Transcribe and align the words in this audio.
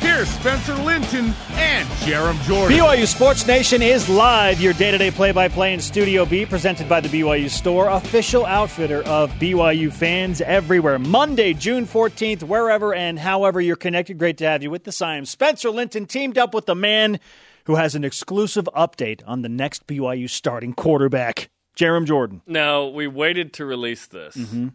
here's 0.00 0.28
Spencer 0.28 0.74
Linton 0.76 1.34
and 1.52 1.88
Jarom 2.00 2.40
Jordan. 2.42 2.76
BYU 2.76 3.06
Sports 3.06 3.46
Nation 3.46 3.82
is 3.82 4.08
live, 4.08 4.60
your 4.60 4.72
day 4.72 4.90
to 4.90 4.98
day 4.98 5.10
play 5.10 5.32
by 5.32 5.48
play 5.48 5.74
in 5.74 5.80
Studio 5.80 6.24
B, 6.24 6.46
presented 6.46 6.88
by 6.88 7.00
the 7.00 7.08
BYU 7.08 7.48
Store, 7.50 7.88
official 7.88 8.44
outfitter 8.46 9.02
of 9.04 9.30
BYU 9.32 9.92
fans 9.92 10.40
everywhere. 10.40 10.98
Monday, 10.98 11.54
June 11.54 11.86
14th, 11.86 12.42
wherever 12.42 12.94
and 12.94 13.18
however 13.18 13.60
you're 13.60 13.76
connected. 13.76 14.18
Great 14.18 14.38
to 14.38 14.44
have 14.44 14.62
you 14.62 14.70
with 14.70 14.84
the 14.84 14.92
Science. 14.92 15.30
Spencer 15.30 15.70
Linton 15.70 16.06
teamed 16.06 16.38
up 16.38 16.54
with 16.54 16.66
the 16.66 16.74
man 16.74 17.20
who 17.64 17.74
has 17.74 17.94
an 17.94 18.04
exclusive 18.04 18.68
update 18.74 19.20
on 19.26 19.42
the 19.42 19.48
next 19.48 19.86
BYU 19.86 20.28
starting 20.28 20.72
quarterback, 20.72 21.50
Jarom 21.76 22.06
Jordan. 22.06 22.40
Now, 22.46 22.86
we 22.86 23.06
waited 23.06 23.52
to 23.54 23.64
release 23.64 24.06
this. 24.06 24.36
Mm-hmm. 24.36 24.68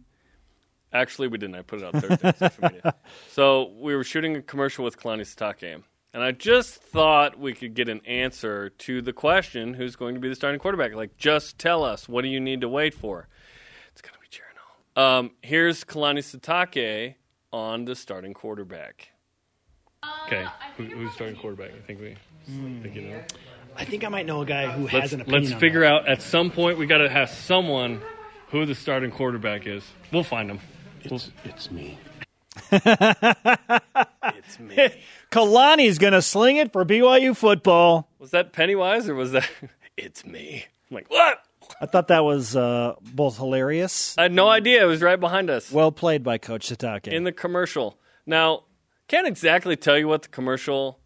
Actually, 0.94 1.26
we 1.26 1.38
didn't. 1.38 1.56
I 1.56 1.62
put 1.62 1.80
it 1.80 1.84
out 1.84 1.92
Thursday 1.94 2.28
on 2.28 2.36
social 2.38 2.62
media. 2.62 2.94
So 3.32 3.72
we 3.80 3.96
were 3.96 4.04
shooting 4.04 4.36
a 4.36 4.42
commercial 4.42 4.84
with 4.84 4.96
Kalani 4.96 5.22
Sitake, 5.22 5.82
and 6.14 6.22
I 6.22 6.30
just 6.30 6.76
thought 6.76 7.36
we 7.36 7.52
could 7.52 7.74
get 7.74 7.88
an 7.88 8.00
answer 8.06 8.70
to 8.70 9.02
the 9.02 9.12
question: 9.12 9.74
Who's 9.74 9.96
going 9.96 10.14
to 10.14 10.20
be 10.20 10.28
the 10.28 10.36
starting 10.36 10.60
quarterback? 10.60 10.94
Like, 10.94 11.16
just 11.16 11.58
tell 11.58 11.82
us. 11.82 12.08
What 12.08 12.22
do 12.22 12.28
you 12.28 12.38
need 12.38 12.60
to 12.60 12.68
wait 12.68 12.94
for? 12.94 13.26
It's 13.90 14.00
going 14.00 14.14
to 14.14 14.20
be 14.20 14.28
Jaron. 14.28 15.18
Um, 15.18 15.30
here's 15.42 15.82
Kalani 15.82 16.20
Sitake 16.20 17.16
on 17.52 17.84
the 17.84 17.96
starting 17.96 18.32
quarterback. 18.32 19.08
Okay, 20.26 20.46
Who, 20.76 20.84
who's 20.84 21.12
starting 21.12 21.36
quarterback? 21.36 21.72
I 21.76 21.80
think 21.80 22.00
we. 22.00 22.10
I 22.12 22.82
think 22.82 22.94
you 22.94 23.02
know. 23.02 23.20
I 23.76 23.84
think 23.84 24.04
I 24.04 24.08
might 24.08 24.26
know 24.26 24.42
a 24.42 24.46
guy 24.46 24.70
who 24.70 24.86
Let's, 24.96 25.12
let's 25.26 25.52
figure 25.54 25.84
out 25.84 26.06
at 26.06 26.22
some 26.22 26.52
point 26.52 26.78
we 26.78 26.86
got 26.86 26.98
to 26.98 27.08
have 27.08 27.30
someone 27.30 28.00
who 28.50 28.64
the 28.66 28.74
starting 28.76 29.10
quarterback 29.10 29.66
is. 29.66 29.82
We'll 30.12 30.22
find 30.22 30.48
him. 30.48 30.60
It's, 31.04 31.30
it's 31.44 31.70
me. 31.70 31.98
It's 32.72 34.58
me. 34.58 34.76
Kalani's 35.30 35.98
going 35.98 36.12
to 36.12 36.22
sling 36.22 36.56
it 36.56 36.72
for 36.72 36.84
BYU 36.84 37.36
football. 37.36 38.08
Was 38.18 38.30
that 38.30 38.52
Pennywise 38.52 39.08
or 39.08 39.14
was 39.14 39.32
that? 39.32 39.48
It's 39.96 40.26
me. 40.26 40.64
I'm 40.90 40.94
like 40.96 41.08
what? 41.08 41.38
I 41.80 41.86
thought 41.86 42.08
that 42.08 42.24
was 42.24 42.56
uh, 42.56 42.94
both 43.00 43.36
hilarious. 43.36 44.18
I 44.18 44.22
had 44.22 44.32
no 44.32 44.48
idea. 44.48 44.82
It 44.82 44.86
was 44.86 45.02
right 45.02 45.20
behind 45.20 45.50
us 45.50 45.70
Well 45.70 45.92
played 45.92 46.24
by 46.24 46.36
Coach 46.38 46.68
Sitake. 46.68 47.06
in 47.06 47.22
the 47.22 47.30
commercial. 47.30 47.96
Now, 48.26 48.64
can't 49.06 49.28
exactly 49.28 49.76
tell 49.76 49.96
you 49.96 50.08
what 50.08 50.22
the 50.22 50.28
commercial 50.30 50.98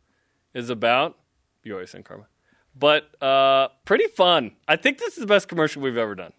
is 0.55 0.71
about. 0.71 1.19
You 1.65 1.75
always 1.75 1.91
saying 1.91 2.05
karma, 2.05 2.29
but 2.75 3.11
uh, 3.23 3.69
pretty 3.85 4.07
fun. 4.07 4.53
I 4.67 4.77
think 4.77 4.97
this 4.97 5.15
is 5.19 5.21
the 5.21 5.27
best 5.27 5.49
commercial 5.49 5.83
we've 5.83 5.99
ever 5.99 6.15
done. 6.15 6.33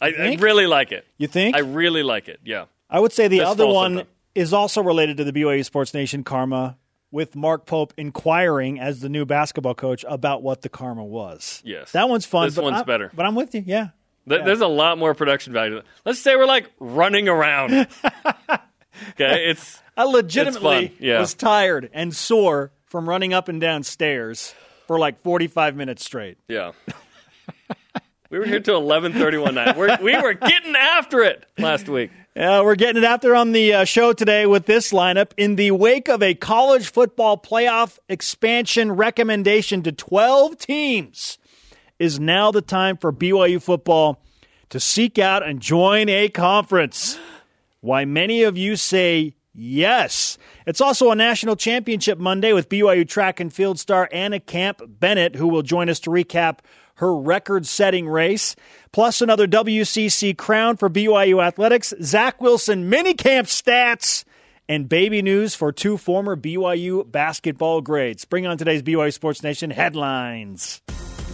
I, 0.00 0.08
I 0.12 0.34
really 0.36 0.66
like 0.66 0.92
it. 0.92 1.06
you 1.18 1.26
think? 1.26 1.54
I 1.56 1.60
really 1.60 2.02
like 2.02 2.28
it. 2.28 2.40
Yeah. 2.44 2.64
I 2.88 2.98
would 3.00 3.12
say 3.12 3.28
the 3.28 3.42
other 3.42 3.66
one 3.66 4.04
is 4.34 4.52
also 4.52 4.82
related 4.82 5.16
to 5.18 5.24
the 5.24 5.32
BYU 5.32 5.64
Sports 5.64 5.92
Nation 5.94 6.24
karma, 6.24 6.76
with 7.12 7.34
Mark 7.34 7.66
Pope 7.66 7.92
inquiring 7.96 8.78
as 8.78 9.00
the 9.00 9.08
new 9.08 9.24
basketball 9.24 9.74
coach 9.74 10.04
about 10.08 10.42
what 10.42 10.62
the 10.62 10.68
karma 10.68 11.04
was. 11.04 11.60
Yes. 11.64 11.90
that 11.92 12.08
one's 12.08 12.24
fun. 12.24 12.46
This 12.46 12.54
but 12.54 12.64
one's 12.64 12.76
I'm- 12.76 12.86
better. 12.86 13.10
But 13.14 13.26
I'm 13.26 13.34
with 13.34 13.54
you. 13.54 13.64
Yeah, 13.66 13.88
Th- 14.28 14.44
There's 14.44 14.60
a 14.60 14.68
lot 14.68 14.96
more 14.98 15.12
production 15.14 15.52
value. 15.52 15.82
Let's 16.04 16.20
say 16.20 16.36
we're 16.36 16.46
like 16.46 16.70
running 16.78 17.28
around. 17.28 17.72
okay, 19.10 19.48
it's 19.50 19.80
I 19.96 20.04
legitimately 20.04 20.86
It's 20.86 21.00
yeah. 21.00 21.18
was 21.20 21.34
tired 21.34 21.90
and 21.92 22.14
sore 22.14 22.70
from 22.86 23.08
running 23.08 23.32
up 23.34 23.48
and 23.48 23.60
down 23.60 23.82
stairs 23.82 24.54
for 24.86 24.98
like 24.98 25.20
45 25.20 25.76
minutes 25.76 26.04
straight. 26.04 26.38
Yeah. 26.48 26.72
we 28.30 28.38
were 28.38 28.46
here 28.46 28.60
till 28.60 28.78
eleven 28.78 29.12
thirty 29.12 29.36
one 29.36 29.54
night. 29.54 29.76
We're, 29.76 29.98
we 30.00 30.16
were 30.20 30.34
getting 30.34 30.74
after 30.74 31.22
it 31.22 31.44
last 31.58 31.88
week. 31.88 32.10
Yeah, 32.34 32.62
we're 32.62 32.76
getting 32.76 33.02
it 33.02 33.06
after 33.06 33.34
on 33.34 33.52
the 33.52 33.74
uh, 33.74 33.84
show 33.84 34.12
today 34.12 34.46
with 34.46 34.66
this 34.66 34.92
lineup. 34.92 35.32
In 35.36 35.56
the 35.56 35.72
wake 35.72 36.08
of 36.08 36.22
a 36.22 36.34
college 36.34 36.90
football 36.90 37.36
playoff 37.36 37.98
expansion 38.08 38.92
recommendation 38.92 39.82
to 39.82 39.92
12 39.92 40.56
teams, 40.56 41.38
is 42.00 42.18
now 42.18 42.50
the 42.50 42.62
time 42.62 42.96
for 42.96 43.12
BYU 43.12 43.62
football 43.62 44.20
to 44.70 44.80
seek 44.80 45.18
out 45.18 45.46
and 45.46 45.60
join 45.60 46.08
a 46.08 46.28
conference. 46.28 47.18
Why 47.80 48.04
many 48.04 48.42
of 48.42 48.56
you 48.56 48.76
say 48.76 49.34
yes. 49.54 50.38
It's 50.66 50.80
also 50.80 51.10
a 51.10 51.14
national 51.14 51.56
championship 51.56 52.18
Monday 52.18 52.52
with 52.52 52.68
BYU 52.68 53.06
track 53.06 53.38
and 53.38 53.52
field 53.52 53.78
star 53.78 54.08
Anna 54.12 54.40
Camp 54.40 54.80
Bennett, 54.86 55.34
who 55.36 55.48
will 55.48 55.62
join 55.62 55.88
us 55.88 56.00
to 56.00 56.10
recap 56.10 56.58
her 57.00 57.14
record 57.16 57.66
setting 57.66 58.06
race, 58.06 58.54
plus 58.92 59.22
another 59.22 59.46
WCC 59.46 60.36
crown 60.36 60.76
for 60.76 60.90
BYU 60.90 61.42
athletics, 61.42 61.94
Zach 62.02 62.40
Wilson 62.42 62.90
minicamp 62.90 63.46
stats, 63.46 64.24
and 64.68 64.86
baby 64.86 65.22
news 65.22 65.54
for 65.54 65.72
two 65.72 65.96
former 65.96 66.36
BYU 66.36 67.10
basketball 67.10 67.80
grades. 67.80 68.26
Bring 68.26 68.46
on 68.46 68.58
today's 68.58 68.82
BYU 68.82 69.12
Sports 69.12 69.42
Nation 69.42 69.70
headlines. 69.70 70.82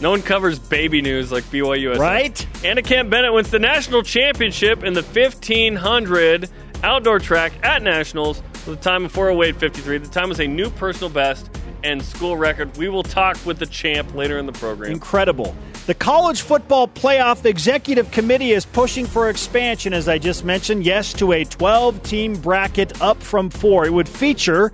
No 0.01 0.11
one 0.11 0.23
covers 0.23 0.59
baby 0.59 1.03
news 1.03 1.33
like 1.33 1.43
BYU. 1.45 1.99
Right? 1.99 2.47
Anna 2.65 2.83
Camp 2.83 3.11
Bennett 3.11 3.33
wins 3.33 3.51
the 3.51 3.59
national 3.59 4.03
championship 4.05 4.85
in 4.85 4.95
the 4.95 5.03
1500 5.03 6.49
outdoor 6.85 7.19
track 7.19 7.53
at 7.65 7.83
nationals 7.83 8.41
with 8.67 8.79
a 8.79 8.83
time 8.83 9.07
of 9.07 9.13
408.53. 9.13 10.05
The 10.05 10.11
time 10.11 10.29
was 10.29 10.39
a 10.39 10.47
new 10.47 10.71
personal 10.71 11.11
best 11.11 11.51
and 11.83 12.03
school 12.03 12.37
record. 12.37 12.77
We 12.77 12.89
will 12.89 13.03
talk 13.03 13.37
with 13.45 13.59
the 13.59 13.67
champ 13.67 14.15
later 14.15 14.39
in 14.39 14.47
the 14.47 14.53
program. 14.53 14.93
Incredible. 14.93 15.55
The 15.87 15.95
College 15.95 16.41
Football 16.41 16.89
Playoff 16.89 17.45
Executive 17.45 18.11
Committee 18.11 18.53
is 18.53 18.65
pushing 18.65 19.07
for 19.07 19.31
expansion, 19.31 19.93
as 19.93 20.09
I 20.09 20.19
just 20.19 20.45
mentioned. 20.45 20.85
Yes, 20.85 21.13
to 21.15 21.33
a 21.33 21.45
12 21.45 22.03
team 22.03 22.35
bracket 22.35 23.01
up 23.01 23.23
from 23.23 23.51
four. 23.51 23.87
It 23.87 23.93
would 23.93 24.09
feature 24.09 24.73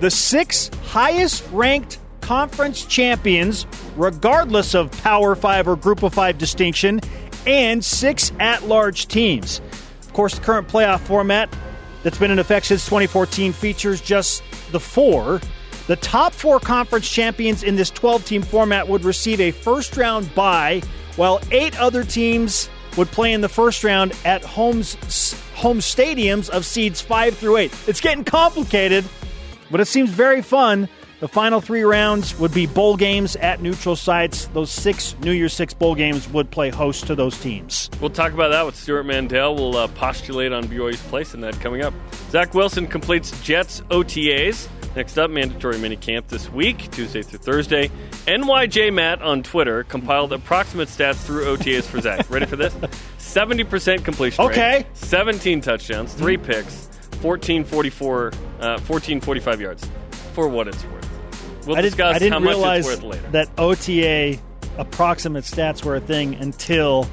the 0.00 0.10
six 0.10 0.70
highest 0.84 1.44
ranked 1.52 1.98
conference 2.22 2.86
champions, 2.86 3.66
regardless 3.96 4.74
of 4.74 4.90
Power 5.02 5.34
Five 5.34 5.68
or 5.68 5.76
Group 5.76 6.02
of 6.02 6.14
Five 6.14 6.38
distinction, 6.38 7.00
and 7.46 7.84
six 7.84 8.32
at 8.40 8.66
large 8.66 9.06
teams. 9.08 9.60
Of 10.00 10.14
course, 10.14 10.34
the 10.34 10.40
current 10.40 10.68
playoff 10.68 11.00
format 11.00 11.54
that's 12.02 12.18
been 12.18 12.30
in 12.30 12.38
effect 12.38 12.66
since 12.66 12.84
2014 12.84 13.52
features 13.52 14.00
just 14.00 14.42
the 14.72 14.80
four. 14.80 15.40
The 15.86 15.96
top 15.96 16.32
four 16.32 16.60
conference 16.60 17.08
champions 17.10 17.62
in 17.62 17.76
this 17.76 17.90
12 17.90 18.24
team 18.24 18.42
format 18.42 18.88
would 18.88 19.04
receive 19.04 19.40
a 19.40 19.50
first 19.50 19.96
round 19.96 20.34
bye, 20.34 20.82
while 21.16 21.40
eight 21.50 21.78
other 21.78 22.04
teams 22.04 22.70
would 22.96 23.08
play 23.08 23.32
in 23.32 23.40
the 23.40 23.48
first 23.48 23.84
round 23.84 24.12
at 24.24 24.42
homes, 24.42 24.94
home 25.54 25.78
stadiums 25.78 26.48
of 26.48 26.64
seeds 26.64 27.00
five 27.00 27.36
through 27.36 27.58
eight. 27.58 27.74
It's 27.86 28.00
getting 28.00 28.24
complicated, 28.24 29.04
but 29.70 29.80
it 29.80 29.86
seems 29.86 30.10
very 30.10 30.40
fun. 30.40 30.88
The 31.20 31.28
final 31.28 31.60
three 31.60 31.84
rounds 31.84 32.38
would 32.38 32.52
be 32.52 32.66
bowl 32.66 32.96
games 32.96 33.36
at 33.36 33.62
neutral 33.62 33.96
sites. 33.96 34.46
Those 34.48 34.70
six 34.70 35.16
New 35.20 35.32
Year's 35.32 35.54
Six 35.54 35.72
bowl 35.72 35.94
games 35.94 36.28
would 36.28 36.50
play 36.50 36.70
host 36.70 37.06
to 37.06 37.14
those 37.14 37.38
teams. 37.40 37.88
We'll 38.00 38.10
talk 38.10 38.32
about 38.32 38.50
that 38.50 38.66
with 38.66 38.76
Stewart 38.76 39.06
Mandel. 39.06 39.54
We'll 39.54 39.76
uh, 39.76 39.88
postulate 39.88 40.52
on 40.52 40.64
BYU's 40.64 41.00
place 41.04 41.32
in 41.32 41.40
that 41.40 41.58
coming 41.60 41.82
up. 41.82 41.94
Zach 42.30 42.52
Wilson 42.52 42.86
completes 42.86 43.30
Jets 43.42 43.80
OTAs. 43.90 44.68
Next 44.96 45.18
up, 45.18 45.28
mandatory 45.28 45.74
minicamp 45.76 46.28
this 46.28 46.48
week, 46.52 46.88
Tuesday 46.92 47.22
through 47.22 47.40
Thursday. 47.40 47.90
NYJ 48.26 48.92
Matt 48.92 49.22
on 49.22 49.42
Twitter 49.42 49.82
compiled 49.82 50.32
approximate 50.32 50.88
stats 50.88 51.16
through 51.16 51.46
OTAs 51.56 51.82
for 51.84 52.00
Zach. 52.00 52.30
Ready 52.30 52.46
for 52.46 52.54
this? 52.54 52.72
70% 53.18 54.04
completion 54.04 54.44
Okay. 54.44 54.76
rate, 54.78 54.86
17 54.94 55.60
touchdowns, 55.60 56.14
3 56.14 56.36
picks, 56.36 56.86
1444, 57.22 58.26
uh, 58.28 58.30
1445 58.86 59.60
yards, 59.60 59.84
for 60.32 60.46
what 60.46 60.68
it's 60.68 60.84
worth. 60.84 61.66
We'll 61.66 61.76
I, 61.76 61.80
did, 61.80 61.88
discuss 61.90 62.14
I 62.14 62.18
didn't 62.20 62.32
how 62.34 62.38
much 62.38 62.48
realize 62.50 62.86
it's 62.88 63.02
worth 63.02 63.14
later. 63.14 63.28
that 63.32 63.48
OTA 63.58 64.38
approximate 64.78 65.42
stats 65.44 65.84
were 65.84 65.96
a 65.96 66.00
thing 66.00 66.36
until 66.36 67.08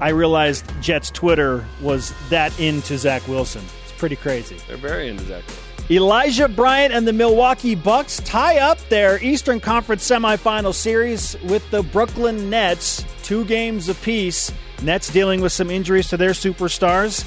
I 0.00 0.10
realized 0.10 0.64
Jets 0.80 1.10
Twitter 1.10 1.64
was 1.82 2.14
that 2.28 2.58
into 2.60 2.96
Zach 2.98 3.26
Wilson. 3.26 3.62
It's 3.82 3.92
pretty 3.98 4.16
crazy. 4.16 4.58
They're 4.68 4.76
very 4.76 5.08
into 5.08 5.24
Zach 5.24 5.42
Wilson. 5.46 5.64
Elijah 5.90 6.46
Bryant 6.46 6.94
and 6.94 7.06
the 7.06 7.12
Milwaukee 7.12 7.74
Bucks 7.74 8.18
tie 8.24 8.58
up 8.58 8.78
their 8.90 9.20
Eastern 9.24 9.58
Conference 9.58 10.08
semifinal 10.08 10.72
series 10.72 11.36
with 11.48 11.68
the 11.72 11.82
Brooklyn 11.82 12.48
Nets, 12.48 13.04
two 13.24 13.44
games 13.46 13.88
apiece. 13.88 14.52
Nets 14.82 15.12
dealing 15.12 15.40
with 15.40 15.50
some 15.52 15.68
injuries 15.68 16.08
to 16.08 16.16
their 16.16 16.30
superstars. 16.30 17.24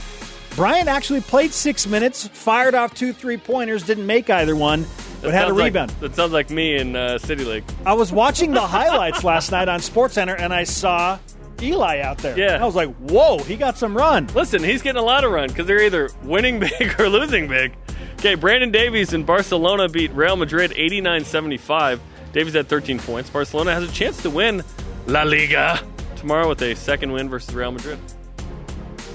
Bryant 0.56 0.88
actually 0.88 1.19
played 1.19 1.51
six 1.51 1.86
minutes, 1.86 2.27
fired 2.30 2.74
off 2.74 2.94
two 2.94 3.12
three 3.12 3.36
pointers, 3.38 3.83
didn't 3.83 4.07
make 4.07 4.30
either 4.30 4.56
one, 4.56 4.83
but 5.21 5.31
That 5.31 5.33
had 5.33 5.44
a 5.44 5.48
sounds 5.48 5.57
like- 5.57 5.65
rebound. 5.65 5.89
that 6.00 6.15
sounds 6.15 6.31
like 6.31 6.50
me 6.50 6.77
in 6.77 6.95
uh, 6.95 7.18
City 7.18 7.44
League. 7.44 7.65
I 7.86 7.94
was 7.94 8.13
watching 8.13 8.51
the 8.51 8.62
highlights 8.62 9.25
last 9.25 9.51
night 9.51 9.68
on 9.68 9.81
SportsCenter, 9.81 10.39
and 10.39 10.54
I 10.54 10.63
saw 10.63 11.19
Eli 11.62 12.00
out 12.00 12.19
there. 12.19 12.38
Yeah. 12.39 12.62
I 12.62 12.65
was 12.65 12.75
like, 12.75 12.94
"Whoa, 12.95 13.39
he 13.39 13.56
got 13.57 13.77
some 13.77 13.95
run." 13.95 14.27
Listen, 14.36 14.63
he's 14.63 14.81
getting 14.81 15.01
a 15.01 15.06
lot 15.06 15.24
of 15.25 15.31
run 15.31 15.50
because 15.50 15.65
they're 15.68 15.81
either 15.83 16.10
winning 16.24 16.60
big 16.80 17.00
or 17.00 17.10
losing 17.10 17.48
big. 17.50 17.74
Okay, 18.19 18.36
Brandon 18.36 18.71
Davies 18.71 19.13
in 19.13 19.24
Barcelona 19.24 19.89
beat 19.89 20.12
Real 20.13 20.36
Madrid 20.36 20.74
89 20.75 21.25
75. 21.25 22.00
Davies 22.31 22.54
had 22.54 22.68
13 22.68 23.00
points. 23.00 23.30
Barcelona 23.30 23.74
has 23.74 23.83
a 23.88 23.92
chance 23.92 24.21
to 24.24 24.30
win 24.30 24.63
La 25.07 25.24
Liga 25.24 25.80
tomorrow 26.15 26.48
with 26.48 26.62
a 26.62 26.74
second 26.75 27.12
win 27.12 27.30
versus 27.30 27.54
Real 27.54 27.71
Madrid. 27.71 28.00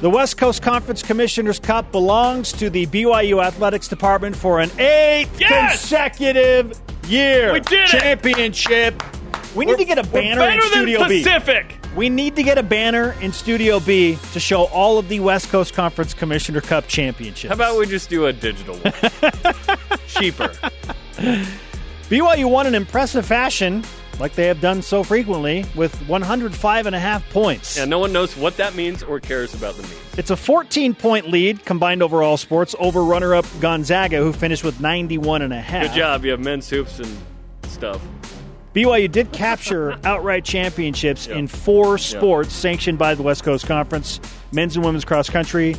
The 0.00 0.10
West 0.10 0.36
Coast 0.36 0.62
Conference 0.62 1.02
Commissioners 1.02 1.58
Cup 1.58 1.90
belongs 1.90 2.52
to 2.52 2.70
the 2.70 2.86
BYU 2.86 3.42
Athletics 3.42 3.88
Department 3.88 4.36
for 4.36 4.60
an 4.60 4.70
eighth 4.78 5.40
Yes! 5.40 5.80
consecutive 5.80 6.78
year 7.06 7.52
We 7.54 7.60
did 7.60 7.80
it! 7.80 7.86
championship. 7.88 9.02
We 9.56 9.64
need 9.64 9.78
to 9.78 9.84
get 9.84 9.98
a 9.98 10.02
We're 10.02 10.20
banner 10.20 10.42
in 10.42 10.58
better 10.58 10.60
than 10.60 10.70
Studio 10.70 11.08
B. 11.08 11.24
We 11.98 12.08
need 12.08 12.36
to 12.36 12.44
get 12.44 12.58
a 12.58 12.62
banner 12.62 13.16
in 13.20 13.32
Studio 13.32 13.80
B 13.80 14.20
to 14.32 14.38
show 14.38 14.66
all 14.66 14.98
of 15.00 15.08
the 15.08 15.18
West 15.18 15.48
Coast 15.48 15.74
Conference 15.74 16.14
Commissioner 16.14 16.60
Cup 16.60 16.86
championships. 16.86 17.48
How 17.48 17.54
about 17.56 17.76
we 17.76 17.86
just 17.86 18.08
do 18.08 18.26
a 18.26 18.32
digital 18.32 18.76
one? 18.76 18.92
Cheaper. 20.06 20.46
BYU 22.08 22.48
won 22.48 22.68
in 22.68 22.76
impressive 22.76 23.26
fashion, 23.26 23.82
like 24.20 24.34
they 24.34 24.46
have 24.46 24.60
done 24.60 24.80
so 24.80 25.02
frequently, 25.02 25.64
with 25.74 25.92
105 26.08 26.86
and 26.86 26.94
a 26.94 27.00
half 27.00 27.28
points. 27.30 27.76
Yeah, 27.76 27.84
no 27.84 27.98
one 27.98 28.12
knows 28.12 28.36
what 28.36 28.56
that 28.58 28.76
means 28.76 29.02
or 29.02 29.18
cares 29.18 29.52
about 29.52 29.74
the 29.74 29.82
means. 29.82 30.18
It's 30.18 30.30
a 30.30 30.36
14 30.36 30.94
point 30.94 31.28
lead 31.30 31.64
combined 31.64 32.04
over 32.04 32.22
all 32.22 32.36
sports 32.36 32.76
over 32.78 33.02
runner 33.02 33.34
up 33.34 33.44
Gonzaga, 33.58 34.18
who 34.18 34.32
finished 34.32 34.62
with 34.62 34.80
91 34.80 35.42
and 35.42 35.52
a 35.52 35.60
half. 35.60 35.88
Good 35.88 35.96
job. 35.96 36.24
You 36.24 36.30
have 36.30 36.38
men's 36.38 36.70
hoops 36.70 37.00
and 37.00 37.18
stuff. 37.64 38.00
BYU 38.74 39.10
did 39.10 39.32
capture 39.32 39.96
outright 40.04 40.44
championships 40.44 41.26
Yeah. 41.26 41.36
in 41.36 41.48
four 41.48 41.98
sports 41.98 42.52
sanctioned 42.54 42.98
by 42.98 43.14
the 43.14 43.22
West 43.22 43.44
Coast 43.44 43.66
Conference 43.66 44.20
men's 44.52 44.76
and 44.76 44.84
women's 44.84 45.04
cross 45.04 45.28
country, 45.30 45.76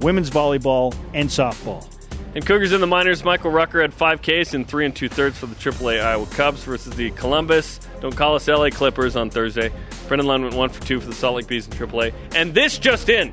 women's 0.00 0.30
volleyball, 0.30 0.94
and 1.14 1.28
softball. 1.28 1.86
And 2.34 2.44
Cougars 2.44 2.72
in 2.72 2.82
the 2.82 2.86
minors, 2.86 3.24
Michael 3.24 3.50
Rucker 3.50 3.80
had 3.80 3.94
five 3.94 4.20
Ks 4.20 4.52
and 4.52 4.68
three 4.68 4.84
and 4.84 4.94
two 4.94 5.08
thirds 5.08 5.38
for 5.38 5.46
the 5.46 5.54
AAA 5.54 6.02
Iowa 6.04 6.26
Cubs 6.26 6.62
versus 6.64 6.94
the 6.94 7.10
Columbus. 7.12 7.80
Don't 8.02 8.14
call 8.14 8.34
us 8.34 8.46
LA 8.46 8.68
Clippers 8.68 9.16
on 9.16 9.30
Thursday. 9.30 9.72
Brendan 10.06 10.26
Lund 10.26 10.44
went 10.44 10.54
one 10.54 10.68
for 10.68 10.82
two 10.82 11.00
for 11.00 11.06
the 11.06 11.14
Salt 11.14 11.36
Lake 11.36 11.46
Bees 11.46 11.66
in 11.66 11.72
AAA. 11.72 12.12
And 12.34 12.52
this 12.52 12.76
just 12.78 13.08
in: 13.08 13.32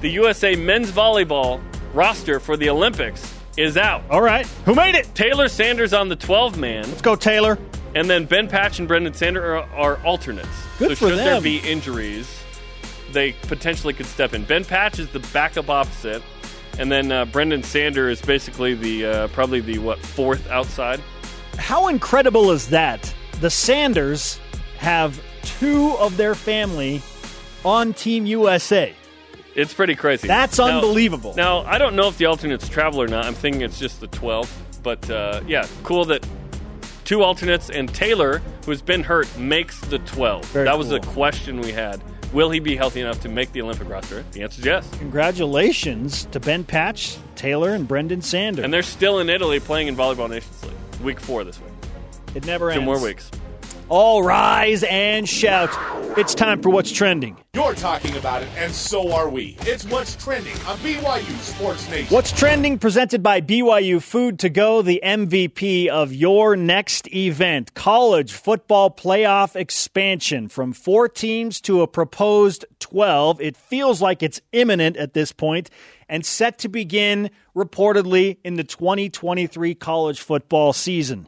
the 0.00 0.08
USA 0.12 0.56
men's 0.56 0.90
volleyball 0.90 1.60
roster 1.92 2.40
for 2.40 2.56
the 2.56 2.70
Olympics 2.70 3.34
is 3.58 3.76
out. 3.76 4.02
All 4.08 4.22
right. 4.22 4.46
Who 4.64 4.74
made 4.74 4.94
it? 4.94 5.14
Taylor 5.14 5.48
Sanders 5.48 5.92
on 5.92 6.08
the 6.08 6.16
12 6.16 6.56
man, 6.56 6.84
Let's 6.88 7.02
go, 7.02 7.16
Taylor. 7.16 7.58
And 7.98 8.08
then 8.08 8.26
Ben 8.26 8.46
Patch 8.46 8.78
and 8.78 8.88
Brenden 8.88 9.12
Sander 9.12 9.56
are, 9.56 9.68
are 9.74 9.96
alternates. 10.04 10.48
Good 10.78 10.90
so 10.90 10.94
for 10.94 11.08
should 11.08 11.18
there 11.18 11.34
them. 11.34 11.42
be 11.42 11.56
injuries, 11.58 12.44
they 13.10 13.32
potentially 13.32 13.92
could 13.92 14.06
step 14.06 14.34
in. 14.34 14.44
Ben 14.44 14.64
Patch 14.64 15.00
is 15.00 15.08
the 15.08 15.18
backup 15.32 15.68
opposite, 15.68 16.22
and 16.78 16.92
then 16.92 17.10
uh, 17.10 17.24
Brenden 17.24 17.64
Sander 17.64 18.08
is 18.08 18.22
basically 18.22 18.74
the 18.74 19.04
uh, 19.04 19.28
probably 19.28 19.58
the 19.58 19.78
what 19.78 19.98
fourth 19.98 20.48
outside. 20.48 21.00
How 21.56 21.88
incredible 21.88 22.52
is 22.52 22.68
that? 22.68 23.12
The 23.40 23.50
Sanders 23.50 24.38
have 24.76 25.20
two 25.42 25.96
of 25.98 26.16
their 26.16 26.36
family 26.36 27.02
on 27.64 27.94
Team 27.94 28.26
USA. 28.26 28.94
It's 29.56 29.74
pretty 29.74 29.96
crazy. 29.96 30.28
That's 30.28 30.58
Now- 30.58 30.76
unbelievable. 30.76 31.34
Now 31.36 31.62
I 31.62 31.78
don't 31.78 31.96
know 31.96 32.06
if 32.06 32.16
the 32.16 32.26
alternates 32.26 32.68
travel 32.68 33.02
or 33.02 33.08
not. 33.08 33.24
I'm 33.26 33.34
thinking 33.34 33.62
it's 33.62 33.80
just 33.80 33.98
the 33.98 34.06
12, 34.06 34.80
but 34.84 35.10
uh, 35.10 35.40
yeah, 35.48 35.66
cool 35.82 36.04
that 36.04 36.24
two 37.08 37.22
alternates 37.22 37.70
and 37.70 37.88
Taylor, 37.94 38.42
who's 38.66 38.82
been 38.82 39.02
hurt, 39.02 39.26
makes 39.38 39.80
the 39.80 39.98
12. 40.00 40.44
Very 40.46 40.66
that 40.66 40.76
was 40.76 40.90
the 40.90 41.00
question 41.00 41.58
we 41.58 41.72
had. 41.72 42.02
Will 42.34 42.50
he 42.50 42.60
be 42.60 42.76
healthy 42.76 43.00
enough 43.00 43.18
to 43.22 43.30
make 43.30 43.50
the 43.52 43.62
Olympic 43.62 43.88
roster? 43.88 44.22
The 44.32 44.42
answer 44.42 44.60
is 44.60 44.66
yes. 44.66 44.86
Congratulations 44.98 46.26
to 46.26 46.38
Ben 46.38 46.64
Patch, 46.64 47.16
Taylor, 47.34 47.70
and 47.70 47.88
Brenden 47.88 48.22
Sanders. 48.22 48.62
And 48.62 48.74
they're 48.74 48.82
still 48.82 49.20
in 49.20 49.30
Italy 49.30 49.58
playing 49.58 49.88
in 49.88 49.96
Volleyball 49.96 50.28
Nations 50.28 50.62
League. 50.62 51.00
Week 51.02 51.18
four 51.18 51.44
this 51.44 51.58
week. 51.58 51.72
it 52.34 52.44
never 52.44 52.68
Two 52.70 52.80
ends. 52.80 52.84
more 52.84 53.02
weeks. 53.02 53.30
All 53.88 54.22
rise 54.22 54.82
and 54.82 55.26
shout. 55.26 55.70
It's 56.18 56.34
time 56.34 56.60
for 56.60 56.68
what's 56.68 56.92
trending. 56.92 57.38
You're 57.54 57.74
talking 57.74 58.16
about 58.18 58.42
it, 58.42 58.48
and 58.56 58.74
so 58.74 59.12
are 59.12 59.30
we. 59.30 59.56
It's 59.60 59.84
what's 59.84 60.14
trending 60.14 60.52
on 60.66 60.76
BYU 60.78 61.38
Sports 61.38 61.88
Nation. 61.88 62.14
What's 62.14 62.30
trending 62.30 62.78
presented 62.78 63.22
by 63.22 63.40
BYU 63.40 64.02
Food 64.02 64.40
to 64.40 64.50
Go, 64.50 64.82
the 64.82 65.00
MVP 65.02 65.88
of 65.88 66.12
your 66.12 66.54
next 66.54 67.08
event. 67.14 67.72
College 67.72 68.32
football 68.32 68.90
playoff 68.90 69.56
expansion 69.56 70.48
from 70.48 70.74
four 70.74 71.08
teams 71.08 71.58
to 71.62 71.80
a 71.80 71.86
proposed 71.86 72.66
12. 72.80 73.40
It 73.40 73.56
feels 73.56 74.02
like 74.02 74.22
it's 74.22 74.42
imminent 74.52 74.98
at 74.98 75.14
this 75.14 75.32
point 75.32 75.70
and 76.10 76.26
set 76.26 76.58
to 76.58 76.68
begin 76.68 77.30
reportedly 77.56 78.36
in 78.44 78.56
the 78.56 78.64
2023 78.64 79.74
college 79.76 80.20
football 80.20 80.74
season. 80.74 81.26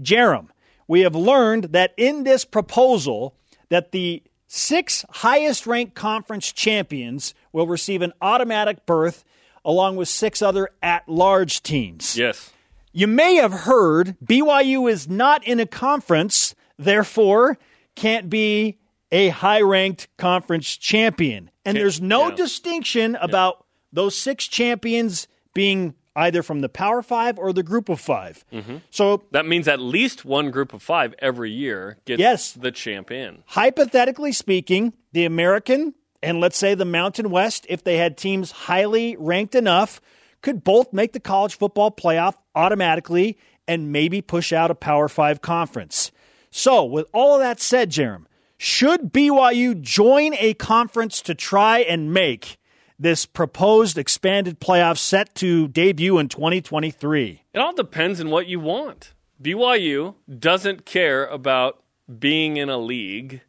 Jarom, 0.00 0.48
we 0.88 1.00
have 1.00 1.14
learned 1.14 1.64
that 1.64 1.92
in 1.96 2.24
this 2.24 2.44
proposal 2.44 3.34
that 3.68 3.92
the 3.92 4.22
six 4.46 5.04
highest 5.10 5.66
ranked 5.66 5.94
conference 5.94 6.52
champions 6.52 7.34
will 7.52 7.66
receive 7.66 8.02
an 8.02 8.12
automatic 8.20 8.86
berth 8.86 9.24
along 9.64 9.96
with 9.96 10.08
six 10.08 10.40
other 10.42 10.70
at-large 10.82 11.62
teams. 11.62 12.16
Yes. 12.16 12.52
You 12.92 13.08
may 13.08 13.34
have 13.34 13.52
heard 13.52 14.16
BYU 14.24 14.90
is 14.90 15.08
not 15.08 15.44
in 15.46 15.58
a 15.60 15.66
conference, 15.66 16.54
therefore 16.78 17.58
can't 17.96 18.30
be 18.30 18.78
a 19.10 19.28
high-ranked 19.28 20.08
conference 20.16 20.76
champion. 20.76 21.50
And 21.64 21.74
Can't- 21.74 21.78
there's 21.82 22.00
no 22.00 22.28
yeah. 22.28 22.34
distinction 22.36 23.16
about 23.16 23.64
those 23.92 24.16
six 24.16 24.46
champions 24.46 25.26
being 25.54 25.94
either 26.16 26.42
from 26.42 26.60
the 26.60 26.68
Power 26.68 27.02
5 27.02 27.38
or 27.38 27.52
the 27.52 27.62
Group 27.62 27.88
of 27.88 28.00
5. 28.00 28.44
Mm-hmm. 28.52 28.76
So 28.90 29.22
That 29.30 29.46
means 29.46 29.68
at 29.68 29.78
least 29.78 30.24
one 30.24 30.50
group 30.50 30.72
of 30.72 30.82
five 30.82 31.14
every 31.20 31.52
year 31.52 31.98
gets 32.06 32.18
Yes. 32.18 32.52
the 32.52 32.72
champ 32.72 33.10
in. 33.12 33.44
hypothetically 33.46 34.32
speaking, 34.32 34.94
the 35.12 35.24
American 35.24 35.94
and 36.22 36.40
let's 36.40 36.56
say 36.56 36.74
the 36.74 36.84
Mountain 36.86 37.30
West, 37.30 37.66
if 37.68 37.84
they 37.84 37.98
had 37.98 38.16
teams 38.16 38.50
highly 38.50 39.16
ranked 39.18 39.54
enough, 39.54 40.00
could 40.40 40.64
both 40.64 40.92
make 40.92 41.12
the 41.12 41.20
college 41.20 41.56
football 41.56 41.90
playoff 41.90 42.34
automatically 42.54 43.38
and 43.68 43.92
maybe 43.92 44.22
push 44.22 44.52
out 44.52 44.70
a 44.70 44.74
Power 44.74 45.08
Five 45.08 45.40
conference. 45.42 46.10
So, 46.50 46.84
with 46.84 47.06
all 47.12 47.34
of 47.34 47.40
that 47.40 47.60
said, 47.60 47.90
Jarom, 47.90 48.24
should 48.56 49.12
BYU 49.12 49.78
join 49.80 50.34
a 50.36 50.54
conference 50.54 51.20
to 51.22 51.34
try 51.34 51.80
and 51.80 52.12
make 52.12 52.56
this 52.98 53.26
proposed 53.26 53.98
expanded 53.98 54.60
playoff 54.60 54.98
set 54.98 55.34
to 55.36 55.68
debut 55.68 56.18
in 56.18 56.28
2023? 56.28 57.42
It 57.52 57.58
all 57.58 57.74
depends 57.74 58.20
on 58.20 58.30
what 58.30 58.46
you 58.46 58.60
want. 58.60 59.12
BYU 59.42 60.14
doesn't 60.38 60.86
care 60.86 61.26
about 61.26 61.82
being 62.18 62.56
in 62.56 62.68
a 62.68 62.78
league 62.78 63.42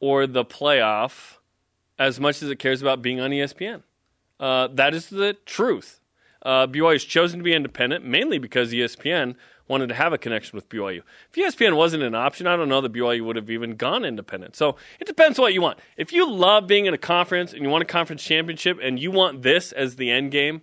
or 0.00 0.26
the 0.26 0.44
playoff 0.44 1.38
as 1.98 2.20
much 2.20 2.42
as 2.42 2.50
it 2.50 2.58
cares 2.58 2.82
about 2.82 3.02
being 3.02 3.20
on 3.20 3.30
ESPN. 3.30 3.82
Uh, 4.38 4.68
that 4.72 4.94
is 4.94 5.08
the 5.08 5.34
truth. 5.46 6.00
Uh, 6.42 6.66
BYU 6.66 6.92
has 6.92 7.04
chosen 7.04 7.38
to 7.38 7.44
be 7.44 7.54
independent 7.54 8.04
mainly 8.04 8.38
because 8.38 8.72
ESPN 8.72 9.36
wanted 9.68 9.88
to 9.88 9.94
have 9.94 10.12
a 10.12 10.18
connection 10.18 10.56
with 10.56 10.68
BYU. 10.68 11.02
If 11.30 11.56
ESPN 11.56 11.76
wasn't 11.76 12.02
an 12.02 12.14
option, 12.14 12.46
I 12.46 12.56
don't 12.56 12.68
know 12.68 12.80
that 12.80 12.92
BYU 12.92 13.24
would 13.24 13.36
have 13.36 13.50
even 13.50 13.76
gone 13.76 14.04
independent. 14.04 14.56
So 14.56 14.76
it 15.00 15.06
depends 15.06 15.38
what 15.38 15.54
you 15.54 15.62
want. 15.62 15.78
If 15.96 16.12
you 16.12 16.30
love 16.30 16.66
being 16.66 16.86
in 16.86 16.94
a 16.94 16.98
conference 16.98 17.52
and 17.52 17.62
you 17.62 17.68
want 17.68 17.82
a 17.82 17.86
conference 17.86 18.22
championship 18.22 18.78
and 18.82 18.98
you 18.98 19.10
want 19.10 19.42
this 19.42 19.72
as 19.72 19.96
the 19.96 20.10
end 20.10 20.30
game, 20.30 20.62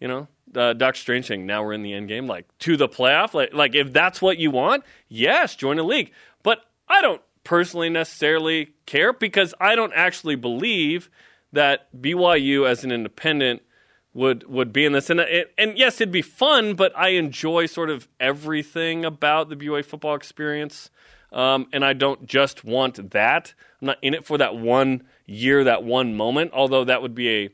you 0.00 0.08
know, 0.08 0.28
uh, 0.54 0.72
Doctor 0.72 1.00
Strange 1.00 1.26
saying 1.26 1.46
now 1.46 1.62
we're 1.62 1.72
in 1.72 1.82
the 1.82 1.92
end 1.92 2.08
game, 2.08 2.26
like 2.26 2.46
to 2.60 2.76
the 2.76 2.88
playoff. 2.88 3.34
Like, 3.34 3.52
like 3.52 3.74
if 3.74 3.92
that's 3.92 4.22
what 4.22 4.38
you 4.38 4.50
want, 4.50 4.84
yes, 5.08 5.56
join 5.56 5.78
a 5.78 5.82
league. 5.82 6.12
But 6.42 6.60
I 6.88 7.00
don't 7.02 7.22
personally 7.44 7.90
necessarily 7.90 8.70
care 8.86 9.12
because 9.12 9.54
I 9.60 9.74
don't 9.74 9.92
actually 9.94 10.36
believe 10.36 11.10
that 11.52 11.88
BYU 12.00 12.68
as 12.68 12.84
an 12.84 12.90
independent 12.90 13.62
would 14.14 14.48
would 14.48 14.72
be 14.72 14.84
in 14.84 14.92
this. 14.92 15.10
And 15.10 15.20
it, 15.20 15.52
and 15.58 15.76
yes, 15.76 16.00
it'd 16.00 16.12
be 16.12 16.22
fun, 16.22 16.74
but 16.74 16.96
I 16.96 17.10
enjoy 17.10 17.66
sort 17.66 17.90
of 17.90 18.08
everything 18.18 19.04
about 19.04 19.48
the 19.48 19.56
BYU 19.56 19.84
football 19.84 20.14
experience. 20.14 20.90
Um, 21.32 21.66
and 21.72 21.84
I 21.84 21.94
don't 21.94 22.26
just 22.26 22.64
want 22.64 23.10
that. 23.10 23.54
I'm 23.80 23.86
not 23.86 23.98
in 24.02 24.14
it 24.14 24.24
for 24.24 24.38
that 24.38 24.56
one 24.56 25.02
year, 25.26 25.64
that 25.64 25.82
one 25.82 26.14
moment. 26.14 26.52
Although 26.54 26.84
that 26.84 27.02
would 27.02 27.14
be 27.14 27.50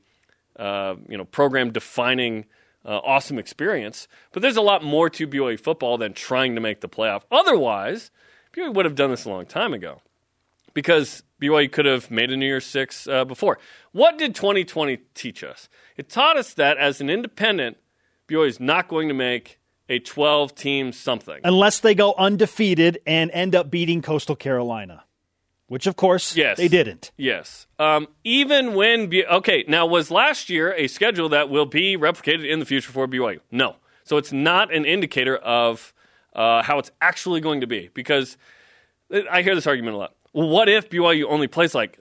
a 0.57 0.63
uh, 0.63 0.97
you 1.09 1.17
know 1.17 1.25
program 1.25 1.73
defining 1.73 2.45
uh, 2.85 2.99
awesome 2.99 3.39
experience. 3.39 4.07
But 4.33 4.43
there's 4.43 4.57
a 4.57 4.63
lot 4.63 4.85
more 4.85 5.09
to 5.11 5.27
BYU 5.27 5.59
football 5.59 5.99
than 5.99 6.13
trying 6.13 6.55
to 6.55 6.61
make 6.61 6.83
the 6.83 6.89
playoff. 6.89 7.23
Otherwise, 7.31 8.11
BYU 8.55 8.75
would 8.75 8.85
have 8.85 8.95
done 8.95 9.11
this 9.11 9.25
a 9.25 9.31
long 9.31 9.47
time 9.47 9.73
ago 9.73 10.03
because 10.75 11.23
BYU 11.41 11.71
could 11.73 11.87
have 11.87 12.11
made 12.11 12.31
a 12.31 12.37
New 12.37 12.47
Year's 12.47 12.67
Six 12.67 13.07
uh, 13.09 13.25
before. 13.25 13.59
What 13.93 14.19
did 14.19 14.35
2020 14.35 14.99
teach 15.15 15.43
us? 15.43 15.69
It 15.97 16.09
taught 16.09 16.37
us 16.37 16.55
that 16.55 16.77
as 16.79 17.01
an 17.01 17.09
independent, 17.11 17.79
BYU 18.29 18.47
is 18.47 18.61
not 18.61 18.89
going 18.89 19.09
to 19.09 19.15
make 19.15 19.59
a 19.89 19.99
12 19.99 20.55
team 20.55 20.93
something. 20.93 21.41
Unless 21.43 21.81
they 21.81 21.95
go 21.95 22.15
undefeated 22.17 23.01
and 23.07 23.31
end 23.33 23.55
up 23.55 23.71
beating 23.71 24.03
Coastal 24.03 24.37
Carolina, 24.37 25.03
which 25.67 25.87
of 25.89 25.97
course 25.97 26.37
Yes. 26.37 26.59
they 26.59 26.69
didn't. 26.69 27.11
Yes. 27.17 27.67
Um, 27.79 28.07
even 28.23 28.75
when 28.75 29.09
B- 29.09 29.25
okay, 29.25 29.65
now 29.67 29.87
was 29.87 30.11
last 30.11 30.49
year 30.51 30.73
a 30.75 30.87
schedule 30.87 31.31
that 31.31 31.49
will 31.51 31.67
be 31.67 31.97
replicated 31.97 32.49
in 32.49 32.61
the 32.61 32.67
future 32.67 32.93
for 32.93 33.09
BYU? 33.09 33.41
No. 33.51 33.77
So 34.05 34.17
it's 34.17 34.33
not 34.33 34.73
an 34.73 34.85
indicator 34.85 35.37
of 35.37 35.93
uh, 36.35 36.63
how 36.63 36.79
it's 36.79 36.91
actually 37.01 37.41
going 37.41 37.61
to 37.63 37.67
be. 37.67 37.91
Because 37.93 38.37
I 39.31 39.43
hear 39.43 39.55
this 39.57 39.67
argument 39.67 39.95
a 39.97 39.99
lot. 39.99 40.15
Well, 40.33 40.49
what 40.49 40.69
if 40.69 40.91
BYU 40.91 41.25
only 41.29 41.49
plays 41.49 41.75
like 41.75 41.99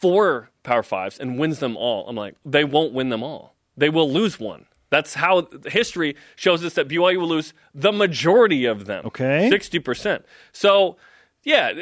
four 0.00 0.50
Power 0.62 0.82
Fives 0.82 1.18
and 1.18 1.38
wins 1.38 1.58
them 1.58 1.76
all? 1.76 2.08
I'm 2.08 2.16
like, 2.16 2.36
they 2.44 2.64
won't 2.64 2.92
win 2.92 3.10
them 3.10 3.22
all. 3.22 3.54
They 3.76 3.90
will 3.90 4.10
lose 4.10 4.40
one. 4.40 4.66
That's 4.90 5.14
how 5.14 5.48
history 5.66 6.16
shows 6.36 6.64
us 6.64 6.74
that 6.74 6.88
BYU 6.88 7.18
will 7.18 7.28
lose 7.28 7.52
the 7.74 7.92
majority 7.92 8.66
of 8.66 8.86
them. 8.86 9.06
Okay. 9.06 9.50
60%. 9.52 10.22
So, 10.52 10.96
yeah, 11.42 11.72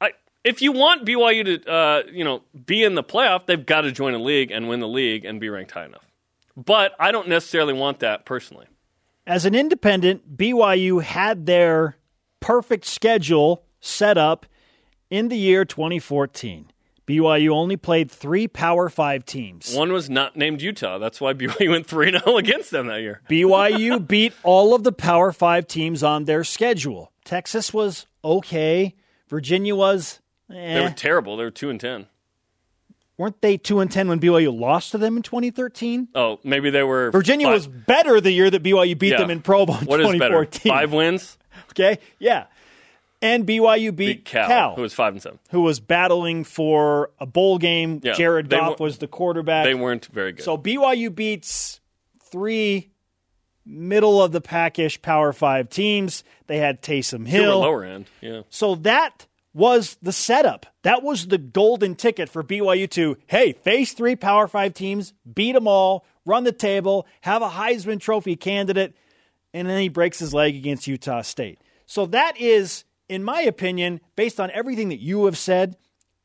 I, 0.00 0.12
if 0.42 0.62
you 0.62 0.72
want 0.72 1.06
BYU 1.06 1.44
to, 1.44 1.70
uh, 1.70 2.02
you 2.10 2.24
know, 2.24 2.42
be 2.64 2.82
in 2.82 2.94
the 2.94 3.04
playoff, 3.04 3.46
they've 3.46 3.64
got 3.64 3.82
to 3.82 3.92
join 3.92 4.14
a 4.14 4.18
league 4.18 4.50
and 4.50 4.68
win 4.68 4.80
the 4.80 4.88
league 4.88 5.24
and 5.24 5.40
be 5.40 5.48
ranked 5.48 5.72
high 5.72 5.84
enough. 5.84 6.04
But 6.56 6.92
I 6.98 7.12
don't 7.12 7.28
necessarily 7.28 7.74
want 7.74 8.00
that 8.00 8.24
personally. 8.24 8.66
As 9.26 9.44
an 9.44 9.54
independent, 9.54 10.36
BYU 10.36 11.02
had 11.02 11.46
their 11.46 11.96
perfect 12.40 12.86
schedule 12.86 13.64
set 13.80 14.16
up 14.16 14.46
in 15.10 15.28
the 15.28 15.36
year 15.36 15.64
2014. 15.64 16.70
BYU 17.06 17.50
only 17.50 17.76
played 17.76 18.10
three 18.10 18.48
Power 18.48 18.88
Five 18.88 19.24
teams. 19.24 19.72
One 19.74 19.92
was 19.92 20.10
not 20.10 20.36
named 20.36 20.60
Utah. 20.60 20.98
That's 20.98 21.20
why 21.20 21.32
BYU 21.34 21.70
went 21.70 21.86
3 21.86 22.10
0 22.18 22.36
against 22.36 22.72
them 22.72 22.88
that 22.88 23.00
year. 23.00 23.20
BYU 23.30 24.04
beat 24.08 24.32
all 24.42 24.74
of 24.74 24.82
the 24.82 24.90
Power 24.92 25.30
Five 25.32 25.68
teams 25.68 26.02
on 26.02 26.24
their 26.24 26.42
schedule. 26.42 27.12
Texas 27.24 27.72
was 27.72 28.06
okay. 28.24 28.94
Virginia 29.28 29.76
was. 29.76 30.20
Eh. 30.52 30.74
They 30.74 30.80
were 30.80 30.90
terrible. 30.90 31.36
They 31.36 31.44
were 31.44 31.50
2 31.52 31.70
and 31.70 31.80
10. 31.80 32.06
Weren't 33.18 33.40
they 33.40 33.56
2 33.56 33.80
and 33.80 33.90
10 33.90 34.08
when 34.08 34.20
BYU 34.20 34.56
lost 34.58 34.90
to 34.92 34.98
them 34.98 35.16
in 35.16 35.22
2013? 35.22 36.08
Oh, 36.14 36.38
maybe 36.44 36.70
they 36.70 36.82
were. 36.82 37.10
Virginia 37.12 37.46
five. 37.46 37.54
was 37.54 37.66
better 37.68 38.20
the 38.20 38.30
year 38.32 38.50
that 38.50 38.62
BYU 38.62 38.98
beat 38.98 39.12
Yeah. 39.12 39.18
them 39.18 39.30
in 39.30 39.40
Provo 39.42 39.72
in 39.78 39.86
What 39.86 40.00
is 40.00 40.06
2014. 40.08 40.18
better? 40.70 40.80
Five 40.80 40.92
wins? 40.92 41.38
Okay, 41.70 41.98
yeah. 42.18 42.44
And 43.26 43.46
BYU 43.46 43.94
beat, 43.94 44.06
Beat 44.06 44.24
Cal, 44.24 44.46
Cal, 44.48 44.74
who 44.76 44.82
was 44.82 44.94
5 44.94 45.14
and 45.14 45.22
7. 45.22 45.38
who 45.50 45.62
was 45.62 45.80
battling 45.80 46.44
for 46.44 47.10
a 47.18 47.26
bowl 47.26 47.58
game. 47.58 48.00
Yeah, 48.02 48.12
Jared 48.12 48.48
Goff 48.48 48.78
was 48.80 48.98
the 48.98 49.08
quarterback. 49.08 49.64
They 49.64 49.74
weren't 49.74 50.06
very 50.06 50.32
good. 50.32 50.44
So 50.44 50.56
BYU 50.56 51.14
beats 51.14 51.80
three 52.30 52.90
middle 53.64 54.22
of 54.22 54.32
the 54.32 54.40
packish 54.40 55.00
Power 55.02 55.32
Five 55.32 55.68
teams. 55.68 56.24
They 56.46 56.58
had 56.58 56.82
Taysom 56.82 57.26
Hill. 57.26 57.60
lower 57.60 57.84
end. 57.84 58.06
Yeah. 58.20 58.42
So 58.48 58.76
that 58.76 59.26
was 59.52 59.96
the 60.02 60.12
setup. 60.12 60.66
That 60.82 61.02
was 61.02 61.26
the 61.28 61.38
golden 61.38 61.94
ticket 61.94 62.28
for 62.28 62.44
BYU 62.44 62.88
to, 62.90 63.16
hey, 63.26 63.52
face 63.52 63.92
three 63.92 64.14
Power 64.14 64.46
Five 64.48 64.74
teams, 64.74 65.12
beat 65.34 65.52
them 65.52 65.66
all, 65.66 66.04
run 66.24 66.44
the 66.44 66.52
table, 66.52 67.06
have 67.22 67.42
a 67.42 67.48
Heisman 67.48 67.98
Trophy 68.00 68.36
candidate, 68.36 68.94
and 69.54 69.68
then 69.68 69.80
he 69.80 69.88
breaks 69.88 70.18
his 70.18 70.34
leg 70.34 70.54
against 70.54 70.86
Utah 70.86 71.22
State. 71.22 71.58
So 71.86 72.06
that 72.06 72.38
is, 72.38 72.84
in 73.08 73.22
my 73.24 73.40
opinion, 73.42 74.00
based 74.16 74.40
on 74.40 74.50
everything 74.52 74.88
that 74.90 75.00
you 75.00 75.26
have 75.26 75.38
said, 75.38 75.76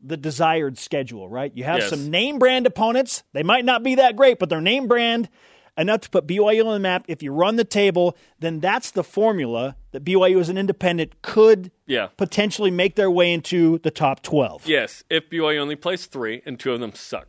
the 0.03 0.17
desired 0.17 0.77
schedule, 0.77 1.29
right? 1.29 1.51
You 1.55 1.63
have 1.63 1.79
Yes. 1.81 1.89
some 1.89 2.09
name 2.09 2.39
brand 2.39 2.65
opponents. 2.65 3.23
They 3.33 3.43
might 3.43 3.65
not 3.65 3.83
be 3.83 3.95
that 3.95 4.15
great, 4.15 4.39
but 4.39 4.49
they're 4.49 4.59
name 4.61 4.87
brand 4.87 5.29
enough 5.77 6.01
to 6.01 6.09
put 6.09 6.25
BYU 6.27 6.65
on 6.65 6.73
the 6.73 6.79
map. 6.79 7.05
If 7.07 7.21
you 7.21 7.31
run 7.31 7.55
the 7.55 7.63
table, 7.63 8.17
then 8.39 8.59
that's 8.59 8.91
the 8.91 9.03
formula 9.03 9.75
that 9.91 10.03
BYU 10.03 10.39
as 10.39 10.49
an 10.49 10.57
independent 10.57 11.21
could 11.21 11.71
Yeah. 11.85 12.07
potentially 12.17 12.71
make 12.71 12.95
their 12.95 13.11
way 13.11 13.31
into 13.31 13.77
the 13.79 13.91
top 13.91 14.21
12. 14.23 14.67
Yes, 14.67 15.03
if 15.09 15.29
BYU 15.29 15.59
only 15.59 15.75
plays 15.75 16.07
three 16.07 16.41
and 16.45 16.59
two 16.59 16.73
of 16.73 16.79
them 16.79 16.93
suck. 16.95 17.27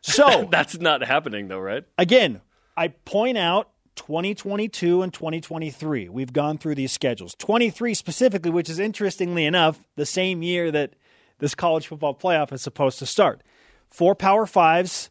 So, 0.00 0.48
That's 0.50 0.78
not 0.78 1.02
happening, 1.02 1.48
though, 1.48 1.58
right? 1.58 1.84
again, 1.98 2.40
I 2.76 2.88
point 2.88 3.38
out 3.38 3.70
2022 3.96 5.02
and 5.02 5.12
2023. 5.12 6.08
We've 6.08 6.32
gone 6.32 6.58
through 6.58 6.74
these 6.74 6.92
schedules. 6.92 7.34
23 7.36 7.94
specifically, 7.94 8.50
which 8.50 8.68
is 8.68 8.78
interestingly 8.78 9.44
enough 9.44 9.78
the 9.96 10.06
same 10.06 10.42
year 10.42 10.70
that 10.70 10.94
this 11.38 11.54
college 11.54 11.86
football 11.86 12.14
playoff 12.14 12.52
is 12.52 12.62
supposed 12.62 12.98
to 13.00 13.06
start. 13.06 13.42
Four 13.90 14.14
Power 14.14 14.46
Fives, 14.46 15.10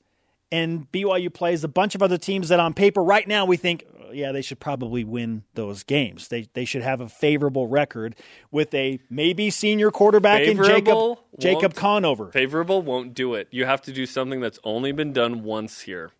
and 0.52 0.92
BYU 0.92 1.34
plays 1.34 1.64
a 1.64 1.68
bunch 1.68 1.96
of 1.96 2.04
other 2.04 2.18
teams 2.18 2.50
that 2.50 2.60
on 2.60 2.74
paper 2.74 3.04
right 3.04 3.28
now 3.28 3.46
we 3.46 3.58
think, 3.58 3.86
"Oh, 4.00 4.12
yeah, 4.12 4.32
they 4.32 4.42
should 4.42 4.60
probably 4.60 5.04
win 5.04 5.44
those 5.56 5.84
games. 5.84 6.28
They 6.28 6.48
they 6.54 6.66
should 6.66 6.84
have 6.84 7.02
a 7.02 7.10
favorable 7.10 7.68
record 7.68 8.16
with 8.52 8.74
a 8.74 9.00
maybe 9.10 9.50
senior 9.50 9.90
quarterback 9.90 10.42
in 10.42 10.58
Jacob 10.64 11.18
Jacob 11.40 11.74
Conover. 11.74 12.32
Favorable 12.32 12.82
won't 12.82 13.14
do 13.14 13.34
it. 13.34 13.48
You 13.52 13.66
have 13.66 13.82
to 13.84 13.92
do 13.92 14.06
something 14.06 14.42
that's 14.42 14.60
only 14.64 14.92
been 14.92 15.12
done 15.12 15.44
once 15.44 15.82
here. 15.82 16.12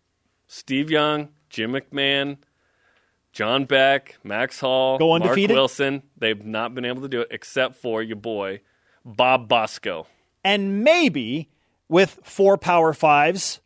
Steve 0.48 0.90
Young, 0.90 1.28
Jim 1.48 1.72
McMahon, 1.72 2.38
John 3.34 3.64
Beck, 3.64 4.16
Max 4.22 4.60
Hall, 4.60 4.96
Go 4.96 5.18
Mark? 5.18 5.36
Wilson. 5.36 6.04
They've 6.16 6.42
not 6.42 6.72
been 6.72 6.84
able 6.84 7.02
to 7.02 7.08
do 7.08 7.20
it 7.20 7.28
except 7.32 7.74
for 7.74 8.00
your 8.00 8.16
boy, 8.16 8.60
Bob 9.04 9.48
Bosco. 9.48 10.06
And 10.44 10.84
maybe 10.84 11.48
with 11.88 12.20
four 12.22 12.56
Power 12.56 12.94
Fives, 12.94 13.60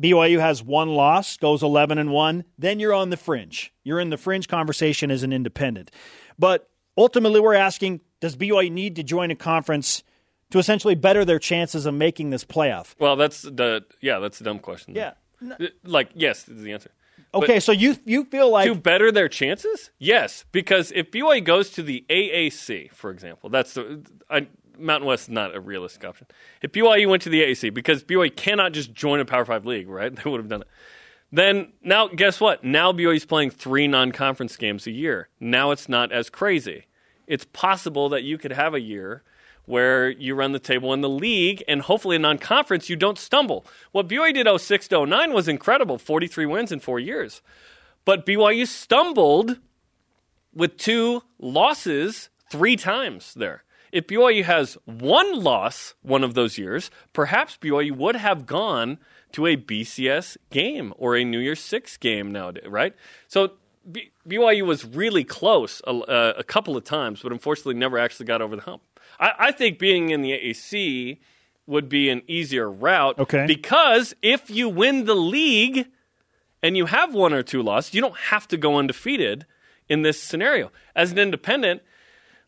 BYU 0.00 0.38
has 0.38 0.62
one 0.62 0.90
loss, 0.90 1.36
goes 1.36 1.64
11 1.64 1.98
and 1.98 2.12
1, 2.12 2.44
then 2.56 2.78
you're 2.78 2.94
on 2.94 3.10
the 3.10 3.16
fringe. 3.16 3.72
You're 3.82 3.98
in 3.98 4.10
the 4.10 4.16
fringe 4.16 4.46
conversation 4.46 5.10
as 5.10 5.24
an 5.24 5.32
independent. 5.32 5.90
But 6.38 6.70
ultimately, 6.96 7.40
we're 7.40 7.54
asking 7.54 8.00
does 8.20 8.36
BYU 8.36 8.70
need 8.70 8.96
to 8.96 9.02
join 9.02 9.32
a 9.32 9.36
conference 9.36 10.04
to 10.50 10.58
essentially 10.58 10.94
better 10.94 11.24
their 11.24 11.38
chances 11.40 11.84
of 11.84 11.94
making 11.94 12.30
this 12.30 12.44
playoff? 12.44 12.94
Well, 13.00 13.16
that's 13.16 13.42
the 13.42 13.84
yeah, 14.00 14.20
that's 14.20 14.40
a 14.40 14.44
dumb 14.44 14.60
question. 14.60 14.94
Yeah. 14.94 15.14
Like 15.84 16.10
yes 16.14 16.48
is 16.48 16.62
the 16.62 16.72
answer. 16.72 16.90
Okay, 17.34 17.60
so 17.60 17.72
you 17.72 17.96
you 18.04 18.24
feel 18.24 18.50
like 18.50 18.66
to 18.66 18.74
better 18.74 19.12
their 19.12 19.28
chances? 19.28 19.90
Yes, 19.98 20.44
because 20.52 20.92
if 20.92 21.10
BYU 21.10 21.44
goes 21.44 21.70
to 21.70 21.82
the 21.82 22.04
AAC, 22.08 22.92
for 22.92 23.10
example, 23.10 23.50
that's 23.50 23.74
the 23.74 24.02
I, 24.30 24.46
Mountain 24.78 25.06
West 25.06 25.24
is 25.24 25.28
not 25.30 25.54
a 25.54 25.60
realistic 25.60 26.04
option. 26.04 26.26
If 26.62 26.72
BYU 26.72 27.08
went 27.08 27.22
to 27.24 27.28
the 27.28 27.42
AAC, 27.42 27.74
because 27.74 28.02
BYU 28.02 28.34
cannot 28.34 28.72
just 28.72 28.94
join 28.94 29.20
a 29.20 29.24
Power 29.24 29.44
Five 29.44 29.66
league, 29.66 29.88
right? 29.88 30.14
They 30.24 30.30
would 30.30 30.40
have 30.40 30.48
done 30.48 30.62
it. 30.62 30.68
Then 31.30 31.72
now, 31.82 32.08
guess 32.08 32.40
what? 32.40 32.64
Now 32.64 32.92
BYU's 32.92 33.26
playing 33.26 33.50
three 33.50 33.86
non-conference 33.86 34.56
games 34.56 34.86
a 34.86 34.90
year. 34.90 35.28
Now 35.38 35.72
it's 35.72 35.88
not 35.88 36.10
as 36.10 36.30
crazy. 36.30 36.86
It's 37.26 37.44
possible 37.44 38.08
that 38.08 38.22
you 38.22 38.38
could 38.38 38.52
have 38.52 38.72
a 38.72 38.80
year 38.80 39.22
where 39.68 40.08
you 40.08 40.34
run 40.34 40.52
the 40.52 40.58
table 40.58 40.92
in 40.92 41.02
the 41.02 41.08
league 41.08 41.62
and 41.68 41.82
hopefully 41.82 42.16
in 42.16 42.22
non-conference 42.22 42.88
you 42.88 42.96
don't 42.96 43.18
stumble. 43.18 43.66
What 43.92 44.08
BYU 44.08 44.34
did 44.34 44.60
06 44.60 44.88
to 44.88 45.06
09 45.06 45.32
was 45.32 45.46
incredible, 45.46 45.98
43 45.98 46.46
wins 46.46 46.72
in 46.72 46.80
four 46.80 46.98
years. 46.98 47.42
But 48.04 48.24
BYU 48.24 48.66
stumbled 48.66 49.58
with 50.54 50.78
two 50.78 51.22
losses 51.38 52.30
three 52.50 52.76
times 52.76 53.34
there. 53.34 53.64
If 53.92 54.06
BYU 54.06 54.44
has 54.44 54.76
one 54.84 55.42
loss 55.42 55.94
one 56.02 56.24
of 56.24 56.34
those 56.34 56.58
years, 56.58 56.90
perhaps 57.12 57.58
BYU 57.60 57.92
would 57.92 58.16
have 58.16 58.46
gone 58.46 58.98
to 59.32 59.46
a 59.46 59.56
BCS 59.56 60.36
game 60.50 60.94
or 60.96 61.16
a 61.16 61.24
New 61.24 61.38
Year's 61.38 61.60
Six 61.60 61.96
game 61.96 62.32
nowadays, 62.32 62.66
right? 62.66 62.94
So 63.28 63.52
BYU 64.26 64.66
was 64.66 64.84
really 64.84 65.24
close 65.24 65.80
a, 65.86 66.34
a 66.38 66.44
couple 66.44 66.76
of 66.76 66.84
times, 66.84 67.22
but 67.22 67.32
unfortunately 67.32 67.74
never 67.74 67.98
actually 67.98 68.26
got 68.26 68.42
over 68.42 68.56
the 68.56 68.62
hump. 68.62 68.82
I, 69.18 69.32
I 69.38 69.52
think 69.52 69.78
being 69.78 70.10
in 70.10 70.22
the 70.22 70.32
AAC 70.32 71.18
would 71.66 71.88
be 71.88 72.08
an 72.08 72.22
easier 72.26 72.70
route 72.70 73.18
Okay. 73.18 73.46
because 73.46 74.14
if 74.22 74.48
you 74.48 74.68
win 74.68 75.04
the 75.04 75.14
league 75.14 75.86
and 76.62 76.76
you 76.76 76.86
have 76.86 77.14
one 77.14 77.32
or 77.34 77.42
two 77.42 77.62
losses, 77.62 77.94
you 77.94 78.00
don't 78.00 78.16
have 78.16 78.48
to 78.48 78.56
go 78.56 78.76
undefeated 78.78 79.44
in 79.88 80.02
this 80.02 80.22
scenario. 80.22 80.70
As 80.96 81.12
an 81.12 81.18
independent, 81.18 81.82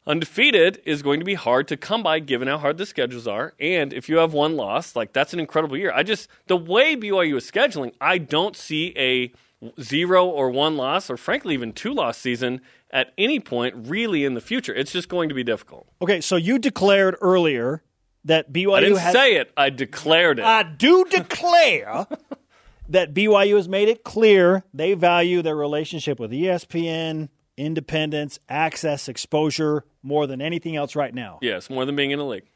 undefeated 0.07 0.81
is 0.85 1.03
going 1.03 1.21
to 1.21 1.25
be 1.27 1.35
hard 1.35 1.69
to 1.69 1.77
come 1.77 2.03
by 2.03 2.19
given 2.19 2.49
how 2.49 2.59
hard 2.59 2.79
the 2.79 2.87
schedules 2.87 3.27
are. 3.29 3.55
And 3.61 3.93
if 3.93 4.09
you 4.09 4.17
have 4.19 4.33
one 4.33 4.57
loss, 4.57 4.97
like 4.97 5.13
that's 5.13 5.33
an 5.33 5.41
incredible 5.41 5.77
year. 5.77 5.93
I 5.95 6.03
just, 6.03 6.29
the 6.47 6.57
way 6.57 6.97
BYU 6.97 7.37
is 7.37 7.51
scheduling, 7.51 7.93
I 8.01 8.19
don't 8.19 8.57
see 8.57 8.95
a 8.97 9.33
zero 9.81 10.27
or 10.27 10.51
one 10.51 10.77
loss, 10.77 11.11
or 11.11 11.17
frankly, 11.17 11.55
even 11.55 11.73
two 11.73 11.93
loss 11.93 12.19
season 12.19 12.61
at 12.91 13.13
any 13.19 13.41
point 13.41 13.75
really 13.89 14.25
in 14.25 14.35
the 14.35 14.41
future. 14.41 14.75
It's 14.75 14.93
just 14.93 15.09
going 15.09 15.29
to 15.29 15.35
be 15.35 15.45
difficult. 15.45 15.89
Okay, 16.03 16.21
so 16.21 16.37
you 16.37 16.59
declared 16.59 17.17
earlier 17.21 17.83
that 18.25 18.53
BYU 18.53 18.77
I 18.77 18.81
didn't 18.81 18.99
has 18.99 19.13
say 19.13 19.37
it, 19.37 19.53
I 19.57 19.71
declared 19.71 20.39
it. 20.39 20.45
I 20.45 20.63
do 20.63 21.05
declare 21.05 22.07
that 22.89 23.15
BYU 23.15 23.57
has 23.57 23.69
made 23.69 23.89
it 23.89 24.05
clear 24.05 24.65
they 24.75 24.95
value 24.95 25.43
their 25.43 25.57
relationship 25.57 26.19
with 26.19 26.31
ESPN, 26.31 27.29
independence, 27.57 28.39
access, 28.49 29.09
exposure 29.09 29.85
more 30.03 30.27
than 30.27 30.41
anything 30.41 30.77
else 30.77 30.97
right 30.97 31.15
now. 31.15 31.39
yes, 31.43 31.69
more 31.71 31.85
than 31.85 31.97
being 31.97 32.11
in 32.11 32.19
the 32.19 32.25
league. 32.25 32.47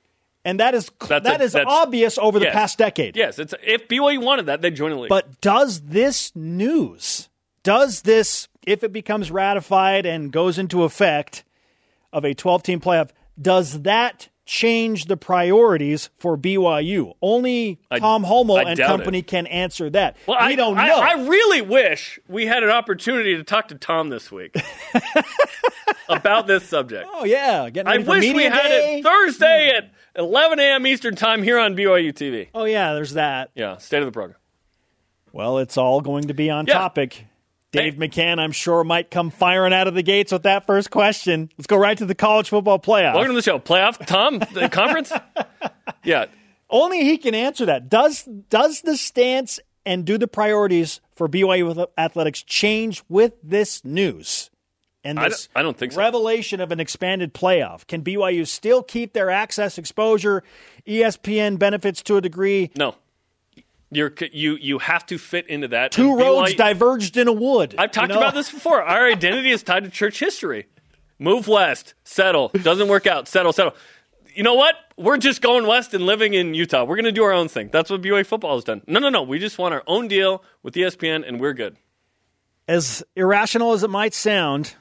And 0.45 0.61
that 0.61 0.75
is 0.75 0.91
That's 1.09 1.25
that 1.25 1.41
a- 1.41 1.45
is 1.45 1.55
obvious 1.55 2.19
over 2.19 2.39
the 2.39 2.45
Yes. 2.47 2.55
past 2.55 2.79
decade. 2.79 3.17
Yes, 3.17 3.39
it's 3.39 3.55
if 3.63 3.89
BYU 3.89 4.21
wanted 4.21 4.47
that, 4.47 4.61
they'd 4.61 4.75
join 4.77 4.91
the 4.91 4.97
league. 4.99 5.09
But 5.09 5.41
does 5.41 5.81
this 5.83 6.33
news, 6.35 7.29
does 7.63 8.03
this, 8.03 8.49
if 8.67 8.85
it 8.85 8.93
becomes 8.93 9.31
ratified 9.31 10.05
and 10.07 10.31
goes 10.31 10.59
into 10.59 10.83
effect 10.85 11.45
of 12.13 12.25
a 12.25 12.35
12 12.35 12.63
team 12.63 12.81
playoff, 12.81 13.11
does 13.41 13.83
that 13.83 14.29
change 14.45 15.07
the 15.07 15.17
priorities 15.17 16.11
for 16.17 16.37
BYU? 16.37 17.15
Only 17.23 17.81
Tom 17.97 18.25
Holmoe 18.25 18.57
I 18.57 18.71
and 18.71 18.81
company 18.81 19.21
it. 19.21 19.27
can 19.27 19.47
answer 19.47 19.91
that. 19.91 20.17
Well, 20.27 20.39
we 20.41 20.53
I 20.53 20.57
don't 20.57 20.77
know. 20.77 20.83
I, 20.83 21.15
really 21.25 21.63
wish 21.63 22.19
we 22.29 22.47
had 22.47 22.63
an 22.63 22.71
opportunity 22.71 23.37
to 23.37 23.45
talk 23.45 23.69
to 23.69 23.75
Tom 23.75 24.09
this 24.09 24.31
week 24.31 24.55
about 26.09 26.47
this 26.47 26.69
subject. 26.69 27.09
oh 27.13 27.25
yeah, 27.25 27.71
getting 27.71 27.93
I 27.93 27.99
wish 27.99 28.35
we 28.35 28.45
had 28.45 28.63
day. 28.63 28.99
it 28.99 29.05
Thursday 29.05 29.71
hmm. 29.73 29.87
at 29.87 29.91
11 30.17 30.59
a.m. 30.59 30.87
Eastern 30.87 31.17
Time 31.17 31.43
here 31.43 31.59
on 31.59 31.77
BYU 31.77 32.13
TV. 32.13 32.49
Oh 32.55 32.65
yeah, 32.65 32.95
there's 32.95 33.15
that. 33.15 33.51
Yeah, 33.55 33.79
state 33.79 34.01
of 34.01 34.07
the 34.07 34.13
program. 34.13 34.39
Well, 35.33 35.59
it's 35.59 35.77
all 35.77 36.01
going 36.01 36.29
to 36.29 36.35
be 36.35 36.49
on 36.49 36.67
Yeah. 36.67 36.75
topic. 36.75 37.27
Dave 37.75 37.95
McCann, 37.95 38.39
I'm 38.39 38.53
sure, 38.53 38.85
might 38.85 39.11
come 39.11 39.31
firing 39.31 39.73
out 39.73 39.87
of 39.89 39.95
the 39.95 40.03
gates 40.03 40.33
with 40.33 40.45
that 40.45 40.67
first 40.67 40.91
question. 40.91 41.51
Let's 41.59 41.67
go 41.67 41.77
right 41.77 41.97
to 41.99 42.07
the 42.07 42.15
college 42.15 42.49
football 42.49 42.79
playoff. 42.79 43.15
Welcome 43.15 43.33
to 43.33 43.37
the 43.37 43.43
show. 43.43 43.59
Playoff, 43.59 44.05
Tom, 44.07 44.39
the 44.39 44.69
conference? 44.73 45.13
Yeah. 46.05 46.27
Only 46.71 47.05
he 47.05 47.19
can 47.19 47.35
answer 47.35 47.67
that. 47.67 47.89
Does 47.89 48.23
does 48.49 48.81
the 48.83 48.97
stance 48.97 49.61
and 49.87 50.05
do 50.05 50.17
the 50.19 50.27
priorities 50.27 51.01
for 51.15 51.29
BYU 51.29 51.87
athletics 51.99 52.43
change 52.43 53.03
with 53.09 53.35
this 53.43 53.85
news? 53.85 54.51
And 55.07 55.19
I 55.21 55.29
this 55.29 55.49
don't- 55.49 55.61
I 55.61 55.63
don't 55.63 55.77
think 55.77 55.93
so. 55.93 55.99
revelation 55.99 56.61
of 56.63 56.73
an 56.73 56.81
expanded 56.81 57.35
playoff. 57.35 57.87
Can 57.87 58.03
BYU 58.03 58.47
still 58.47 58.83
keep 58.83 59.13
their 59.13 59.29
access 59.31 59.77
exposure? 59.77 60.43
ESPN 60.87 61.59
benefits 61.59 62.03
to 62.05 62.17
a 62.17 62.21
degree. 62.23 62.71
No. 62.77 62.95
You're, 63.97 64.13
you, 64.33 64.57
you 64.57 64.79
have 64.79 65.07
to 65.07 65.19
fit 65.19 65.47
into 65.49 65.69
that. 65.69 65.93
Two 65.93 66.17
roads 66.19 66.53
BYU 66.53 66.57
diverged 66.57 67.17
in 67.17 67.29
a 67.29 67.33
wood. 67.33 67.75
I've 67.79 67.91
talked 67.93 68.09
You 68.09 68.15
know? 68.15 68.21
about 68.21 68.35
this 68.35 68.51
before. 68.51 68.83
Our 68.83 69.07
identity 69.09 69.51
is 69.51 69.63
tied 69.63 69.85
to 69.85 69.91
church 69.91 70.19
history. 70.19 70.67
Move 71.19 71.47
west, 71.49 71.95
settle. 72.05 72.49
Doesn't 72.49 72.89
work 72.89 73.07
out, 73.07 73.29
settle, 73.29 73.53
settle. 73.53 73.75
You 74.35 74.43
know 74.43 74.55
what? 74.55 74.75
We're 74.97 75.17
just 75.17 75.41
going 75.41 75.67
west 75.67 75.95
and 75.95 76.05
living 76.07 76.35
in 76.35 76.55
Utah. 76.55 76.83
We're 76.85 76.97
going 76.97 77.05
to 77.05 77.13
do 77.13 77.23
our 77.23 77.33
own 77.33 77.47
thing. 77.49 77.69
That's 77.73 77.89
what 77.89 78.03
BYU 78.03 78.27
football 78.27 78.57
has 78.57 78.65
done. 78.65 78.83
No, 78.89 78.99
no, 78.99 79.09
no. 79.09 79.23
We 79.23 79.39
just 79.39 79.59
want 79.59 79.75
our 79.75 79.85
own 79.87 80.09
deal 80.09 80.43
with 80.65 80.75
ESPN, 80.75 81.27
and 81.27 81.41
we're 81.41 81.53
good. 81.53 81.77
As 82.67 83.05
irrational 83.15 83.73
as 83.75 83.83
it 83.85 83.91
might 83.91 84.13
sound, 84.15 84.75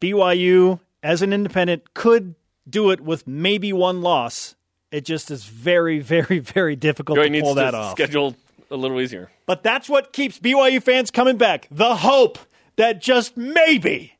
BYU 0.00 0.78
as 1.02 1.22
an 1.22 1.32
independent 1.32 1.94
could 1.94 2.34
do 2.68 2.90
it 2.90 3.00
with 3.00 3.26
maybe 3.26 3.72
one 3.72 4.00
loss. 4.02 4.54
It 4.92 5.04
just 5.04 5.30
is 5.30 5.44
very, 5.44 5.98
very, 6.00 6.38
very 6.38 6.76
difficult 6.76 7.18
BYU 7.18 7.32
to 7.34 7.40
pull 7.40 7.54
to 7.54 7.60
that 7.60 7.74
off. 7.74 7.92
schedule 7.92 8.36
a 8.70 8.76
little 8.76 9.00
easier. 9.00 9.30
But 9.46 9.62
that's 9.62 9.88
what 9.88 10.12
keeps 10.12 10.38
BYU 10.38 10.82
fans 10.82 11.10
coming 11.10 11.36
back. 11.36 11.66
The 11.70 11.96
hope 11.96 12.38
that 12.76 13.00
just 13.00 13.36
maybe 13.36 14.14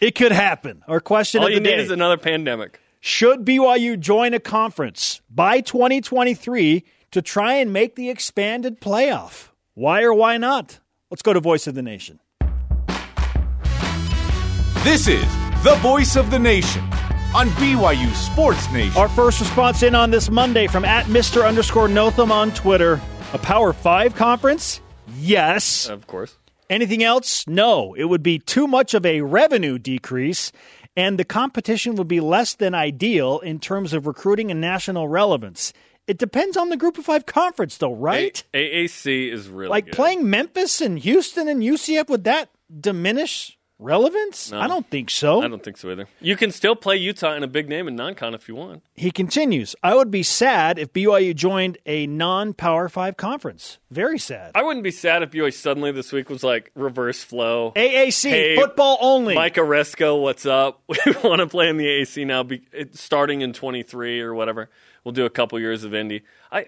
it 0.00 0.14
could 0.14 0.32
happen. 0.32 0.82
Our 0.86 1.00
question 1.00 1.40
All 1.40 1.46
of 1.46 1.52
you 1.52 1.60
the 1.60 1.68
need 1.68 1.76
day. 1.76 1.82
is 1.82 1.90
another 1.90 2.16
pandemic. 2.16 2.80
Should 3.00 3.44
BYU 3.44 3.98
join 3.98 4.34
a 4.34 4.40
conference 4.40 5.20
by 5.30 5.60
2023 5.60 6.84
to 7.12 7.22
try 7.22 7.54
and 7.54 7.72
make 7.72 7.94
the 7.94 8.10
expanded 8.10 8.80
playoff? 8.80 9.48
Why 9.74 10.02
or 10.02 10.12
why 10.12 10.38
not? 10.38 10.80
Let's 11.10 11.22
go 11.22 11.32
to 11.32 11.40
Voice 11.40 11.66
of 11.66 11.74
the 11.74 11.82
Nation. 11.82 12.20
This 14.82 15.08
is 15.08 15.24
the 15.64 15.76
voice 15.82 16.16
of 16.16 16.30
the 16.30 16.38
nation 16.38 16.82
on 17.34 17.48
BYU 17.50 18.12
Sports 18.14 18.70
Nation. 18.70 18.96
Our 18.96 19.08
first 19.08 19.40
response 19.40 19.82
in 19.82 19.94
on 19.96 20.10
this 20.10 20.30
Monday 20.30 20.68
from 20.68 20.84
at 20.84 21.06
Mr. 21.06 21.46
underscore 21.46 21.88
Notham 21.88 22.30
on 22.30 22.52
Twitter. 22.54 23.00
A 23.36 23.38
Power 23.38 23.74
5 23.74 24.14
conference? 24.14 24.80
Yes. 25.18 25.90
Of 25.90 26.06
course. 26.06 26.38
Anything 26.70 27.04
else? 27.04 27.46
No. 27.46 27.92
It 27.92 28.04
would 28.04 28.22
be 28.22 28.38
too 28.38 28.66
much 28.66 28.94
of 28.94 29.04
a 29.04 29.20
revenue 29.20 29.76
decrease, 29.76 30.52
and 30.96 31.18
the 31.18 31.24
competition 31.24 31.96
would 31.96 32.08
be 32.08 32.20
less 32.20 32.54
than 32.54 32.74
ideal 32.74 33.40
in 33.40 33.58
terms 33.58 33.92
of 33.92 34.06
recruiting 34.06 34.50
and 34.50 34.58
national 34.62 35.06
relevance. 35.08 35.74
It 36.06 36.16
depends 36.16 36.56
on 36.56 36.70
the 36.70 36.78
Group 36.78 36.96
of 36.96 37.04
Five 37.04 37.26
conference, 37.26 37.76
though, 37.76 37.92
right? 37.92 38.42
A- 38.54 38.86
AAC 38.86 39.30
is 39.30 39.48
really 39.48 39.68
like 39.68 39.84
good. 39.84 39.92
playing 39.94 40.30
Memphis 40.30 40.80
and 40.80 40.98
Houston 40.98 41.46
and 41.46 41.60
UCF, 41.62 42.08
would 42.08 42.24
that 42.24 42.48
diminish 42.80 43.55
relevance? 43.78 44.52
I 44.52 44.66
don't 44.66 44.88
think 44.90 45.10
so. 45.10 45.42
I 45.42 45.48
don't 45.48 45.62
think 45.62 45.76
so 45.76 45.90
either. 45.90 46.08
You 46.20 46.36
can 46.36 46.50
still 46.50 46.74
play 46.74 46.96
Utah 46.96 47.34
in 47.34 47.42
a 47.42 47.46
big 47.46 47.68
name 47.68 47.88
in 47.88 47.96
non-con 47.96 48.34
if 48.34 48.48
you 48.48 48.54
want. 48.54 48.82
He 48.94 49.10
continues, 49.10 49.76
I 49.82 49.94
would 49.94 50.10
be 50.10 50.22
sad 50.22 50.78
if 50.78 50.92
BYU 50.92 51.34
joined 51.34 51.78
a 51.86 52.06
non 52.06 52.54
Power 52.54 52.88
Five 52.88 53.16
conference. 53.16 53.78
Very 53.90 54.18
sad. 54.18 54.52
I 54.54 54.62
wouldn't 54.62 54.84
be 54.84 54.90
sad 54.90 55.22
if 55.22 55.30
BYU 55.30 55.52
suddenly 55.52 55.92
this 55.92 56.12
week 56.12 56.28
was 56.30 56.42
like 56.42 56.70
reverse 56.74 57.22
flow. 57.22 57.72
AAC, 57.76 58.30
Hey, 58.30 58.56
football 58.56 58.98
only. 59.00 59.34
Mike 59.34 59.54
Aresco, 59.56 60.20
what's 60.20 60.46
up? 60.46 60.82
We 61.06 61.12
want 61.22 61.40
to 61.40 61.46
play 61.46 61.68
in 61.68 61.76
the 61.76 61.86
AAC 61.86 62.26
now, 62.26 62.42
be, 62.42 62.62
starting 62.92 63.40
in 63.42 63.52
23 63.52 64.20
or 64.20 64.34
whatever. 64.34 64.70
We'll 65.04 65.12
do 65.12 65.24
a 65.24 65.30
couple 65.30 65.60
years 65.60 65.84
of 65.84 65.94
Indy. 65.94 66.22
I 66.50 66.66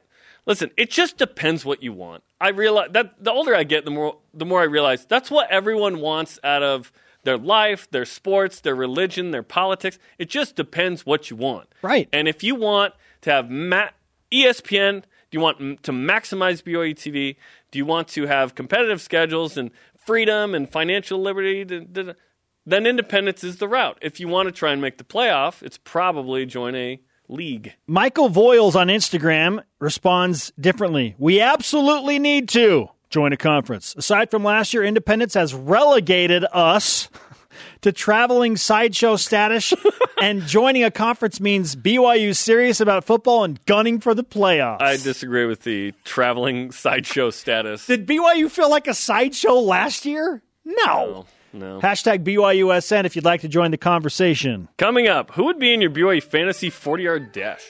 listen. 0.48 0.70
It 0.76 0.90
just 0.90 1.16
depends 1.16 1.64
what 1.64 1.82
you 1.82 1.92
want. 1.92 2.24
I 2.40 2.48
realize 2.48 2.88
that 2.92 3.22
the 3.22 3.30
older 3.30 3.54
I 3.54 3.62
get, 3.62 3.84
the 3.84 3.92
more 3.92 4.16
the 4.34 4.44
more 4.44 4.60
I 4.60 4.64
realize 4.64 5.04
that's 5.04 5.30
what 5.30 5.48
everyone 5.50 6.00
wants 6.00 6.40
out 6.42 6.64
of 6.64 6.90
their 7.22 7.38
life, 7.38 7.88
their 7.90 8.04
sports, 8.04 8.60
their 8.60 8.74
religion, 8.74 9.30
their 9.30 9.42
politics. 9.42 9.98
It 10.18 10.28
just 10.30 10.56
depends 10.56 11.04
what 11.04 11.30
you 11.30 11.36
want. 11.36 11.68
Right. 11.82 12.08
And 12.12 12.26
if 12.26 12.42
you 12.42 12.54
want 12.54 12.94
to 13.22 13.30
have 13.30 13.50
ma- 13.50 13.90
ESPN, 14.32 15.02
do 15.02 15.06
you 15.32 15.40
want 15.40 15.60
m- 15.60 15.78
to 15.82 15.92
maximize 15.92 16.62
BYU 16.62 16.94
TV? 16.94 17.36
Do 17.70 17.78
you 17.78 17.84
want 17.84 18.08
to 18.08 18.26
have 18.26 18.54
competitive 18.54 19.00
schedules 19.00 19.56
and 19.56 19.70
freedom 20.06 20.54
and 20.54 20.70
financial 20.70 21.20
liberty? 21.20 21.64
Then 21.64 22.86
independence 22.86 23.42
is 23.44 23.56
the 23.56 23.68
route. 23.68 23.98
If 24.00 24.20
you 24.20 24.28
want 24.28 24.46
to 24.46 24.52
try 24.52 24.72
and 24.72 24.80
make 24.80 24.98
the 24.98 25.04
playoff, 25.04 25.62
it's 25.62 25.78
probably 25.78 26.46
join 26.46 26.74
a 26.74 27.00
league. 27.28 27.74
Michael 27.86 28.30
Voiles 28.30 28.74
on 28.74 28.88
Instagram 28.88 29.62
responds 29.78 30.52
differently. 30.58 31.14
We 31.18 31.40
absolutely 31.40 32.18
need 32.18 32.48
to 32.50 32.88
join 33.10 33.32
a 33.32 33.36
conference. 33.36 33.94
Aside 33.96 34.30
from 34.30 34.44
last 34.44 34.74
year, 34.74 34.84
Independence 34.84 35.34
has 35.34 35.54
relegated 35.54 36.44
us 36.52 37.08
to 37.82 37.92
traveling 37.92 38.56
sideshow 38.56 39.16
status, 39.16 39.72
and 40.20 40.42
joining 40.42 40.84
a 40.84 40.90
conference 40.90 41.40
means 41.40 41.76
BYU 41.76 42.34
serious 42.36 42.80
about 42.80 43.04
football 43.04 43.44
and 43.44 43.64
gunning 43.66 44.00
for 44.00 44.14
the 44.14 44.24
playoffs. 44.24 44.82
I 44.82 44.96
disagree 44.96 45.46
with 45.46 45.62
the 45.62 45.94
traveling 46.04 46.72
sideshow 46.72 47.30
status. 47.30 47.86
Did 47.86 48.06
BYU 48.06 48.50
feel 48.50 48.70
like 48.70 48.86
a 48.88 48.94
sideshow 48.94 49.54
last 49.54 50.04
year? 50.04 50.42
No. 50.64 50.84
No, 50.84 51.26
no. 51.52 51.80
Hashtag 51.80 52.24
BYUSN 52.24 53.04
if 53.04 53.16
you'd 53.16 53.24
like 53.24 53.40
to 53.42 53.48
join 53.48 53.70
the 53.70 53.78
conversation. 53.78 54.68
Coming 54.76 55.08
up, 55.08 55.30
who 55.32 55.44
would 55.44 55.58
be 55.58 55.72
in 55.72 55.80
your 55.80 55.90
BYU 55.90 56.22
fantasy 56.22 56.70
40 56.70 57.02
yard 57.02 57.32
dash? 57.32 57.62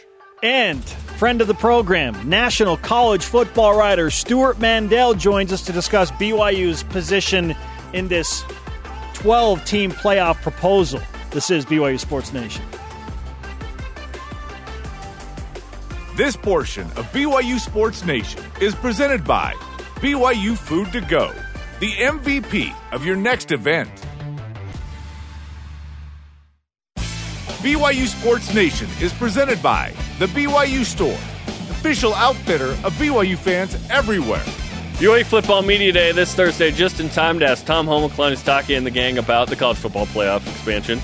And 0.43 0.85
friend 0.85 1.41
of 1.41 1.49
the 1.49 1.55
program, 1.55 2.29
national 2.29 2.77
college 2.77 3.25
football 3.25 3.77
writer 3.77 4.11
Stewart 4.11 4.59
Mandel 4.61 5.15
joins 5.15 5.53
us 5.53 5.63
to 5.63 5.73
discuss 5.73 6.11
BYU's 6.13 6.85
position 6.85 7.57
in 7.93 8.09
this 8.09 8.45
12 9.15 9.65
team 9.65 9.91
playoff 9.91 10.41
proposal. 10.43 11.01
This 11.31 11.51
is 11.51 11.67
BYU 11.67 11.99
Sports 11.99 12.33
Nation. 12.33 12.63
This 16.17 16.37
portion 16.37 16.85
of 16.97 17.07
BYU 17.13 17.59
Sports 17.59 18.05
Nation 18.05 18.43
is 18.61 18.75
presented 18.75 19.25
by 19.25 19.55
BYU 19.97 20.57
Food 20.57 20.91
to 20.93 21.01
Go, 21.01 21.33
the 21.81 21.93
MVP 21.93 22.75
of 22.93 23.05
your 23.05 23.17
next 23.17 23.53
event. 23.53 23.91
BYU 26.97 28.07
Sports 28.07 28.53
Nation 28.55 28.89
is 29.01 29.13
presented 29.13 29.63
by 29.63 29.93
the 30.19 30.27
BYU 30.27 30.85
Store, 30.85 31.19
official 31.71 32.15
outfitter 32.15 32.71
of 32.85 32.93
BYU 32.95 33.37
fans 33.37 33.77
everywhere. 33.91 34.43
BYU 34.95 35.25
Football 35.25 35.63
Media 35.63 35.93
Day 35.93 36.13
this 36.13 36.35
Thursday, 36.35 36.73
just 36.73 36.99
in 36.99 37.09
time 37.09 37.39
to 37.39 37.47
ask 37.47 37.65
Tom 37.65 37.87
Holmoe, 37.87 38.45
Taki, 38.45 38.75
and 38.75 38.85
the 38.85 38.91
gang 38.91 39.19
about 39.19 39.49
the 39.49 39.57
college 39.57 39.79
football 39.79 40.07
playoff 40.07 40.47
expansion. 40.49 41.01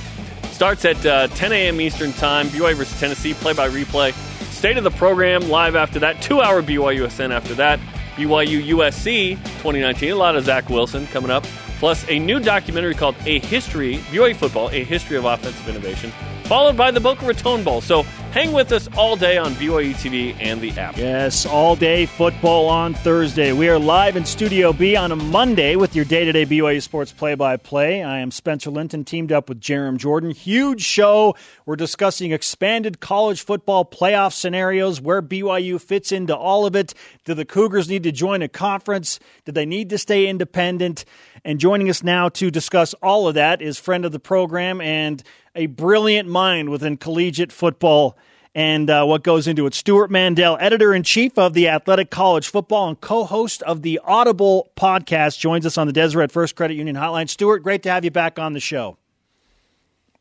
Starts 0.50 0.84
at 0.84 1.04
uh, 1.06 1.28
10 1.28 1.52
a.m. 1.52 1.80
Eastern 1.80 2.12
Time. 2.12 2.46
BYU 2.48 2.74
versus 2.74 2.98
Tennessee, 2.98 3.34
play 3.34 3.52
by 3.52 3.68
replay. 3.68 4.12
State 4.52 4.76
of 4.76 4.84
the 4.84 4.90
program 4.90 5.48
live 5.48 5.76
after 5.76 6.00
that. 6.00 6.20
Two 6.22 6.40
hour 6.40 6.62
BYUSN 6.62 7.30
after 7.30 7.54
that. 7.54 7.78
BYU 8.16 8.64
USC 8.68 9.36
2019. 9.36 10.12
A 10.12 10.16
lot 10.16 10.36
of 10.36 10.44
Zach 10.44 10.68
Wilson 10.68 11.06
coming 11.08 11.30
up. 11.30 11.44
Plus 11.78 12.04
a 12.08 12.18
new 12.18 12.40
documentary 12.40 12.94
called 12.94 13.14
A 13.26 13.40
History, 13.40 13.96
BYU 14.10 14.34
Football, 14.36 14.70
A 14.70 14.84
History 14.84 15.16
of 15.16 15.24
Offensive 15.24 15.68
Innovation. 15.68 16.12
Followed 16.44 16.76
by 16.76 16.90
the 16.90 17.00
Boca 17.00 17.26
Raton 17.26 17.64
Bowl. 17.64 17.80
So 17.80 18.04
hang 18.34 18.50
with 18.50 18.72
us 18.72 18.88
all 18.96 19.14
day 19.14 19.38
on 19.38 19.54
BYU 19.54 19.94
TV 19.94 20.34
and 20.40 20.60
the 20.60 20.72
app. 20.72 20.96
Yes, 20.96 21.46
all 21.46 21.76
day 21.76 22.04
football 22.04 22.68
on 22.68 22.92
Thursday. 22.92 23.52
We 23.52 23.68
are 23.68 23.78
live 23.78 24.16
in 24.16 24.24
Studio 24.24 24.72
B 24.72 24.96
on 24.96 25.12
a 25.12 25.16
Monday 25.16 25.76
with 25.76 25.94
your 25.94 26.04
day 26.04 26.24
to 26.24 26.32
day 26.32 26.44
BYU 26.44 26.82
Sports 26.82 27.12
play 27.12 27.36
by 27.36 27.56
play. 27.56 28.02
I 28.02 28.18
am 28.18 28.32
Spencer 28.32 28.70
Linton, 28.70 29.04
teamed 29.04 29.30
up 29.30 29.48
with 29.48 29.60
Jarom 29.60 29.98
Jordan. 29.98 30.32
Huge 30.32 30.82
show. 30.82 31.36
We're 31.64 31.76
discussing 31.76 32.32
expanded 32.32 32.98
college 32.98 33.40
football 33.44 33.84
playoff 33.84 34.32
scenarios, 34.32 35.00
where 35.00 35.22
BYU 35.22 35.80
fits 35.80 36.10
into 36.10 36.36
all 36.36 36.66
of 36.66 36.74
it. 36.74 36.92
Do 37.24 37.34
the 37.34 37.44
Cougars 37.44 37.88
need 37.88 38.02
to 38.02 38.10
join 38.10 38.42
a 38.42 38.48
conference? 38.48 39.20
Do 39.44 39.52
they 39.52 39.64
need 39.64 39.90
to 39.90 39.98
stay 39.98 40.26
independent? 40.26 41.04
And 41.44 41.60
joining 41.60 41.88
us 41.88 42.02
now 42.02 42.30
to 42.30 42.50
discuss 42.50 42.94
all 42.94 43.28
of 43.28 43.34
that 43.34 43.62
is 43.62 43.78
friend 43.78 44.04
of 44.04 44.10
the 44.10 44.18
program 44.18 44.80
and 44.80 45.22
a 45.54 45.66
brilliant 45.66 46.28
mind 46.28 46.68
within 46.68 46.96
collegiate 46.96 47.52
football 47.52 48.16
and 48.54 48.88
uh, 48.88 49.04
what 49.04 49.22
goes 49.22 49.48
into 49.48 49.66
it. 49.66 49.74
Stewart 49.74 50.10
Mandel, 50.10 50.56
editor 50.60 50.94
in 50.94 51.02
chief 51.02 51.36
of 51.38 51.54
the 51.54 51.68
Athletic 51.68 52.10
College 52.10 52.48
Football 52.48 52.88
and 52.88 53.00
co 53.00 53.24
host 53.24 53.62
of 53.62 53.82
the 53.82 54.00
Audible 54.04 54.70
podcast, 54.76 55.38
joins 55.38 55.66
us 55.66 55.76
on 55.76 55.86
the 55.86 55.92
Deseret 55.92 56.30
First 56.30 56.54
Credit 56.54 56.74
Union 56.74 56.96
Hotline. 56.96 57.28
Stewart, 57.28 57.62
great 57.62 57.82
to 57.82 57.90
have 57.90 58.04
you 58.04 58.10
back 58.10 58.38
on 58.38 58.52
the 58.52 58.60
show. 58.60 58.96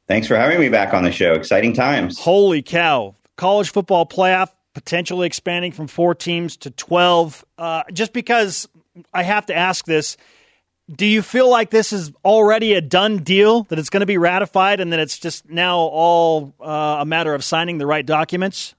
Thanks 0.08 0.28
for 0.28 0.36
having 0.36 0.60
me 0.60 0.70
back 0.70 0.94
on 0.94 1.04
the 1.04 1.12
show. 1.12 1.34
Exciting 1.34 1.74
times. 1.74 2.20
Holy 2.20 2.62
cow. 2.62 3.16
College 3.38 3.70
football 3.70 4.06
playoff 4.06 4.50
potentially 4.74 5.28
expanding 5.28 5.72
from 5.72 5.88
four 5.88 6.16
teams 6.16 6.58
to 6.58 6.72
12. 6.72 7.46
Uh, 7.58 7.84
just 7.94 8.12
because 8.12 8.68
I 9.14 9.24
have 9.24 9.46
to 9.48 9.56
ask 9.56 9.86
this, 9.86 10.18
do 10.92 11.06
you 11.06 11.22
feel 11.22 11.50
like 11.50 11.70
this 11.70 11.94
is 11.94 12.12
already 12.26 12.74
a 12.74 12.82
done 12.82 13.18
deal, 13.20 13.64
that 13.64 13.80
it's 13.80 13.90
going 13.90 14.02
to 14.02 14.06
be 14.06 14.18
ratified, 14.18 14.80
and 14.80 14.92
that 14.92 15.00
it's 15.00 15.18
just 15.18 15.50
now 15.50 15.78
all 15.78 16.54
uh, 16.60 16.98
a 17.00 17.06
matter 17.06 17.34
of 17.34 17.44
signing 17.44 17.78
the 17.78 17.86
right 17.86 18.06
documents? 18.06 18.76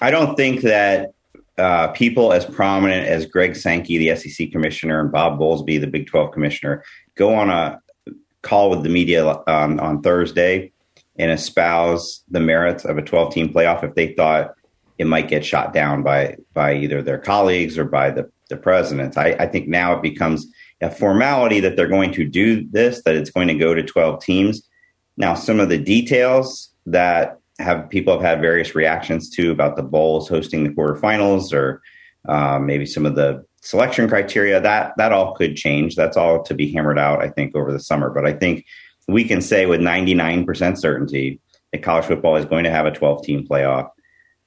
I 0.00 0.10
don't 0.10 0.36
think 0.36 0.60
that 0.62 1.12
uh, 1.58 1.88
people 1.88 2.32
as 2.32 2.44
prominent 2.44 3.08
as 3.08 3.26
Greg 3.26 3.56
Sankey, 3.56 3.98
the 3.98 4.14
SEC 4.14 4.52
commissioner, 4.52 5.00
and 5.00 5.10
Bob 5.10 5.38
Bowlesby, 5.40 5.80
the 5.80 5.88
Big 5.88 6.06
12 6.06 6.32
commissioner, 6.32 6.84
go 7.16 7.34
on 7.34 7.50
a 7.50 7.80
call 8.42 8.70
with 8.70 8.84
the 8.84 8.88
media 8.88 9.26
on 9.26 10.02
Thursday 10.02 10.70
and 11.18 11.32
espouse 11.32 12.22
the 12.30 12.38
merits 12.38 12.84
of 12.84 12.96
a 12.96 13.02
12 13.02 13.34
team 13.34 13.52
playoff 13.52 13.82
if 13.82 13.94
they 13.96 14.14
thought 14.14 14.54
it 14.98 15.06
might 15.06 15.28
get 15.28 15.44
shot 15.44 15.72
down 15.72 16.02
by 16.02 16.36
by 16.54 16.74
either 16.74 17.02
their 17.02 17.18
colleagues 17.18 17.76
or 17.76 17.84
by 17.84 18.10
the, 18.10 18.30
the 18.48 18.56
president. 18.56 19.16
I, 19.16 19.32
I 19.38 19.46
think 19.46 19.68
now 19.68 19.94
it 19.94 20.02
becomes 20.02 20.46
a 20.80 20.90
formality 20.90 21.60
that 21.60 21.76
they're 21.76 21.88
going 21.88 22.12
to 22.12 22.24
do 22.24 22.68
this, 22.70 23.02
that 23.02 23.16
it's 23.16 23.30
going 23.30 23.48
to 23.48 23.54
go 23.54 23.74
to 23.74 23.82
12 23.82 24.22
teams. 24.22 24.62
Now, 25.16 25.34
some 25.34 25.58
of 25.60 25.68
the 25.68 25.78
details 25.78 26.72
that 26.86 27.38
have 27.58 27.88
people 27.88 28.12
have 28.12 28.22
had 28.22 28.40
various 28.40 28.74
reactions 28.74 29.28
to 29.30 29.50
about 29.50 29.76
the 29.76 29.82
bowls 29.82 30.28
hosting 30.28 30.64
the 30.64 30.70
quarterfinals 30.70 31.52
or 31.52 31.82
uh, 32.28 32.58
maybe 32.58 32.86
some 32.86 33.04
of 33.04 33.16
the 33.16 33.44
selection 33.60 34.08
criteria 34.08 34.60
that 34.60 34.92
that 34.96 35.12
all 35.12 35.34
could 35.34 35.56
change. 35.56 35.96
That's 35.96 36.16
all 36.16 36.42
to 36.44 36.54
be 36.54 36.72
hammered 36.72 36.98
out 36.98 37.20
i 37.20 37.28
think 37.28 37.56
over 37.56 37.72
the 37.72 37.80
summer. 37.80 38.10
But 38.10 38.26
i 38.26 38.32
think 38.32 38.64
we 39.08 39.24
can 39.24 39.40
say 39.40 39.66
with 39.66 39.80
99% 39.80 40.78
certainty 40.78 41.40
that 41.72 41.82
college 41.82 42.04
football 42.04 42.36
is 42.36 42.44
going 42.44 42.64
to 42.64 42.70
have 42.70 42.86
a 42.86 42.92
12 42.92 43.24
team 43.24 43.46
playoff 43.46 43.88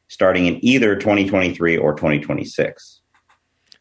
starting 0.07 0.45
in 0.45 0.63
either 0.63 0.95
2023 0.95 1.77
or 1.77 1.93
2026 1.93 3.00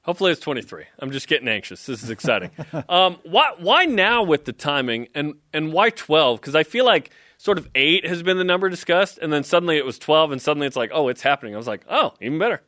hopefully 0.02 0.32
it's 0.32 0.40
23 0.40 0.84
i'm 0.98 1.10
just 1.10 1.28
getting 1.28 1.48
anxious. 1.48 1.86
This 1.86 2.02
is 2.02 2.10
exciting. 2.10 2.50
Um, 2.88 3.18
why, 3.24 3.52
why 3.58 3.84
now 3.84 4.22
with 4.22 4.44
the 4.44 4.52
timing 4.52 5.08
and, 5.14 5.34
and 5.52 5.72
why 5.72 5.90
12 5.90 6.40
because 6.40 6.54
i 6.54 6.62
feel 6.62 6.84
like 6.84 7.10
sort 7.38 7.58
of 7.58 7.68
8 7.74 8.06
has 8.06 8.22
been 8.22 8.38
the 8.38 8.44
number 8.44 8.68
discussed 8.68 9.18
and 9.18 9.32
then 9.32 9.44
suddenly 9.44 9.76
it 9.76 9.84
was 9.84 9.98
12 9.98 10.32
and 10.32 10.42
suddenly 10.42 10.66
it's 10.66 10.76
like 10.76 10.90
oh 10.92 11.08
it's 11.08 11.22
happening. 11.22 11.54
I 11.54 11.58
was 11.58 11.66
like 11.66 11.84
oh 11.88 12.14
even 12.20 12.38
better. 12.38 12.62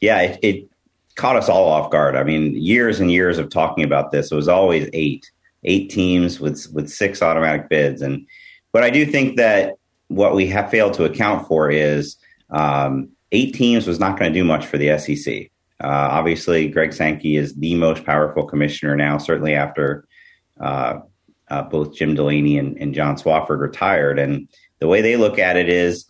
Yeah, 0.00 0.20
it, 0.20 0.38
it, 0.42 0.68
caught 1.14 1.36
us 1.36 1.48
all 1.48 1.68
off 1.68 1.90
guard. 1.90 2.16
I 2.16 2.24
mean, 2.24 2.54
years 2.56 3.00
and 3.00 3.10
years 3.10 3.38
of 3.38 3.50
talking 3.50 3.84
about 3.84 4.10
this. 4.10 4.32
It 4.32 4.34
was 4.34 4.48
always 4.48 4.88
eight, 4.92 5.30
eight 5.64 5.90
teams 5.90 6.40
with 6.40 6.66
with 6.72 6.88
six 6.90 7.22
automatic 7.22 7.68
bids, 7.68 8.02
and 8.02 8.26
but 8.72 8.82
I 8.82 8.90
do 8.90 9.06
think 9.06 9.36
that 9.36 9.76
what 10.08 10.34
we 10.34 10.46
have 10.48 10.70
failed 10.70 10.94
to 10.94 11.04
account 11.04 11.46
for 11.46 11.70
is 11.70 12.16
um, 12.50 13.08
eight 13.32 13.54
teams 13.54 13.86
was 13.86 13.98
not 13.98 14.18
going 14.18 14.32
to 14.32 14.38
do 14.38 14.44
much 14.44 14.66
for 14.66 14.78
the 14.78 14.98
SEC. 14.98 15.50
Uh, 15.84 16.08
obviously, 16.12 16.68
Greg 16.68 16.92
Sankey 16.92 17.36
is 17.36 17.54
the 17.54 17.74
most 17.74 18.04
powerful 18.04 18.44
commissioner 18.44 18.96
now, 18.96 19.18
certainly 19.18 19.54
after 19.54 20.06
uh, 20.60 21.00
uh, 21.48 21.62
both 21.62 21.94
Jim 21.94 22.14
Delaney 22.14 22.58
and, 22.58 22.76
and 22.78 22.94
John 22.94 23.16
Swofford 23.16 23.60
retired. 23.60 24.18
And 24.18 24.48
the 24.78 24.88
way 24.88 25.02
they 25.02 25.16
look 25.16 25.38
at 25.38 25.56
it 25.56 25.68
is 25.68 26.06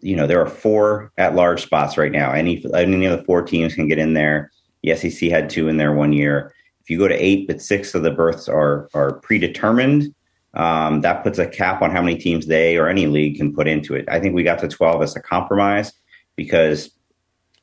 you 0.00 0.16
know, 0.16 0.26
there 0.26 0.40
are 0.40 0.48
four 0.48 1.12
at 1.18 1.34
large 1.34 1.62
spots 1.62 1.96
right 1.96 2.12
now. 2.12 2.32
Any 2.32 2.64
any 2.74 3.06
of 3.06 3.18
the 3.18 3.24
four 3.24 3.42
teams 3.42 3.74
can 3.74 3.88
get 3.88 3.98
in 3.98 4.14
there. 4.14 4.50
The 4.82 4.96
SEC 4.96 5.30
had 5.30 5.48
two 5.48 5.68
in 5.68 5.76
there 5.76 5.92
one 5.92 6.12
year. 6.12 6.52
If 6.80 6.90
you 6.90 6.98
go 6.98 7.08
to 7.08 7.14
eight, 7.14 7.46
but 7.46 7.62
six 7.62 7.94
of 7.94 8.02
the 8.02 8.10
berths 8.10 8.48
are 8.48 8.88
are 8.94 9.14
predetermined, 9.20 10.14
um, 10.54 11.00
that 11.02 11.22
puts 11.22 11.38
a 11.38 11.46
cap 11.46 11.82
on 11.82 11.90
how 11.90 12.02
many 12.02 12.18
teams 12.18 12.46
they 12.46 12.76
or 12.76 12.88
any 12.88 13.06
league 13.06 13.36
can 13.36 13.54
put 13.54 13.68
into 13.68 13.94
it. 13.94 14.04
I 14.08 14.20
think 14.20 14.34
we 14.34 14.42
got 14.42 14.58
to 14.60 14.68
12 14.68 15.02
as 15.02 15.16
a 15.16 15.20
compromise 15.20 15.92
because 16.36 16.90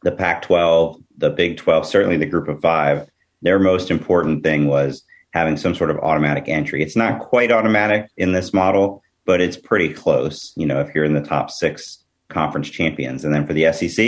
the 0.04 0.12
Pac 0.12 0.42
12, 0.44 0.98
the 1.20 1.30
Big 1.30 1.58
12, 1.58 1.86
certainly 1.86 2.18
the 2.18 2.26
group 2.26 2.48
of 2.48 2.62
five, 2.62 3.10
their 3.42 3.60
most 3.60 3.92
important 3.92 4.44
thing 4.44 4.68
was 4.68 5.04
having 5.32 5.58
some 5.58 5.76
sort 5.76 5.92
of 5.92 5.98
automatic 6.00 6.48
entry. 6.48 6.82
It's 6.82 6.96
not 6.96 7.20
quite 7.20 7.52
automatic 7.52 8.10
in 8.18 8.32
this 8.32 8.54
model, 8.54 9.04
but 9.26 9.42
it's 9.42 9.58
pretty 9.58 9.94
close, 9.94 10.54
you 10.56 10.66
know, 10.66 10.80
if 10.80 10.94
you're 10.96 11.06
in 11.06 11.14
the 11.14 11.22
top 11.22 11.52
six 11.52 12.04
conference 12.30 12.70
champions. 12.70 13.24
And 13.24 13.34
then 13.34 13.46
for 13.46 13.54
the 13.54 13.72
SEC, 13.72 14.00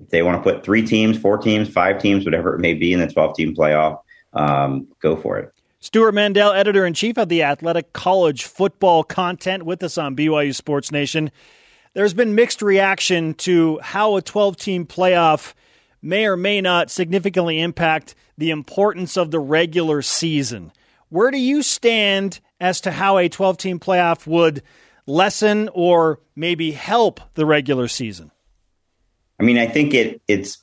if 0.00 0.08
they 0.10 0.22
want 0.22 0.42
to 0.42 0.42
put 0.42 0.64
three 0.64 0.86
teams, 0.86 1.18
four 1.18 1.38
teams, 1.38 1.68
five 1.68 2.00
teams, 2.00 2.24
whatever 2.24 2.54
it 2.54 2.60
may 2.60 2.74
be 2.74 2.92
in 2.92 3.00
the 3.00 3.06
12 3.06 3.36
team 3.36 3.54
playoff, 3.54 4.00
um, 4.32 4.86
go 5.00 5.16
for 5.16 5.38
it. 5.38 5.52
Stewart 5.80 6.12
Mandel, 6.12 6.52
editor 6.52 6.84
in 6.84 6.92
chief 6.92 7.16
of 7.16 7.30
the 7.30 7.42
Athletic 7.42 7.94
College 7.94 8.44
Football 8.44 9.02
Content, 9.02 9.62
with 9.62 9.82
us 9.82 9.96
on 9.96 10.14
BYU 10.14 10.54
Sports 10.54 10.92
Nation. 10.92 11.30
There's 11.94 12.12
been 12.12 12.34
mixed 12.34 12.60
reaction 12.60 13.34
to 13.34 13.78
how 13.82 14.16
a 14.16 14.22
12 14.22 14.56
team 14.56 14.86
playoff 14.86 15.54
may 16.02 16.26
or 16.26 16.36
may 16.36 16.60
not 16.60 16.90
significantly 16.90 17.60
impact 17.60 18.14
the 18.38 18.50
importance 18.50 19.16
of 19.16 19.30
the 19.30 19.40
regular 19.40 20.02
season. 20.02 20.72
Where 21.08 21.30
do 21.30 21.38
you 21.38 21.62
stand 21.62 22.40
as 22.60 22.80
to 22.82 22.90
how 22.90 23.18
a 23.18 23.28
12 23.28 23.58
team 23.58 23.80
playoff 23.80 24.26
would 24.26 24.62
lessen 25.06 25.68
or 25.72 26.20
maybe 26.36 26.70
help 26.72 27.20
the 27.34 27.44
regular 27.44 27.88
season? 27.88 28.30
I 29.38 29.42
mean, 29.42 29.58
I 29.58 29.66
think 29.66 29.94
it 29.94 30.20
it's 30.28 30.58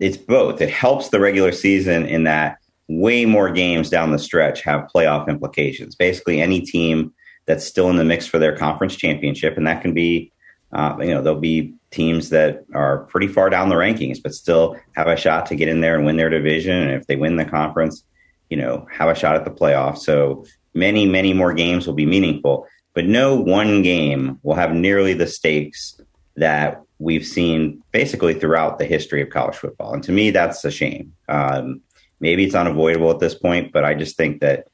it's 0.00 0.16
both. 0.16 0.60
It 0.60 0.70
helps 0.70 1.08
the 1.08 1.20
regular 1.20 1.52
season 1.52 2.06
in 2.06 2.24
that 2.24 2.58
way 2.88 3.26
more 3.26 3.50
games 3.50 3.90
down 3.90 4.12
the 4.12 4.18
stretch 4.18 4.62
have 4.62 4.88
playoff 4.94 5.28
implications. 5.28 5.94
Basically, 5.94 6.40
any 6.40 6.60
team 6.60 7.12
that's 7.46 7.64
still 7.64 7.90
in 7.90 7.96
the 7.96 8.04
mix 8.04 8.26
for 8.26 8.38
their 8.38 8.56
conference 8.56 8.96
championship, 8.96 9.56
and 9.56 9.66
that 9.66 9.82
can 9.82 9.92
be, 9.92 10.32
uh, 10.72 10.96
you 11.00 11.08
know, 11.08 11.22
there'll 11.22 11.40
be 11.40 11.74
teams 11.90 12.30
that 12.30 12.64
are 12.74 13.04
pretty 13.04 13.28
far 13.28 13.48
down 13.48 13.68
the 13.68 13.74
rankings, 13.74 14.22
but 14.22 14.34
still 14.34 14.76
have 14.94 15.06
a 15.06 15.16
shot 15.16 15.46
to 15.46 15.56
get 15.56 15.68
in 15.68 15.80
there 15.80 15.96
and 15.96 16.04
win 16.04 16.16
their 16.16 16.28
division. 16.28 16.76
And 16.76 16.90
if 16.92 17.06
they 17.06 17.16
win 17.16 17.36
the 17.36 17.44
conference, 17.44 18.04
you 18.50 18.56
know, 18.56 18.86
have 18.90 19.08
a 19.08 19.14
shot 19.14 19.36
at 19.36 19.44
the 19.44 19.50
playoffs. 19.50 19.98
So 19.98 20.44
many, 20.74 21.06
many 21.06 21.32
more 21.32 21.54
games 21.54 21.86
will 21.86 21.94
be 21.94 22.06
meaningful 22.06 22.66
but 22.98 23.06
no 23.06 23.36
one 23.36 23.82
game 23.82 24.40
will 24.42 24.56
have 24.56 24.74
nearly 24.74 25.14
the 25.14 25.28
stakes 25.28 26.00
that 26.34 26.82
we've 26.98 27.24
seen 27.24 27.80
basically 27.92 28.34
throughout 28.34 28.80
the 28.80 28.84
history 28.84 29.22
of 29.22 29.30
college 29.30 29.54
football. 29.54 29.94
And 29.94 30.02
to 30.02 30.10
me, 30.10 30.32
that's 30.32 30.64
a 30.64 30.70
shame. 30.72 31.12
Um, 31.28 31.82
maybe 32.18 32.44
it's 32.44 32.56
unavoidable 32.56 33.12
at 33.12 33.20
this 33.20 33.36
point, 33.36 33.72
but 33.72 33.84
I 33.84 33.94
just 33.94 34.16
think 34.16 34.40
that 34.40 34.66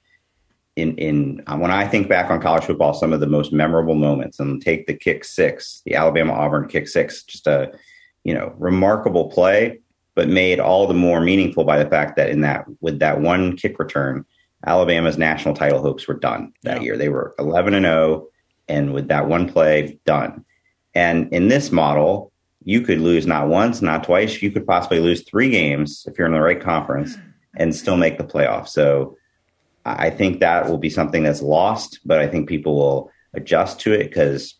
in 0.76 0.96
in 0.96 1.42
um, 1.46 1.60
when 1.60 1.70
I 1.70 1.86
think 1.86 2.08
back 2.08 2.30
on 2.30 2.40
college 2.40 2.64
football, 2.64 2.94
some 2.94 3.12
of 3.12 3.20
the 3.20 3.26
most 3.26 3.52
memorable 3.52 3.94
moments, 3.94 4.40
and 4.40 4.60
take 4.60 4.86
the 4.86 4.94
kick 4.94 5.24
six, 5.24 5.82
the 5.84 5.94
Alabama 5.94 6.32
Auburn 6.32 6.68
kick 6.68 6.88
six, 6.88 7.22
just 7.22 7.46
a 7.46 7.72
you 8.24 8.34
know 8.34 8.54
remarkable 8.58 9.30
play, 9.30 9.80
but 10.14 10.28
made 10.28 10.58
all 10.60 10.86
the 10.86 10.94
more 10.94 11.20
meaningful 11.20 11.64
by 11.64 11.82
the 11.82 11.88
fact 11.88 12.16
that 12.16 12.30
in 12.30 12.40
that 12.40 12.64
with 12.80 12.98
that 12.98 13.20
one 13.20 13.56
kick 13.56 13.78
return, 13.78 14.24
Alabama's 14.66 15.18
national 15.18 15.54
title 15.54 15.80
hopes 15.80 16.08
were 16.08 16.14
done 16.14 16.52
that 16.62 16.78
yeah. 16.78 16.82
year. 16.82 16.96
They 16.96 17.08
were 17.08 17.34
11 17.38 17.74
and 17.74 17.84
0, 17.84 18.26
and 18.68 18.92
with 18.92 19.08
that 19.08 19.28
one 19.28 19.50
play, 19.50 19.98
done. 20.06 20.44
And 20.94 21.32
in 21.32 21.48
this 21.48 21.70
model, 21.70 22.32
you 22.64 22.80
could 22.80 23.00
lose 23.00 23.26
not 23.26 23.48
once, 23.48 23.82
not 23.82 24.04
twice. 24.04 24.40
You 24.40 24.50
could 24.50 24.66
possibly 24.66 25.00
lose 25.00 25.22
three 25.22 25.50
games 25.50 26.04
if 26.08 26.18
you're 26.18 26.26
in 26.26 26.32
the 26.32 26.40
right 26.40 26.60
conference 26.60 27.16
and 27.56 27.74
still 27.74 27.96
make 27.96 28.16
the 28.18 28.24
playoff. 28.24 28.68
So 28.68 29.16
I 29.84 30.10
think 30.10 30.40
that 30.40 30.68
will 30.68 30.78
be 30.78 30.90
something 30.90 31.22
that's 31.22 31.42
lost, 31.42 32.00
but 32.04 32.18
I 32.18 32.26
think 32.26 32.48
people 32.48 32.76
will 32.76 33.10
adjust 33.34 33.80
to 33.80 33.92
it 33.92 34.04
because 34.04 34.54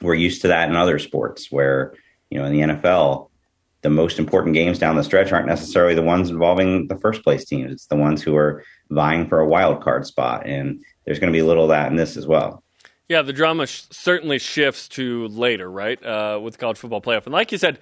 we're 0.00 0.14
used 0.14 0.42
to 0.42 0.48
that 0.48 0.68
in 0.68 0.76
other 0.76 0.98
sports 0.98 1.50
where, 1.50 1.94
you 2.30 2.38
know, 2.38 2.44
in 2.44 2.52
the 2.52 2.74
NFL, 2.74 3.30
the 3.82 3.90
most 3.90 4.18
important 4.18 4.54
games 4.54 4.78
down 4.78 4.96
the 4.96 5.04
stretch 5.04 5.32
aren't 5.32 5.46
necessarily 5.46 5.94
the 5.94 6.02
ones 6.02 6.30
involving 6.30 6.88
the 6.88 6.96
first 6.96 7.22
place 7.22 7.44
teams. 7.44 7.72
It's 7.72 7.86
the 7.86 7.96
ones 7.96 8.22
who 8.22 8.36
are 8.36 8.64
vying 8.90 9.28
for 9.28 9.40
a 9.40 9.46
wild 9.46 9.82
card 9.82 10.06
spot. 10.06 10.46
And 10.46 10.84
there's 11.04 11.18
going 11.18 11.32
to 11.32 11.36
be 11.36 11.40
a 11.40 11.46
little 11.46 11.64
of 11.64 11.70
that 11.70 11.90
in 11.90 11.96
this 11.96 12.16
as 12.16 12.26
well. 12.26 12.62
Yeah, 13.08 13.22
the 13.22 13.32
drama 13.32 13.66
sh- 13.66 13.84
certainly 13.90 14.38
shifts 14.38 14.88
to 14.88 15.28
later, 15.28 15.70
right? 15.70 16.04
Uh, 16.04 16.40
with 16.42 16.54
the 16.54 16.58
college 16.58 16.78
football 16.78 17.00
playoff. 17.00 17.24
And 17.24 17.32
like 17.32 17.52
you 17.52 17.58
said, 17.58 17.78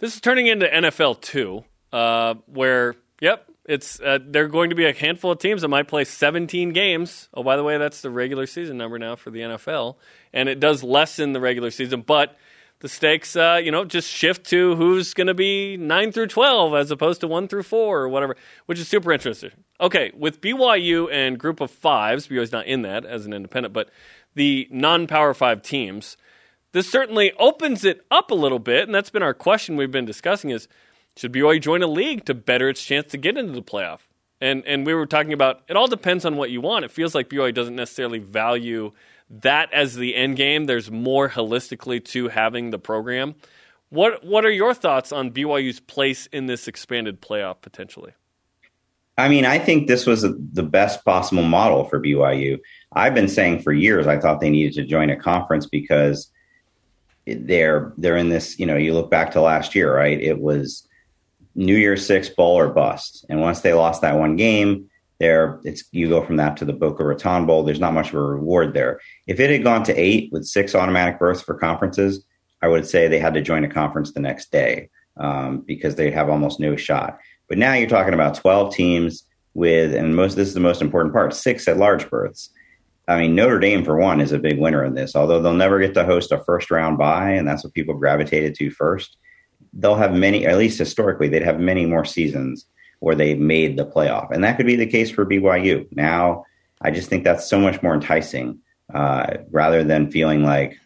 this 0.00 0.14
is 0.14 0.20
turning 0.20 0.48
into 0.48 0.66
NFL 0.66 1.20
2, 1.20 1.64
uh, 1.92 2.34
where, 2.46 2.96
yep, 3.20 3.48
it's 3.66 4.00
uh, 4.00 4.18
there 4.22 4.44
are 4.44 4.48
going 4.48 4.70
to 4.70 4.76
be 4.76 4.84
a 4.84 4.92
handful 4.92 5.32
of 5.32 5.38
teams 5.38 5.62
that 5.62 5.68
might 5.68 5.88
play 5.88 6.04
17 6.04 6.72
games. 6.72 7.28
Oh, 7.32 7.42
by 7.42 7.56
the 7.56 7.64
way, 7.64 7.78
that's 7.78 8.02
the 8.02 8.10
regular 8.10 8.46
season 8.46 8.76
number 8.76 8.98
now 8.98 9.16
for 9.16 9.30
the 9.30 9.40
NFL. 9.40 9.96
And 10.32 10.48
it 10.48 10.60
does 10.60 10.82
lessen 10.82 11.32
the 11.32 11.40
regular 11.40 11.70
season, 11.70 12.02
but 12.02 12.36
the 12.80 12.88
stakes, 12.88 13.34
uh, 13.34 13.58
you 13.62 13.70
know, 13.70 13.84
just 13.84 14.10
shift 14.10 14.44
to 14.48 14.76
who's 14.76 15.14
going 15.14 15.28
to 15.28 15.34
be 15.34 15.78
9 15.78 16.12
through 16.12 16.26
12 16.26 16.74
as 16.74 16.90
opposed 16.90 17.22
to 17.22 17.26
1 17.26 17.48
through 17.48 17.62
4 17.62 18.00
or 18.00 18.08
whatever, 18.10 18.36
which 18.66 18.78
is 18.78 18.86
super 18.86 19.10
interesting. 19.12 19.52
Okay, 19.80 20.12
with 20.14 20.42
BYU 20.42 21.10
and 21.10 21.38
group 21.38 21.60
of 21.60 21.70
fives, 21.70 22.28
BYU's 22.28 22.52
not 22.52 22.66
in 22.66 22.82
that 22.82 23.06
as 23.06 23.24
an 23.24 23.32
independent, 23.32 23.72
but 23.72 23.88
the 24.34 24.68
non 24.70 25.06
Power 25.06 25.32
Five 25.32 25.62
teams, 25.62 26.16
this 26.72 26.90
certainly 26.90 27.32
opens 27.38 27.84
it 27.84 28.04
up 28.10 28.30
a 28.30 28.34
little 28.34 28.58
bit, 28.58 28.84
and 28.84 28.94
that's 28.94 29.10
been 29.10 29.22
our 29.22 29.34
question 29.34 29.76
we've 29.76 29.90
been 29.90 30.04
discussing: 30.04 30.50
is 30.50 30.68
should 31.16 31.32
BYU 31.32 31.60
join 31.60 31.82
a 31.82 31.86
league 31.86 32.24
to 32.26 32.34
better 32.34 32.68
its 32.68 32.84
chance 32.84 33.10
to 33.12 33.18
get 33.18 33.36
into 33.36 33.52
the 33.52 33.62
playoff? 33.62 34.00
And 34.40 34.64
and 34.66 34.84
we 34.84 34.94
were 34.94 35.06
talking 35.06 35.32
about 35.32 35.62
it 35.68 35.76
all 35.76 35.86
depends 35.86 36.24
on 36.24 36.36
what 36.36 36.50
you 36.50 36.60
want. 36.60 36.84
It 36.84 36.90
feels 36.90 37.14
like 37.14 37.28
BYU 37.28 37.54
doesn't 37.54 37.76
necessarily 37.76 38.18
value 38.18 38.92
that 39.30 39.72
as 39.72 39.94
the 39.94 40.14
end 40.14 40.36
game. 40.36 40.66
There's 40.66 40.90
more 40.90 41.28
holistically 41.28 42.04
to 42.06 42.28
having 42.28 42.70
the 42.70 42.78
program. 42.78 43.36
What 43.90 44.24
what 44.24 44.44
are 44.44 44.50
your 44.50 44.74
thoughts 44.74 45.12
on 45.12 45.30
BYU's 45.30 45.80
place 45.80 46.26
in 46.26 46.46
this 46.46 46.66
expanded 46.66 47.22
playoff 47.22 47.60
potentially? 47.62 48.12
I 49.16 49.28
mean, 49.28 49.44
I 49.44 49.60
think 49.60 49.86
this 49.86 50.06
was 50.06 50.24
a, 50.24 50.34
the 50.52 50.64
best 50.64 51.04
possible 51.04 51.44
model 51.44 51.84
for 51.84 52.00
BYU. 52.00 52.58
I've 52.92 53.14
been 53.14 53.28
saying 53.28 53.62
for 53.62 53.72
years 53.72 54.08
I 54.08 54.18
thought 54.18 54.40
they 54.40 54.50
needed 54.50 54.74
to 54.74 54.84
join 54.84 55.10
a 55.10 55.16
conference 55.16 55.66
because 55.66 56.30
they're 57.24 57.92
they're 57.96 58.16
in 58.16 58.30
this. 58.30 58.58
You 58.58 58.66
know, 58.66 58.76
you 58.76 58.92
look 58.92 59.10
back 59.10 59.30
to 59.32 59.40
last 59.40 59.76
year, 59.76 59.94
right? 59.94 60.20
It 60.20 60.40
was 60.40 60.88
New 61.54 61.76
Year's 61.76 62.04
Six 62.04 62.28
bowl 62.28 62.58
or 62.58 62.68
bust, 62.68 63.24
and 63.28 63.40
once 63.40 63.60
they 63.60 63.74
lost 63.74 64.02
that 64.02 64.18
one 64.18 64.36
game, 64.36 64.88
there 65.20 65.60
it's 65.64 65.84
you 65.92 66.08
go 66.08 66.24
from 66.24 66.36
that 66.36 66.56
to 66.58 66.64
the 66.64 66.72
Boca 66.72 67.04
Raton 67.04 67.46
Bowl. 67.46 67.62
There's 67.62 67.80
not 67.80 67.94
much 67.94 68.08
of 68.08 68.14
a 68.14 68.22
reward 68.22 68.74
there. 68.74 69.00
If 69.26 69.40
it 69.40 69.50
had 69.50 69.62
gone 69.62 69.84
to 69.84 69.94
eight 69.94 70.30
with 70.32 70.44
six 70.44 70.74
automatic 70.74 71.18
berths 71.18 71.42
for 71.42 71.54
conferences, 71.54 72.24
I 72.62 72.68
would 72.68 72.86
say 72.86 73.08
they 73.08 73.18
had 73.18 73.34
to 73.34 73.42
join 73.42 73.64
a 73.64 73.68
conference 73.68 74.12
the 74.12 74.20
next 74.20 74.50
day 74.50 74.88
um, 75.16 75.60
because 75.60 75.94
they'd 75.94 76.14
have 76.14 76.28
almost 76.28 76.60
no 76.60 76.76
shot. 76.76 77.18
But 77.48 77.58
now 77.58 77.74
you're 77.74 77.88
talking 77.88 78.14
about 78.14 78.34
12 78.34 78.74
teams 78.74 79.24
with, 79.54 79.94
and 79.94 80.16
most 80.16 80.34
this 80.34 80.48
is 80.48 80.54
the 80.54 80.60
most 80.60 80.82
important 80.82 81.14
part, 81.14 81.34
six 81.34 81.68
at 81.68 81.76
large 81.76 82.08
berths. 82.10 82.50
I 83.06 83.20
mean, 83.20 83.34
Notre 83.34 83.58
Dame 83.58 83.84
for 83.84 83.96
one 83.98 84.20
is 84.20 84.32
a 84.32 84.38
big 84.38 84.58
winner 84.58 84.84
in 84.84 84.94
this. 84.94 85.14
Although 85.14 85.42
they'll 85.42 85.52
never 85.52 85.78
get 85.78 85.94
to 85.94 86.04
host 86.04 86.32
a 86.32 86.42
first 86.44 86.70
round 86.70 86.96
bye, 86.96 87.30
and 87.30 87.46
that's 87.46 87.62
what 87.62 87.74
people 87.74 87.94
gravitated 87.94 88.54
to 88.56 88.70
first. 88.70 89.18
They'll 89.76 89.96
have 89.96 90.14
many, 90.14 90.46
at 90.46 90.58
least 90.58 90.78
historically, 90.78 91.28
they'd 91.28 91.42
have 91.42 91.60
many 91.60 91.86
more 91.86 92.04
seasons 92.04 92.66
where 93.00 93.14
they 93.14 93.34
made 93.34 93.76
the 93.76 93.84
playoff, 93.84 94.30
and 94.30 94.42
that 94.44 94.56
could 94.56 94.66
be 94.66 94.76
the 94.76 94.86
case 94.86 95.10
for 95.10 95.26
BYU. 95.26 95.86
Now, 95.92 96.44
I 96.80 96.90
just 96.90 97.08
think 97.08 97.24
that's 97.24 97.48
so 97.48 97.58
much 97.58 97.82
more 97.82 97.94
enticing 97.94 98.60
uh, 98.92 99.38
rather 99.50 99.82
than 99.84 100.10
feeling 100.10 100.42
like 100.44 100.78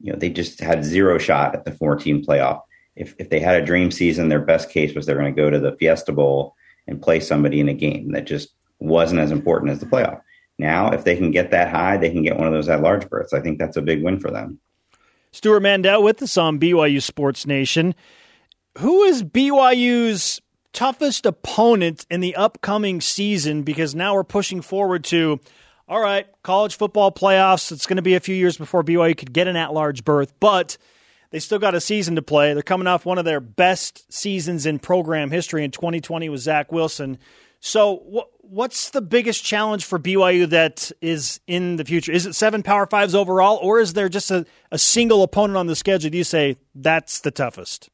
you 0.00 0.12
know 0.12 0.18
they 0.18 0.30
just 0.30 0.60
had 0.60 0.84
zero 0.84 1.18
shot 1.18 1.54
at 1.54 1.64
the 1.64 1.72
four 1.72 1.96
team 1.96 2.24
playoff. 2.24 2.62
If 2.94 3.14
if 3.18 3.30
they 3.30 3.40
had 3.40 3.60
a 3.60 3.64
dream 3.64 3.90
season, 3.90 4.28
their 4.28 4.40
best 4.40 4.70
case 4.70 4.94
was 4.94 5.06
they're 5.06 5.18
going 5.18 5.34
to 5.34 5.42
go 5.42 5.50
to 5.50 5.58
the 5.58 5.76
Fiesta 5.76 6.12
Bowl 6.12 6.54
and 6.86 7.02
play 7.02 7.20
somebody 7.20 7.60
in 7.60 7.68
a 7.68 7.74
game 7.74 8.12
that 8.12 8.26
just 8.26 8.50
wasn't 8.78 9.20
as 9.20 9.30
important 9.30 9.72
as 9.72 9.80
the 9.80 9.86
playoff. 9.86 10.20
Now, 10.58 10.90
if 10.90 11.04
they 11.04 11.16
can 11.16 11.30
get 11.30 11.50
that 11.50 11.70
high, 11.70 11.96
they 11.96 12.10
can 12.10 12.22
get 12.22 12.38
one 12.38 12.46
of 12.46 12.52
those 12.52 12.68
at 12.68 12.80
large 12.80 13.08
berths. 13.08 13.32
I 13.32 13.40
think 13.40 13.58
that's 13.58 13.76
a 13.76 13.82
big 13.82 14.02
win 14.02 14.20
for 14.20 14.30
them. 14.30 14.58
Stewart 15.32 15.62
Mandel 15.62 16.02
with 16.02 16.22
us 16.22 16.38
on 16.38 16.58
BYU 16.58 17.02
Sports 17.02 17.46
Nation. 17.46 17.94
Who 18.78 19.04
is 19.04 19.24
BYU's 19.24 20.42
toughest 20.74 21.24
opponent 21.24 22.04
in 22.10 22.20
the 22.20 22.36
upcoming 22.36 23.00
season? 23.00 23.62
Because 23.62 23.94
now 23.94 24.12
we're 24.12 24.22
pushing 24.22 24.60
forward 24.60 25.04
to, 25.04 25.40
all 25.88 25.98
right, 25.98 26.26
college 26.42 26.76
football 26.76 27.10
playoffs. 27.10 27.72
It's 27.72 27.86
going 27.86 27.96
to 27.96 28.02
be 28.02 28.16
a 28.16 28.20
few 28.20 28.34
years 28.34 28.58
before 28.58 28.84
BYU 28.84 29.16
could 29.16 29.32
get 29.32 29.48
an 29.48 29.56
at 29.56 29.72
large 29.72 30.04
berth, 30.04 30.34
but 30.40 30.76
they 31.30 31.38
still 31.38 31.58
got 31.58 31.74
a 31.74 31.80
season 31.80 32.16
to 32.16 32.22
play. 32.22 32.52
They're 32.52 32.62
coming 32.62 32.86
off 32.86 33.06
one 33.06 33.16
of 33.16 33.24
their 33.24 33.40
best 33.40 34.12
seasons 34.12 34.66
in 34.66 34.78
program 34.78 35.30
history 35.30 35.64
in 35.64 35.70
2020 35.70 36.28
with 36.28 36.42
Zach 36.42 36.70
Wilson. 36.70 37.16
So, 37.60 38.02
wh- 38.14 38.44
what's 38.44 38.90
the 38.90 39.00
biggest 39.00 39.42
challenge 39.42 39.86
for 39.86 39.98
BYU 39.98 40.50
that 40.50 40.92
is 41.00 41.40
in 41.46 41.76
the 41.76 41.84
future? 41.86 42.12
Is 42.12 42.26
it 42.26 42.34
seven 42.34 42.62
Power 42.62 42.86
Fives 42.86 43.14
overall, 43.14 43.56
or 43.62 43.80
is 43.80 43.94
there 43.94 44.10
just 44.10 44.30
a, 44.30 44.44
a 44.70 44.76
single 44.76 45.22
opponent 45.22 45.56
on 45.56 45.66
the 45.66 45.76
schedule? 45.76 46.10
Do 46.10 46.18
you 46.18 46.24
say 46.24 46.58
that's 46.74 47.20
the 47.20 47.30
toughest? 47.30 47.88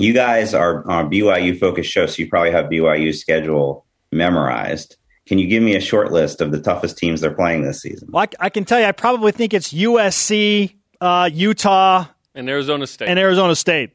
You 0.00 0.14
guys 0.14 0.54
are 0.54 0.88
on 0.88 1.06
a 1.06 1.08
BYU 1.08 1.58
focused 1.58 1.90
show, 1.90 2.06
so 2.06 2.22
you 2.22 2.28
probably 2.28 2.52
have 2.52 2.66
BYU's 2.66 3.20
schedule 3.20 3.84
memorized. 4.10 4.96
Can 5.26 5.38
you 5.38 5.46
give 5.46 5.62
me 5.62 5.76
a 5.76 5.80
short 5.80 6.10
list 6.10 6.40
of 6.40 6.52
the 6.52 6.60
toughest 6.60 6.96
teams 6.96 7.20
they're 7.20 7.34
playing 7.34 7.62
this 7.62 7.82
season? 7.82 8.08
Well, 8.10 8.24
I, 8.24 8.46
I 8.46 8.48
can 8.48 8.64
tell 8.64 8.80
you, 8.80 8.86
I 8.86 8.92
probably 8.92 9.30
think 9.30 9.52
it's 9.52 9.72
USC, 9.72 10.74
uh, 11.00 11.28
Utah, 11.32 12.06
and 12.34 12.48
Arizona 12.48 12.86
State. 12.86 13.08
And 13.08 13.18
Arizona 13.18 13.54
State. 13.54 13.90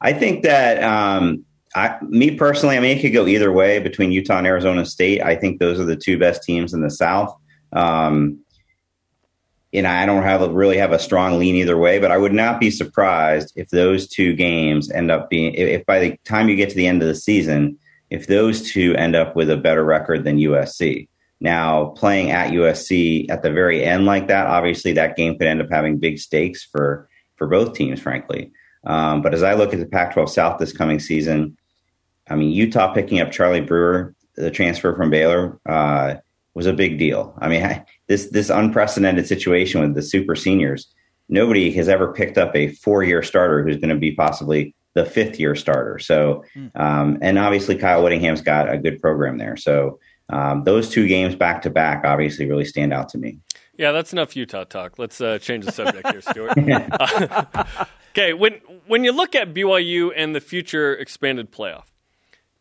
I 0.00 0.12
think 0.12 0.42
that 0.42 0.82
um, 0.82 1.44
I, 1.74 1.96
me 2.02 2.32
personally, 2.32 2.76
I 2.76 2.80
mean, 2.80 2.98
it 2.98 3.00
could 3.00 3.12
go 3.12 3.26
either 3.26 3.52
way 3.52 3.78
between 3.78 4.10
Utah 4.10 4.38
and 4.38 4.46
Arizona 4.46 4.84
State. 4.84 5.22
I 5.22 5.36
think 5.36 5.60
those 5.60 5.78
are 5.78 5.84
the 5.84 5.96
two 5.96 6.18
best 6.18 6.42
teams 6.42 6.74
in 6.74 6.80
the 6.80 6.90
South. 6.90 7.34
Um, 7.72 8.40
and 9.72 9.86
I 9.86 10.06
don't 10.06 10.22
have 10.22 10.42
a, 10.42 10.50
really 10.50 10.78
have 10.78 10.92
a 10.92 10.98
strong 10.98 11.38
lean 11.38 11.54
either 11.54 11.76
way, 11.76 11.98
but 11.98 12.10
I 12.10 12.18
would 12.18 12.32
not 12.32 12.58
be 12.58 12.70
surprised 12.70 13.52
if 13.56 13.68
those 13.68 14.08
two 14.08 14.34
games 14.34 14.90
end 14.90 15.10
up 15.10 15.28
being, 15.28 15.54
if, 15.54 15.68
if 15.68 15.86
by 15.86 15.98
the 15.98 16.16
time 16.24 16.48
you 16.48 16.56
get 16.56 16.70
to 16.70 16.76
the 16.76 16.86
end 16.86 17.02
of 17.02 17.08
the 17.08 17.14
season, 17.14 17.78
if 18.10 18.26
those 18.26 18.70
two 18.70 18.94
end 18.96 19.14
up 19.14 19.36
with 19.36 19.50
a 19.50 19.56
better 19.56 19.84
record 19.84 20.24
than 20.24 20.38
USC. 20.38 21.08
Now, 21.40 21.86
playing 21.90 22.30
at 22.30 22.52
USC 22.52 23.30
at 23.30 23.42
the 23.42 23.52
very 23.52 23.84
end 23.84 24.06
like 24.06 24.26
that, 24.28 24.46
obviously 24.46 24.92
that 24.94 25.16
game 25.16 25.38
could 25.38 25.46
end 25.46 25.60
up 25.60 25.70
having 25.70 25.98
big 25.98 26.18
stakes 26.18 26.64
for 26.64 27.08
for 27.36 27.46
both 27.46 27.74
teams, 27.74 28.00
frankly. 28.00 28.50
Um, 28.84 29.22
but 29.22 29.32
as 29.32 29.44
I 29.44 29.54
look 29.54 29.72
at 29.72 29.78
the 29.78 29.86
Pac-12 29.86 30.28
South 30.28 30.58
this 30.58 30.72
coming 30.72 30.98
season, 30.98 31.56
I 32.28 32.34
mean, 32.34 32.50
Utah 32.50 32.92
picking 32.92 33.20
up 33.20 33.30
Charlie 33.30 33.60
Brewer, 33.60 34.14
the 34.34 34.50
transfer 34.50 34.96
from 34.96 35.10
Baylor, 35.10 35.60
uh, 35.66 36.16
was 36.54 36.66
a 36.66 36.72
big 36.72 36.98
deal. 36.98 37.34
I 37.38 37.48
mean, 37.48 37.62
this 38.08 38.26
this 38.30 38.50
unprecedented 38.50 39.26
situation 39.26 39.80
with 39.80 39.94
the 39.94 40.02
super 40.02 40.34
seniors, 40.34 40.92
nobody 41.28 41.70
has 41.72 41.88
ever 41.88 42.12
picked 42.12 42.38
up 42.38 42.54
a 42.56 42.68
four 42.68 43.02
year 43.02 43.22
starter 43.22 43.62
who's 43.62 43.76
going 43.76 43.90
to 43.90 43.96
be 43.96 44.12
possibly 44.12 44.74
the 44.94 45.04
fifth 45.04 45.38
year 45.38 45.54
starter. 45.54 45.98
So, 45.98 46.44
hmm. 46.54 46.68
um, 46.74 47.18
and 47.22 47.38
obviously 47.38 47.76
Kyle 47.76 48.02
Whittingham's 48.02 48.40
got 48.40 48.72
a 48.72 48.78
good 48.78 49.00
program 49.00 49.38
there. 49.38 49.56
So, 49.56 50.00
um, 50.30 50.64
those 50.64 50.90
two 50.90 51.06
games 51.06 51.34
back 51.34 51.62
to 51.62 51.70
back 51.70 52.04
obviously 52.04 52.46
really 52.46 52.64
stand 52.64 52.92
out 52.92 53.08
to 53.10 53.18
me. 53.18 53.38
Yeah, 53.76 53.92
that's 53.92 54.12
enough 54.12 54.34
Utah 54.34 54.64
talk. 54.64 54.98
Let's 54.98 55.20
uh, 55.20 55.38
change 55.38 55.64
the 55.64 55.72
subject 55.72 56.10
here, 56.10 56.20
Stewart. 56.20 56.58
okay, 58.10 58.32
when 58.32 58.54
when 58.86 59.04
you 59.04 59.12
look 59.12 59.34
at 59.34 59.54
BYU 59.54 60.10
and 60.14 60.34
the 60.34 60.40
future 60.40 60.94
expanded 60.94 61.52
playoff, 61.52 61.84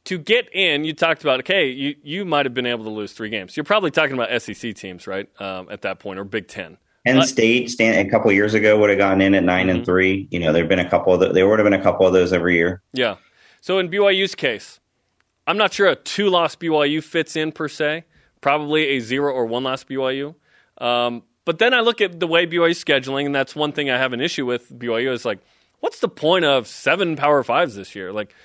to 0.07 0.17
get 0.17 0.53
in, 0.53 0.85
you 0.85 0.93
talked 0.93 1.21
about 1.21 1.39
okay, 1.41 1.69
you 1.69 1.95
you 2.01 2.25
might 2.25 2.45
have 2.45 2.53
been 2.53 2.65
able 2.65 2.85
to 2.85 2.89
lose 2.89 3.13
three 3.13 3.29
games. 3.29 3.55
You're 3.55 3.63
probably 3.63 3.91
talking 3.91 4.13
about 4.13 4.41
SEC 4.41 4.73
teams, 4.75 5.05
right? 5.05 5.29
Um, 5.39 5.67
at 5.69 5.81
that 5.83 5.99
point, 5.99 6.17
or 6.19 6.23
Big 6.23 6.47
Ten. 6.47 6.77
Penn 7.05 7.21
State, 7.23 7.69
stand, 7.69 8.05
a 8.05 8.09
couple 8.09 8.31
years 8.31 8.53
ago, 8.53 8.77
would 8.79 8.89
have 8.89 8.99
gotten 8.99 9.21
in 9.21 9.33
at 9.33 9.43
9 9.43 9.67
mm-hmm. 9.67 9.77
and 9.77 9.85
three. 9.85 10.27
You 10.29 10.39
know, 10.39 10.51
there've 10.51 10.67
been 10.67 10.79
a 10.79 10.89
couple 10.89 11.13
of 11.13 11.21
the, 11.21 11.31
there 11.31 11.47
would 11.47 11.59
have 11.59 11.65
been 11.65 11.79
a 11.79 11.81
couple 11.81 12.05
of 12.05 12.11
those 12.11 12.33
every 12.33 12.55
year. 12.55 12.81
Yeah. 12.91 13.15
So 13.61 13.79
in 13.79 13.89
BYU's 13.89 14.35
case, 14.35 14.81
I'm 15.45 15.57
not 15.57 15.73
sure 15.73 15.87
a 15.87 15.95
two 15.95 16.29
loss 16.29 16.55
BYU 16.55 17.01
fits 17.01 17.35
in 17.35 17.51
per 17.51 17.69
se. 17.69 18.03
Probably 18.41 18.97
a 18.97 18.99
zero 18.99 19.33
or 19.33 19.45
one 19.45 19.63
loss 19.63 19.83
BYU. 19.85 20.35
Um, 20.79 21.23
but 21.45 21.59
then 21.59 21.73
I 21.73 21.79
look 21.79 22.01
at 22.01 22.19
the 22.19 22.27
way 22.27 22.45
BYU 22.45 22.71
is 22.71 22.83
scheduling, 22.83 23.25
and 23.25 23.35
that's 23.35 23.55
one 23.55 23.71
thing 23.71 23.89
I 23.89 23.97
have 23.97 24.11
an 24.11 24.19
issue 24.19 24.45
with 24.45 24.69
BYU 24.77 25.11
is 25.11 25.23
like, 25.23 25.39
what's 25.79 25.99
the 25.99 26.09
point 26.09 26.43
of 26.43 26.67
seven 26.67 27.15
Power 27.15 27.43
Fives 27.43 27.75
this 27.75 27.95
year? 27.95 28.11
Like, 28.11 28.35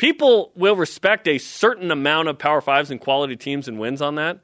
people 0.00 0.50
will 0.54 0.76
respect 0.76 1.28
a 1.28 1.36
certain 1.36 1.90
amount 1.90 2.26
of 2.26 2.38
Power 2.38 2.62
Fives 2.62 2.90
and 2.90 2.98
quality 2.98 3.36
teams 3.36 3.68
and 3.68 3.78
wins 3.78 4.00
on 4.00 4.14
that. 4.14 4.40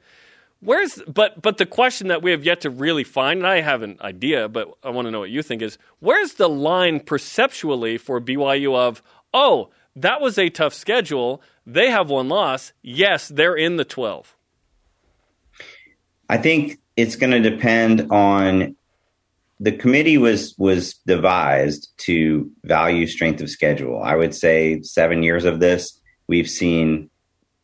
Where's 0.59 1.01
but 1.07 1.41
but 1.41 1.57
the 1.57 1.65
question 1.65 2.09
that 2.09 2.21
we 2.21 2.29
have 2.29 2.45
yet 2.45 2.61
to 2.61 2.69
really 2.69 3.03
find, 3.03 3.39
and 3.39 3.47
I 3.47 3.61
have 3.61 3.81
an 3.81 3.97
idea, 3.99 4.47
but 4.49 4.71
I 4.83 4.91
want 4.91 5.07
to 5.07 5.11
know 5.11 5.19
what 5.19 5.31
you 5.31 5.41
think 5.41 5.63
is 5.63 5.79
where's 5.99 6.35
the 6.35 6.47
line 6.47 6.99
perceptually 6.99 7.97
for 7.97 8.21
BYU 8.21 8.75
of 8.75 9.01
oh 9.33 9.71
that 9.95 10.21
was 10.21 10.37
a 10.37 10.49
tough 10.49 10.75
schedule. 10.75 11.41
They 11.65 11.89
have 11.89 12.11
one 12.11 12.29
loss. 12.29 12.71
Yes, 12.83 13.27
they're 13.27 13.55
in 13.55 13.77
the 13.77 13.85
12. 13.85 14.35
I 16.29 16.37
think 16.37 16.79
it's 16.95 17.15
going 17.15 17.31
to 17.31 17.49
depend 17.49 18.11
on 18.11 18.75
the 19.59 19.71
committee 19.71 20.17
was 20.17 20.55
was 20.57 20.95
devised 21.05 21.89
to 21.97 22.49
value 22.63 23.07
strength 23.07 23.41
of 23.41 23.49
schedule. 23.49 24.01
I 24.01 24.15
would 24.15 24.35
say 24.35 24.81
7 24.81 25.23
years 25.23 25.45
of 25.45 25.59
this 25.59 25.99
we've 26.27 26.49
seen 26.49 27.09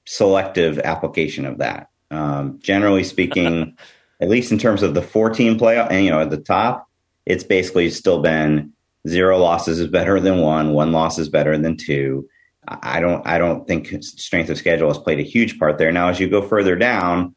selective 0.06 0.80
application 0.80 1.46
of 1.46 1.60
that. 1.60 1.90
Um, 2.12 2.60
generally 2.62 3.04
speaking, 3.04 3.78
at 4.22 4.30
least 4.30 4.52
in 4.52 4.58
terms 4.58 4.84
of 4.84 4.94
the 4.94 5.02
14 5.02 5.58
playoff 5.58 5.92
and 5.92 6.04
you 6.06 6.12
know 6.12 6.22
at 6.22 6.30
the 6.30 6.38
top, 6.38 6.88
it's 7.26 7.44
basically 7.44 7.90
still 7.90 8.22
been 8.22 8.74
zero 9.08 9.38
losses 9.38 9.80
is 9.80 9.88
better 9.88 10.20
than 10.20 10.40
one, 10.40 10.74
one 10.74 10.92
loss 10.92 11.20
is 11.20 11.30
better 11.30 11.58
than 11.58 11.78
two. 11.78 12.28
I 12.68 13.02
don't 13.02 13.26
I 13.28 13.38
don't 13.38 13.68
think 13.68 14.04
strength 14.04 14.50
of 14.50 14.58
schedule 14.58 14.88
has 14.88 14.98
played 14.98 15.20
a 15.20 15.24
huge 15.24 15.60
part 15.60 15.78
there. 15.78 15.92
Now, 15.92 16.08
as 16.08 16.20
you 16.20 16.30
go 16.30 16.42
further 16.42 16.76
down, 16.76 17.36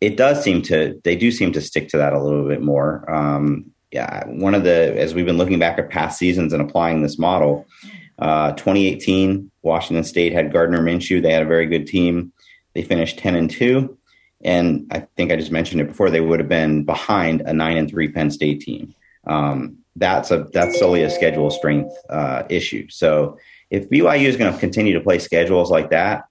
it 0.00 0.16
does 0.16 0.42
seem 0.42 0.62
to 0.62 1.00
they 1.04 1.14
do 1.14 1.30
seem 1.30 1.52
to 1.52 1.60
stick 1.60 1.88
to 1.90 1.98
that 1.98 2.14
a 2.14 2.22
little 2.22 2.48
bit 2.48 2.62
more. 2.62 3.08
Um, 3.12 3.71
yeah, 3.92 4.26
one 4.26 4.54
of 4.54 4.64
the 4.64 4.98
as 4.98 5.14
we've 5.14 5.26
been 5.26 5.38
looking 5.38 5.58
back 5.58 5.78
at 5.78 5.90
past 5.90 6.18
seasons 6.18 6.52
and 6.52 6.62
applying 6.62 7.02
this 7.02 7.18
model, 7.18 7.66
uh, 8.18 8.52
2018 8.52 9.50
Washington 9.62 10.02
State 10.02 10.32
had 10.32 10.52
Gardner 10.52 10.80
Minshew. 10.80 11.22
They 11.22 11.32
had 11.32 11.42
a 11.42 11.46
very 11.46 11.66
good 11.66 11.86
team. 11.86 12.32
They 12.74 12.82
finished 12.82 13.18
10 13.18 13.34
and 13.36 13.50
two, 13.50 13.98
and 14.42 14.86
I 14.90 15.06
think 15.16 15.30
I 15.30 15.36
just 15.36 15.52
mentioned 15.52 15.82
it 15.82 15.88
before. 15.88 16.08
They 16.08 16.22
would 16.22 16.40
have 16.40 16.48
been 16.48 16.84
behind 16.84 17.42
a 17.42 17.52
nine 17.52 17.76
and 17.76 17.88
three 17.88 18.08
Penn 18.08 18.30
State 18.30 18.60
team. 18.60 18.94
um, 19.26 19.78
that's 19.96 20.30
a 20.30 20.44
that's 20.52 20.78
solely 20.78 21.02
a 21.02 21.10
schedule 21.10 21.50
strength 21.50 21.94
uh, 22.08 22.44
issue. 22.48 22.88
So 22.88 23.38
if 23.70 23.90
BYU 23.90 24.24
is 24.24 24.38
going 24.38 24.52
to 24.52 24.58
continue 24.58 24.94
to 24.94 25.00
play 25.00 25.18
schedules 25.18 25.70
like 25.70 25.90
that, 25.90 26.24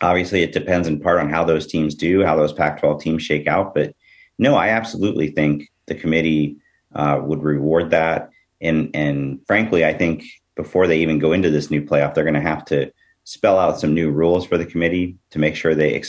obviously 0.00 0.42
it 0.42 0.52
depends 0.52 0.86
in 0.86 1.00
part 1.00 1.18
on 1.18 1.28
how 1.28 1.44
those 1.44 1.66
teams 1.66 1.96
do, 1.96 2.24
how 2.24 2.36
those 2.36 2.52
Pac-12 2.52 3.00
teams 3.00 3.22
shake 3.22 3.48
out. 3.48 3.74
But 3.74 3.94
no, 4.38 4.54
I 4.54 4.68
absolutely 4.68 5.32
think 5.32 5.68
the 5.86 5.94
committee 5.96 6.58
uh, 6.96 7.20
would 7.22 7.42
reward 7.42 7.90
that, 7.90 8.30
and 8.60 8.90
and 8.94 9.40
frankly, 9.46 9.84
I 9.84 9.92
think 9.92 10.24
before 10.56 10.86
they 10.86 10.98
even 11.00 11.18
go 11.18 11.32
into 11.32 11.50
this 11.50 11.70
new 11.70 11.82
playoff, 11.82 12.14
they're 12.14 12.24
going 12.24 12.34
to 12.34 12.40
have 12.40 12.64
to 12.66 12.90
spell 13.24 13.58
out 13.58 13.78
some 13.78 13.94
new 13.94 14.10
rules 14.10 14.46
for 14.46 14.56
the 14.56 14.64
committee 14.64 15.16
to 15.30 15.38
make 15.38 15.54
sure 15.54 15.74
they, 15.74 16.02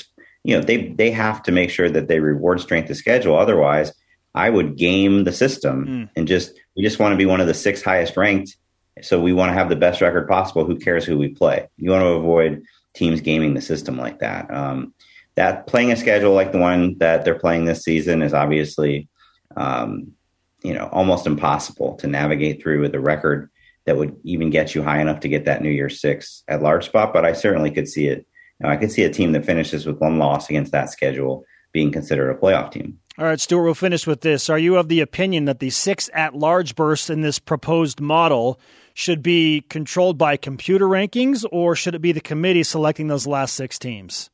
you 0.44 0.56
know, 0.56 0.64
they 0.64 0.88
they 0.88 1.12
have 1.12 1.44
to 1.44 1.52
make 1.52 1.70
sure 1.70 1.90
that 1.90 2.08
they 2.08 2.20
reward 2.20 2.62
strength 2.62 2.90
of 2.90 2.98
schedule. 2.98 3.38
Otherwise, 3.38 3.94
I 4.34 4.50
would 4.50 4.78
game 4.78 5.24
the 5.24 5.34
system 5.34 5.86
mm. 5.86 6.10
and 6.16 6.28
just 6.28 6.54
we 6.76 6.84
just 6.84 7.00
want 7.00 7.14
to 7.14 7.18
be 7.18 7.26
one 7.26 7.42
of 7.42 7.48
the 7.48 7.54
six 7.54 7.82
highest 7.82 8.16
ranked. 8.16 8.56
So 9.02 9.20
we 9.20 9.34
want 9.34 9.50
to 9.50 9.54
have 9.54 9.70
the 9.70 9.76
best 9.76 10.02
record 10.02 10.28
possible. 10.28 10.66
Who 10.66 10.78
cares 10.78 11.06
who 11.06 11.18
we 11.18 11.30
play? 11.30 11.68
You 11.78 11.92
want 11.92 12.04
to 12.04 12.08
avoid 12.08 12.64
teams 12.96 13.22
gaming 13.22 13.54
the 13.54 13.62
system 13.62 13.98
like 13.98 14.20
that. 14.20 14.52
Um, 14.52 14.94
that 15.36 15.68
playing 15.68 15.92
a 15.92 15.96
schedule 15.96 16.34
like 16.34 16.52
the 16.52 16.58
one 16.58 16.98
that 16.98 17.24
they're 17.24 17.38
playing 17.38 17.66
this 17.66 17.84
season 17.84 18.24
is 18.24 18.34
obviously, 18.34 19.08
um, 19.56 20.14
you 20.64 20.74
know, 20.74 20.90
almost 20.92 21.28
impossible 21.28 21.96
to 21.96 22.08
navigate 22.08 22.62
through 22.62 22.82
with 22.82 22.96
a 22.96 23.00
record 23.00 23.50
that 23.86 23.98
would 23.98 24.18
even 24.24 24.50
get 24.50 24.76
you 24.76 24.84
high 24.84 25.00
enough 25.00 25.22
to 25.22 25.30
get 25.30 25.46
that 25.46 25.62
New 25.62 25.70
Year's 25.70 26.02
Six 26.02 26.44
at 26.48 26.62
large 26.62 26.86
spot. 26.86 27.14
But 27.14 27.26
I 27.26 27.34
certainly 27.34 27.72
could 27.72 27.88
see 27.88 28.08
it. 28.08 28.28
You 28.60 28.68
know, 28.68 28.70
I 28.70 28.78
could 28.78 28.92
see 28.92 29.04
a 29.04 29.10
team 29.10 29.32
that 29.34 29.46
finishes 29.46 29.86
with 29.86 30.00
one 30.00 30.18
loss 30.18 30.50
against 30.50 30.72
that 30.72 30.90
schedule 30.90 31.46
being 31.72 31.92
considered 31.92 32.30
a 32.30 32.36
playoff 32.36 32.72
team. 32.72 33.00
All 33.20 33.26
right, 33.26 33.40
Stewart, 33.40 33.64
we'll 33.64 33.74
finish 33.74 34.06
with 34.06 34.22
this. 34.22 34.50
Are 34.50 34.60
you 34.60 34.78
of 34.78 34.90
the 34.90 35.00
opinion 35.00 35.46
that 35.46 35.60
the 35.60 35.72
six 35.72 36.10
at 36.14 36.36
large 36.36 36.76
bursts 36.76 37.10
in 37.10 37.22
this 37.22 37.40
proposed 37.40 38.00
model 38.00 38.60
should 38.94 39.24
be 39.24 39.62
controlled 39.70 40.18
by 40.18 40.38
computer 40.38 40.86
rankings, 40.86 41.46
or 41.52 41.76
should 41.76 41.96
it 41.96 42.02
be 42.02 42.12
the 42.12 42.22
committee 42.22 42.64
selecting 42.64 43.08
those 43.08 43.26
last 43.26 43.56
six 43.56 43.80
teams? 43.80 44.30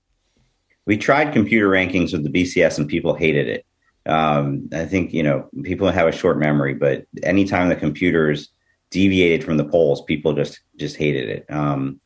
We 0.86 0.98
tried 0.98 1.34
computer 1.34 1.70
rankings 1.70 2.12
with 2.12 2.24
the 2.24 2.30
BCS 2.30 2.78
and 2.78 2.90
people 2.90 3.14
hated 3.14 3.48
it. 3.48 3.66
Um, 4.06 4.70
I 4.74 4.86
think, 4.86 5.14
you 5.14 5.24
know, 5.24 5.50
people 5.64 5.90
have 5.90 6.08
a 6.08 6.12
short 6.12 6.38
memory, 6.38 6.74
but 6.74 7.06
anytime 7.24 7.70
the 7.70 7.76
computers 7.76 8.50
deviated 8.90 9.44
from 9.44 9.58
the 9.58 9.66
polls, 9.66 10.02
people 10.04 10.34
just 10.34 10.60
just 10.78 10.98
hated 10.98 11.30
it. 11.30 11.46
Um, 11.50 12.00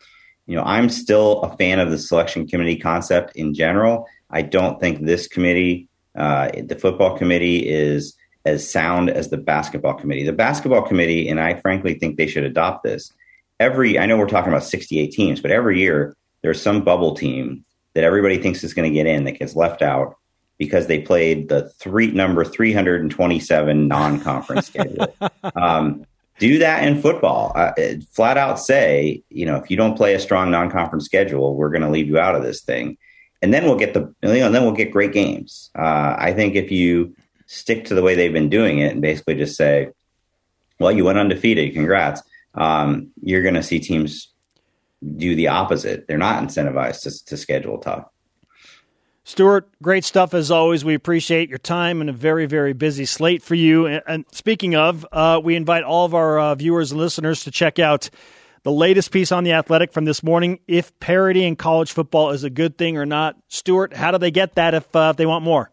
you 0.46 0.56
know, 0.56 0.64
I'm 0.64 0.90
still 0.90 1.42
a 1.42 1.58
fan 1.58 1.80
of 1.80 1.90
the 1.92 1.98
selection 1.98 2.48
committee 2.48 2.78
concept 2.78 3.36
in 3.36 3.54
general. 3.54 4.08
I 4.30 4.44
don't 4.44 4.80
think 4.80 5.06
this 5.06 5.28
committee 5.28 5.90
uh, 6.18 6.50
the 6.64 6.76
football 6.76 7.16
committee 7.16 7.70
is 7.70 8.18
as 8.44 8.70
sound 8.70 9.10
as 9.10 9.30
the 9.30 9.38
basketball 9.38 9.94
committee. 9.94 10.24
The 10.24 10.34
basketball 10.34 10.82
committee, 10.82 11.30
and 11.30 11.40
I 11.40 11.60
frankly 11.62 11.94
think 11.94 12.18
they 12.18 12.28
should 12.28 12.44
adopt 12.44 12.84
this. 12.84 13.14
Every, 13.60 14.00
I 14.00 14.06
know 14.08 14.18
we're 14.18 14.28
talking 14.28 14.52
about 14.52 14.64
68 14.64 15.12
teams, 15.12 15.42
but 15.42 15.52
every 15.52 15.80
year 15.80 16.16
there's 16.42 16.62
some 16.62 16.84
bubble 16.84 17.16
team 17.16 17.64
that 17.94 18.04
everybody 18.04 18.40
thinks 18.40 18.64
is 18.64 18.74
going 18.74 18.90
to 18.90 18.94
get 18.94 19.06
in 19.06 19.26
that 19.26 19.40
gets 19.40 19.56
left 19.56 19.82
out 19.82 20.16
because 20.58 20.88
they 20.88 21.00
played 21.00 21.50
the 21.50 21.70
three 21.70 22.12
number 22.12 22.44
327 22.44 23.88
non-conference 23.88 24.68
schedule. 24.68 25.14
Um, 25.56 26.06
do 26.40 26.60
that 26.60 26.84
in 26.84 27.02
football. 27.02 27.52
Uh, 27.56 27.72
flat 28.12 28.38
out 28.38 28.60
say, 28.60 29.24
you 29.30 29.46
know, 29.46 29.56
if 29.56 29.72
you 29.72 29.78
don't 29.78 29.96
play 29.96 30.14
a 30.14 30.20
strong 30.20 30.52
non-conference 30.52 31.06
schedule, 31.06 31.56
we're 31.56 31.70
going 31.70 31.82
to 31.82 31.90
leave 31.90 32.08
you 32.08 32.20
out 32.20 32.36
of 32.36 32.44
this 32.44 32.62
thing 32.62 32.98
and 33.42 33.54
then 33.54 33.66
we'll 33.66 33.78
get 33.78 33.94
the 33.94 34.02
you 34.22 34.40
know, 34.40 34.46
and 34.46 34.56
then 34.56 34.64
we'll 34.64 34.72
get 34.72 34.92
great 34.92 35.14
games. 35.14 35.70
Uh, 35.78 36.16
I 36.18 36.34
think 36.34 36.56
if 36.56 36.72
you 36.72 37.16
stick 37.46 37.86
to 37.86 37.96
the 37.96 38.02
way 38.02 38.16
they've 38.16 38.34
been 38.34 38.50
doing 38.50 38.80
it 38.80 38.94
and 38.94 39.02
basically 39.02 39.36
just 39.36 39.56
say, 39.56 39.90
"Well, 40.80 40.92
you 40.92 41.06
went 41.06 41.20
undefeated, 41.20 41.74
congrats," 41.74 42.22
um, 42.56 43.12
you're 43.22 43.44
going 43.44 43.56
to 43.56 43.64
see 43.64 43.80
teams 43.80 44.34
do 45.18 45.36
the 45.36 45.50
opposite. 45.50 46.08
They're 46.08 46.18
not 46.18 46.44
incentivized 46.44 47.04
to, 47.04 47.26
to 47.26 47.38
schedule 47.38 47.78
tough. 47.78 48.06
Stewart, 49.28 49.70
great 49.84 50.06
stuff 50.06 50.34
as 50.34 50.52
always. 50.52 50.86
We 50.86 50.94
appreciate 50.94 51.50
your 51.50 51.58
time 51.58 52.00
and 52.00 52.10
a 52.10 52.14
very, 52.14 52.46
very 52.46 52.72
busy 52.72 53.06
slate 53.06 53.44
for 53.44 53.56
you. 53.56 53.86
And, 53.86 54.24
speaking 54.32 54.74
of, 54.78 55.06
uh, 55.12 55.42
we 55.44 55.58
invite 55.58 55.84
all 55.84 56.06
of 56.06 56.16
our 56.16 56.40
uh, 56.40 56.56
viewers 56.56 56.94
and 56.94 57.02
listeners 57.02 57.44
to 57.44 57.52
check 57.52 57.78
out 57.78 58.10
the 58.64 58.72
latest 58.72 59.12
piece 59.12 59.34
on 59.34 59.44
The 59.44 59.52
Athletic 59.52 59.92
from 59.92 60.06
this 60.06 60.24
morning 60.24 60.62
if 60.66 60.98
parity 61.02 61.44
in 61.44 61.58
college 61.58 61.92
football 61.92 62.30
is 62.30 62.46
a 62.46 62.50
good 62.50 62.78
thing 62.78 62.96
or 62.96 63.06
not. 63.06 63.36
Stewart, 63.50 63.94
how 63.94 64.12
do 64.12 64.18
they 64.18 64.32
get 64.32 64.56
that 64.56 64.74
if, 64.74 64.96
uh, 64.96 65.10
if 65.12 65.18
they 65.18 65.26
want 65.26 65.44
more? 65.44 65.72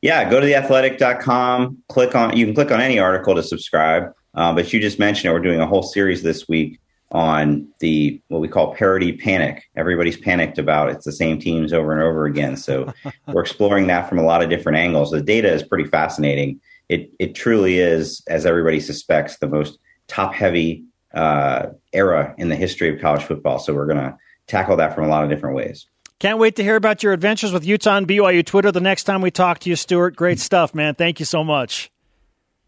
Yeah, 0.00 0.30
go 0.30 0.40
to 0.40 0.46
theathletic.com, 0.46 1.82
click 1.90 2.14
on, 2.14 2.34
you 2.38 2.46
can 2.46 2.54
click 2.54 2.70
on 2.70 2.80
any 2.80 2.98
article 2.98 3.34
to 3.34 3.42
subscribe. 3.42 4.14
Uh, 4.34 4.54
but 4.54 4.72
you 4.72 4.80
just 4.80 4.98
mentioned 4.98 5.30
it. 5.30 5.34
We're 5.34 5.40
doing 5.40 5.60
a 5.60 5.66
whole 5.66 5.82
series 5.82 6.22
this 6.22 6.48
week 6.48 6.80
on 7.12 7.68
the 7.78 8.20
what 8.28 8.40
we 8.40 8.48
call 8.48 8.74
parity 8.74 9.12
panic. 9.12 9.68
Everybody's 9.76 10.16
panicked 10.16 10.58
about 10.58 10.90
it's 10.90 11.04
the 11.04 11.12
same 11.12 11.38
teams 11.38 11.72
over 11.72 11.92
and 11.92 12.02
over 12.02 12.26
again. 12.26 12.56
So 12.56 12.92
we're 13.28 13.42
exploring 13.42 13.86
that 13.86 14.08
from 14.08 14.18
a 14.18 14.24
lot 14.24 14.42
of 14.42 14.50
different 14.50 14.78
angles. 14.78 15.10
The 15.10 15.22
data 15.22 15.52
is 15.52 15.62
pretty 15.62 15.88
fascinating. 15.88 16.60
It 16.88 17.10
it 17.18 17.34
truly 17.34 17.78
is, 17.78 18.22
as 18.28 18.46
everybody 18.46 18.80
suspects, 18.80 19.38
the 19.38 19.48
most 19.48 19.78
top 20.08 20.34
heavy 20.34 20.84
uh, 21.14 21.68
era 21.92 22.34
in 22.38 22.48
the 22.48 22.56
history 22.56 22.92
of 22.92 23.00
college 23.00 23.24
football. 23.24 23.58
So 23.58 23.74
we're 23.74 23.86
going 23.86 23.98
to 23.98 24.16
tackle 24.46 24.76
that 24.76 24.94
from 24.94 25.04
a 25.04 25.08
lot 25.08 25.24
of 25.24 25.30
different 25.30 25.56
ways. 25.56 25.86
Can't 26.18 26.38
wait 26.38 26.56
to 26.56 26.62
hear 26.62 26.76
about 26.76 27.02
your 27.02 27.12
adventures 27.12 27.52
with 27.52 27.66
Utah 27.66 27.96
and 27.96 28.08
BYU 28.08 28.44
Twitter 28.44 28.72
the 28.72 28.80
next 28.80 29.04
time 29.04 29.20
we 29.20 29.30
talk 29.30 29.58
to 29.60 29.70
you, 29.70 29.76
Stewart. 29.76 30.16
Great 30.16 30.40
stuff, 30.40 30.74
man. 30.74 30.94
Thank 30.94 31.20
you 31.20 31.26
so 31.26 31.44
much. 31.44 31.90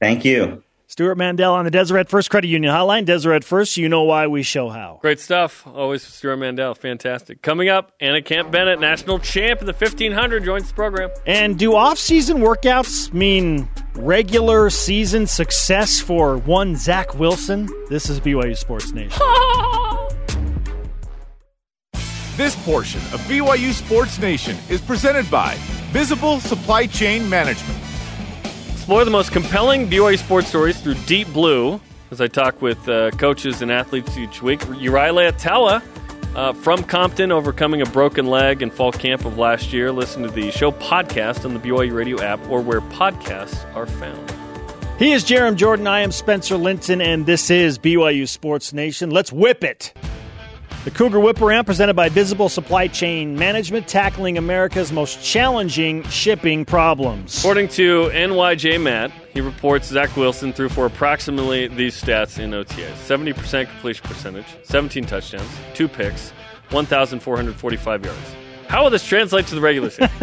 Thank 0.00 0.24
you. 0.24 0.62
Stewart 0.90 1.18
Mandel 1.18 1.52
on 1.52 1.66
the 1.66 1.70
Deseret 1.70 2.08
First 2.08 2.30
Credit 2.30 2.48
Union 2.48 2.72
Hotline. 2.72 3.04
Deseret 3.04 3.44
First, 3.44 3.76
you 3.76 3.90
know 3.90 4.04
why 4.04 4.26
we 4.26 4.42
show 4.42 4.70
how. 4.70 4.98
Great 5.02 5.20
stuff. 5.20 5.66
Always 5.66 6.02
Stewart 6.02 6.38
Mandel. 6.38 6.74
Fantastic. 6.74 7.42
Coming 7.42 7.68
up, 7.68 7.92
Anna 8.00 8.22
Camp 8.22 8.50
Bennett, 8.50 8.80
national 8.80 9.18
champ 9.18 9.60
in 9.60 9.66
the 9.66 9.74
1500, 9.74 10.44
joins 10.44 10.68
the 10.68 10.74
program. 10.74 11.10
And 11.26 11.58
do 11.58 11.76
off-season 11.76 12.38
workouts 12.38 13.12
mean 13.12 13.68
regular 13.96 14.70
season 14.70 15.26
success 15.26 16.00
for 16.00 16.38
one 16.38 16.74
Zach 16.74 17.18
Wilson? 17.18 17.68
This 17.90 18.08
is 18.08 18.18
BYU 18.18 18.56
Sports 18.56 18.92
Nation. 18.92 19.10
this 22.38 22.56
portion 22.64 23.02
of 23.12 23.20
BYU 23.28 23.74
Sports 23.74 24.18
Nation 24.18 24.56
is 24.70 24.80
presented 24.80 25.30
by 25.30 25.54
Visible 25.92 26.40
Supply 26.40 26.86
Chain 26.86 27.28
Management 27.28 27.87
explore 28.88 29.04
the 29.04 29.10
most 29.10 29.32
compelling 29.32 29.86
BYU 29.86 30.16
sports 30.16 30.48
stories 30.48 30.80
through 30.80 30.94
Deep 31.04 31.30
Blue 31.34 31.78
as 32.10 32.22
I 32.22 32.26
talk 32.26 32.62
with 32.62 32.88
uh, 32.88 33.10
coaches 33.10 33.60
and 33.60 33.70
athletes 33.70 34.16
each 34.16 34.40
week. 34.40 34.64
Uri 34.66 35.10
Leiataua 35.10 35.82
uh, 36.34 36.54
from 36.54 36.82
Compton, 36.84 37.30
overcoming 37.30 37.82
a 37.82 37.84
broken 37.84 38.28
leg 38.28 38.62
in 38.62 38.70
fall 38.70 38.90
camp 38.90 39.26
of 39.26 39.36
last 39.36 39.74
year. 39.74 39.92
Listen 39.92 40.22
to 40.22 40.30
the 40.30 40.50
show 40.50 40.72
podcast 40.72 41.44
on 41.44 41.52
the 41.52 41.60
BYU 41.60 41.92
Radio 41.92 42.18
app 42.22 42.40
or 42.48 42.62
where 42.62 42.80
podcasts 42.80 43.62
are 43.76 43.84
found. 43.84 44.32
He 44.98 45.12
is 45.12 45.22
Jarom 45.22 45.56
Jordan. 45.56 45.86
I 45.86 46.00
am 46.00 46.10
Spencer 46.10 46.56
Linton, 46.56 47.02
and 47.02 47.26
this 47.26 47.50
is 47.50 47.78
BYU 47.78 48.26
Sports 48.26 48.72
Nation. 48.72 49.10
Let's 49.10 49.30
whip 49.30 49.64
it. 49.64 49.92
The 50.88 50.94
Cougar 50.94 51.20
Whip 51.20 51.42
Around, 51.42 51.66
presented 51.66 51.96
by 51.96 52.08
Visible 52.08 52.48
Supply 52.48 52.86
Chain 52.88 53.36
Management, 53.36 53.86
tackling 53.86 54.38
America's 54.38 54.90
most 54.90 55.22
challenging 55.22 56.02
shipping 56.04 56.64
problems. 56.64 57.38
According 57.40 57.68
to 57.68 58.08
NYJ 58.14 58.80
Matt, 58.80 59.12
he 59.34 59.42
reports 59.42 59.88
Zach 59.88 60.16
Wilson 60.16 60.50
threw 60.54 60.70
for 60.70 60.86
approximately 60.86 61.68
these 61.68 62.02
stats 62.02 62.38
in 62.38 62.52
OTAs 62.52 62.94
70% 63.06 63.68
completion 63.68 64.08
percentage, 64.08 64.46
17 64.62 65.04
touchdowns, 65.04 65.50
two 65.74 65.88
picks, 65.88 66.30
1,445 66.70 68.04
yards. 68.06 68.18
How 68.68 68.82
will 68.82 68.90
this 68.90 69.04
translate 69.04 69.46
to 69.48 69.56
the 69.56 69.60
regular 69.60 69.90
season? 69.90 70.18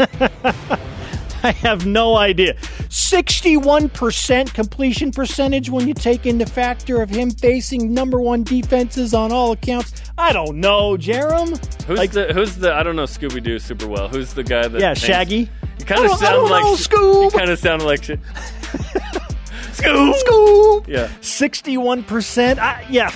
I 1.43 1.51
have 1.51 1.85
no 1.85 2.15
idea. 2.17 2.55
61% 2.89 4.53
completion 4.53 5.11
percentage 5.11 5.69
when 5.69 5.87
you 5.87 5.93
take 5.93 6.25
in 6.25 6.37
the 6.37 6.45
factor 6.45 7.01
of 7.01 7.09
him 7.09 7.31
facing 7.31 7.93
number 7.93 8.19
one 8.19 8.43
defenses 8.43 9.13
on 9.13 9.31
all 9.31 9.51
accounts. 9.51 10.01
I 10.17 10.33
don't 10.33 10.57
know, 10.57 10.97
Jarom. 10.97 11.49
Who's 11.85 11.97
like, 11.97 12.11
the 12.11 12.33
who's 12.33 12.55
the 12.55 12.73
I 12.73 12.83
don't 12.83 12.95
know 12.95 13.03
Scooby 13.03 13.43
Doo 13.43 13.59
super 13.59 13.87
well. 13.87 14.07
Who's 14.07 14.33
the 14.33 14.43
guy 14.43 14.67
that 14.67 14.79
Yeah, 14.81 14.93
Shaggy. 14.93 15.49
You 15.79 15.85
kind 15.85 16.05
of 16.05 16.17
sound 16.17 16.49
like 16.49 16.63
know, 16.63 16.75
Scoob. 16.75 17.31
You 17.31 17.37
kind 17.37 17.51
of 17.51 17.59
sound 17.59 17.83
like 17.83 18.01
Scoob. 18.01 18.19
Scoob. 19.75 20.87
Yeah. 20.87 21.09
61%. 21.21 22.59
I, 22.59 22.85
yeah 22.89 23.11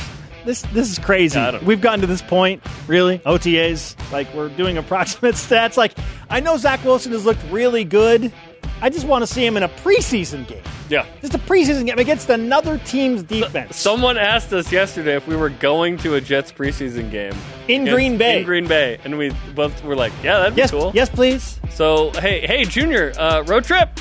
this 0.49 0.63
this 0.73 0.91
is 0.91 0.97
crazy. 0.97 1.37
Yeah, 1.37 1.63
We've 1.63 1.79
gotten 1.79 2.01
to 2.01 2.07
this 2.07 2.23
point, 2.23 2.63
really. 2.87 3.19
OTAs, 3.19 3.95
like 4.11 4.33
we're 4.33 4.49
doing 4.49 4.77
approximate 4.77 5.35
stats. 5.35 5.77
Like 5.77 5.93
I 6.29 6.39
know 6.39 6.57
Zach 6.57 6.83
Wilson 6.83 7.11
has 7.11 7.23
looked 7.23 7.43
really 7.51 7.83
good. 7.83 8.33
I 8.81 8.89
just 8.89 9.05
want 9.05 9.21
to 9.21 9.27
see 9.27 9.45
him 9.45 9.57
in 9.57 9.63
a 9.63 9.69
preseason 9.69 10.47
game. 10.47 10.63
Yeah, 10.89 11.05
just 11.21 11.35
a 11.35 11.37
preseason 11.37 11.85
game 11.85 11.99
against 11.99 12.29
another 12.31 12.79
team's 12.79 13.21
defense. 13.21 13.77
Someone 13.77 14.17
asked 14.17 14.51
us 14.51 14.71
yesterday 14.71 15.15
if 15.15 15.27
we 15.27 15.35
were 15.35 15.49
going 15.49 15.97
to 15.97 16.15
a 16.15 16.21
Jets 16.21 16.51
preseason 16.51 17.11
game 17.11 17.33
in 17.67 17.85
Green 17.85 18.17
Bay. 18.17 18.39
In 18.39 18.45
Green 18.45 18.67
Bay, 18.67 18.97
and 19.03 19.19
we 19.19 19.31
both 19.53 19.83
were 19.83 19.95
like, 19.95 20.13
"Yeah, 20.23 20.39
that'd 20.39 20.57
yes, 20.57 20.71
be 20.71 20.79
cool." 20.79 20.91
Yes, 20.95 21.09
please. 21.09 21.59
So 21.69 22.09
hey, 22.11 22.47
hey, 22.47 22.63
Junior, 22.65 23.13
uh, 23.19 23.43
road 23.43 23.65
trip. 23.65 23.99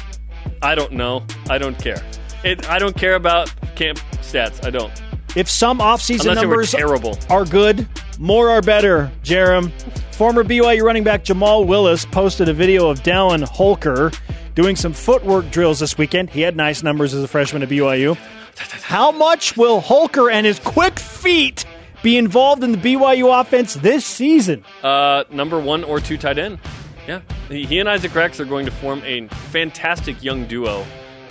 I 0.63 0.75
don't 0.75 0.93
know. 0.93 1.27
I 1.51 1.59
don't 1.59 1.79
care. 1.79 2.03
It, 2.43 2.69
I 2.71 2.79
don't 2.79 2.97
care 2.97 3.17
about 3.17 3.53
camp 3.77 3.99
stats. 4.23 4.65
I 4.65 4.71
don't. 4.71 4.93
If 5.39 5.49
some 5.49 5.79
offseason 5.79 6.35
numbers 6.35 6.73
terrible. 6.73 7.17
are 7.31 7.45
good, 7.45 7.87
more 8.19 8.51
are 8.51 8.61
better, 8.61 9.09
Jarom. 9.23 9.71
Former 10.13 10.43
BYU 10.43 10.83
running 10.83 11.05
back 11.05 11.23
Jamal 11.23 11.65
Willis 11.65 12.05
posted 12.07 12.49
a 12.49 12.53
video 12.53 12.91
of 12.91 13.05
Dallin 13.05 13.45
Holker 13.45 14.11
doing 14.57 14.75
some 14.75 14.93
footwork 14.93 15.49
drills 15.53 15.79
this 15.79 15.97
weekend. 15.97 16.29
He 16.29 16.41
had 16.41 16.57
nice 16.57 16.83
numbers 16.83 17.15
as 17.15 17.23
a 17.23 17.29
freshman 17.29 17.63
at 17.63 17.69
BYU. 17.69 18.17
How 18.83 19.13
much 19.13 19.57
will 19.57 19.81
Holker 19.81 20.29
and 20.29 20.45
his 20.45 20.59
quick 20.59 20.99
feet 20.99 21.65
be 22.03 22.17
involved 22.19 22.65
in 22.65 22.73
the 22.73 22.79
BYU 22.79 23.41
offense 23.41 23.75
this 23.75 24.05
season? 24.05 24.65
Uh, 24.83 25.23
number 25.31 25.61
one 25.61 25.85
or 25.85 26.01
two 26.01 26.19
tight 26.19 26.39
end. 26.39 26.59
Yeah, 27.07 27.21
he, 27.49 27.65
he 27.65 27.79
and 27.79 27.89
Isaac 27.89 28.13
Rex 28.13 28.41
are 28.41 28.45
going 28.45 28.67
to 28.67 28.73
form 28.73 29.03
a 29.05 29.29
fantastic 29.29 30.21
young 30.21 30.47
duo. 30.47 30.85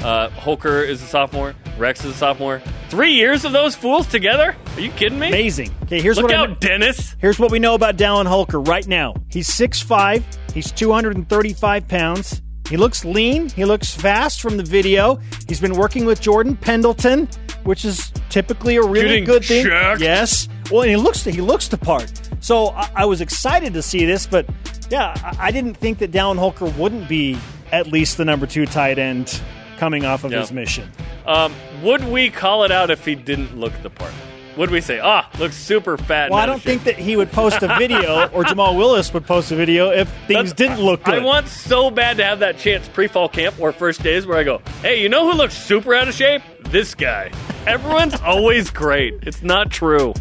Uh, 0.03 0.29
Holker 0.29 0.81
is 0.81 1.01
a 1.01 1.05
sophomore. 1.07 1.55
Rex 1.77 2.03
is 2.05 2.11
a 2.11 2.17
sophomore. 2.17 2.61
Three 2.89 3.13
years 3.13 3.45
of 3.45 3.51
those 3.51 3.75
fools 3.75 4.07
together? 4.07 4.55
Are 4.75 4.79
you 4.79 4.91
kidding 4.91 5.19
me? 5.19 5.27
Amazing. 5.27 5.73
Okay, 5.83 6.01
here's 6.01 6.17
Look 6.17 6.25
what 6.27 6.33
I 6.35 6.37
out, 6.37 6.61
Dennis. 6.61 7.15
Here's 7.19 7.39
what 7.39 7.51
we 7.51 7.59
know 7.59 7.73
about 7.73 7.97
Dallin 7.97 8.25
Holker 8.27 8.59
right 8.59 8.87
now. 8.87 9.15
He's 9.29 9.49
6'5, 9.49 10.23
he's 10.53 10.71
235 10.71 11.87
pounds. 11.87 12.41
He 12.69 12.77
looks 12.77 13.05
lean, 13.05 13.49
he 13.49 13.63
looks 13.65 13.93
fast 13.95 14.41
from 14.41 14.57
the 14.57 14.63
video. 14.63 15.19
He's 15.47 15.59
been 15.61 15.75
working 15.75 16.05
with 16.05 16.19
Jordan 16.21 16.55
Pendleton, 16.57 17.27
which 17.63 17.85
is 17.85 18.11
typically 18.29 18.75
a 18.75 18.81
really 18.83 19.07
Getting 19.07 19.23
good 19.23 19.45
thing. 19.45 19.65
checked. 19.65 20.01
Yes. 20.01 20.47
Well, 20.69 20.81
and 20.81 20.89
he 20.91 20.97
looks 20.97 21.23
he 21.23 21.39
looks 21.41 21.69
the 21.69 21.77
part. 21.77 22.11
So 22.41 22.67
I, 22.69 22.89
I 22.97 23.05
was 23.05 23.21
excited 23.21 23.73
to 23.73 23.81
see 23.81 24.05
this, 24.05 24.27
but 24.27 24.45
yeah, 24.89 25.13
I, 25.23 25.47
I 25.47 25.51
didn't 25.51 25.75
think 25.75 25.99
that 25.99 26.11
Dallin 26.11 26.37
Holker 26.37 26.65
wouldn't 26.77 27.07
be 27.07 27.37
at 27.71 27.87
least 27.87 28.17
the 28.17 28.25
number 28.25 28.45
two 28.45 28.65
tight 28.65 28.99
end 28.99 29.41
coming 29.77 30.05
off 30.05 30.23
of 30.23 30.31
Yeah. 30.31 30.41
his 30.41 30.51
mission. 30.51 30.91
Um, 31.25 31.53
would 31.83 32.03
we 32.05 32.29
call 32.29 32.63
it 32.63 32.71
out 32.71 32.89
if 32.91 33.05
he 33.05 33.15
didn't 33.15 33.57
look 33.57 33.73
the 33.83 33.89
part? 33.89 34.11
Would 34.57 34.71
we 34.71 34.81
say, 34.81 34.99
ah, 34.99 35.29
looks 35.37 35.55
super 35.55 35.97
fat? 35.97 36.31
Well, 36.31 36.39
I 36.39 36.47
don't 36.47 36.61
think 36.61 36.85
that 36.85 36.95
he 36.97 37.15
would 37.15 37.31
post 37.31 37.61
a 37.61 37.75
video 37.77 38.27
or 38.33 38.43
Jamal 38.43 38.75
Willis 38.75 39.13
would 39.13 39.25
post 39.27 39.51
a 39.51 39.55
video 39.55 39.91
if 39.91 40.09
things 40.25 40.51
didn't 40.51 40.79
look 40.81 41.03
good. 41.03 41.13
I 41.19 41.23
want 41.23 41.47
so 41.47 41.91
bad 41.91 42.17
to 42.17 42.23
have 42.25 42.39
that 42.39 42.57
chance 42.57 42.87
pre-fall 42.87 43.29
camp 43.29 43.59
or 43.59 43.71
first 43.71 44.01
days 44.01 44.25
where 44.25 44.35
I 44.37 44.43
go, 44.43 44.61
hey, 44.81 44.99
you 45.01 45.09
know 45.09 45.29
who 45.31 45.37
looks 45.37 45.53
super 45.55 45.93
out 45.93 46.07
of 46.07 46.15
shape? 46.15 46.41
This 46.71 46.95
guy. 46.95 47.31
Everyone's 47.67 48.19
always 48.25 48.71
great. 48.71 49.13
It's 49.21 49.43
not 49.43 49.69
true. 49.69 50.13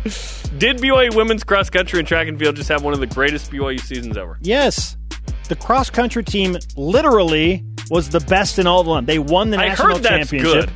Did 0.59 0.79
BYU 0.79 1.15
women's 1.17 1.43
cross 1.43 1.71
country 1.71 1.99
and 1.99 2.07
track 2.07 2.29
and 2.29 2.39
field 2.39 2.57
just 2.57 2.69
have 2.69 2.83
one 2.83 2.93
of 2.93 3.01
the 3.01 3.07
greatest 3.07 3.51
BYU 3.51 3.81
seasons 3.81 4.19
ever? 4.19 4.39
Yes. 4.43 4.99
The 5.49 5.57
cross 5.57 5.91
country 5.91 6.25
team 6.25 6.57
literally 6.77 7.65
was 7.91 8.09
the 8.11 8.21
best 8.21 8.59
in 8.59 8.67
all 8.67 8.83
the 8.83 8.91
land. 8.91 9.07
They 9.07 9.19
won 9.19 9.51
the 9.51 9.59
I 9.59 9.69
national 9.69 10.01
championship. 10.01 10.67
good. 10.67 10.71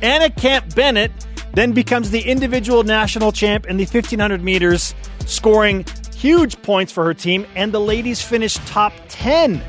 Anna 0.00 0.30
Camp 0.30 0.74
Bennett 0.74 1.10
then 1.54 1.72
becomes 1.72 2.10
the 2.10 2.20
individual 2.20 2.82
national 2.82 3.32
champ 3.32 3.66
in 3.66 3.76
the 3.76 3.84
1500 3.84 4.42
meters, 4.42 4.94
scoring 5.26 5.84
huge 6.16 6.60
points 6.62 6.92
for 6.92 7.04
her 7.04 7.14
team. 7.14 7.46
And 7.56 7.72
the 7.72 7.80
ladies 7.80 8.22
finished 8.22 8.64
top 8.66 8.92
10 9.08 9.60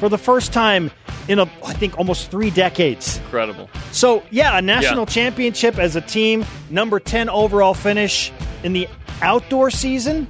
for 0.00 0.08
the 0.08 0.18
first 0.18 0.52
time 0.52 0.90
in, 1.28 1.38
a, 1.38 1.42
I 1.64 1.74
think, 1.74 1.98
almost 1.98 2.30
three 2.30 2.50
decades. 2.50 3.18
Incredible. 3.18 3.68
So, 3.92 4.22
yeah, 4.30 4.56
a 4.58 4.62
national 4.62 5.02
Yeah. 5.02 5.06
championship 5.06 5.78
as 5.78 5.96
a 5.96 6.00
team, 6.00 6.44
number 6.70 6.98
10 6.98 7.28
overall 7.28 7.74
finish 7.74 8.32
in 8.62 8.72
the 8.72 8.88
outdoor 9.20 9.70
season. 9.70 10.28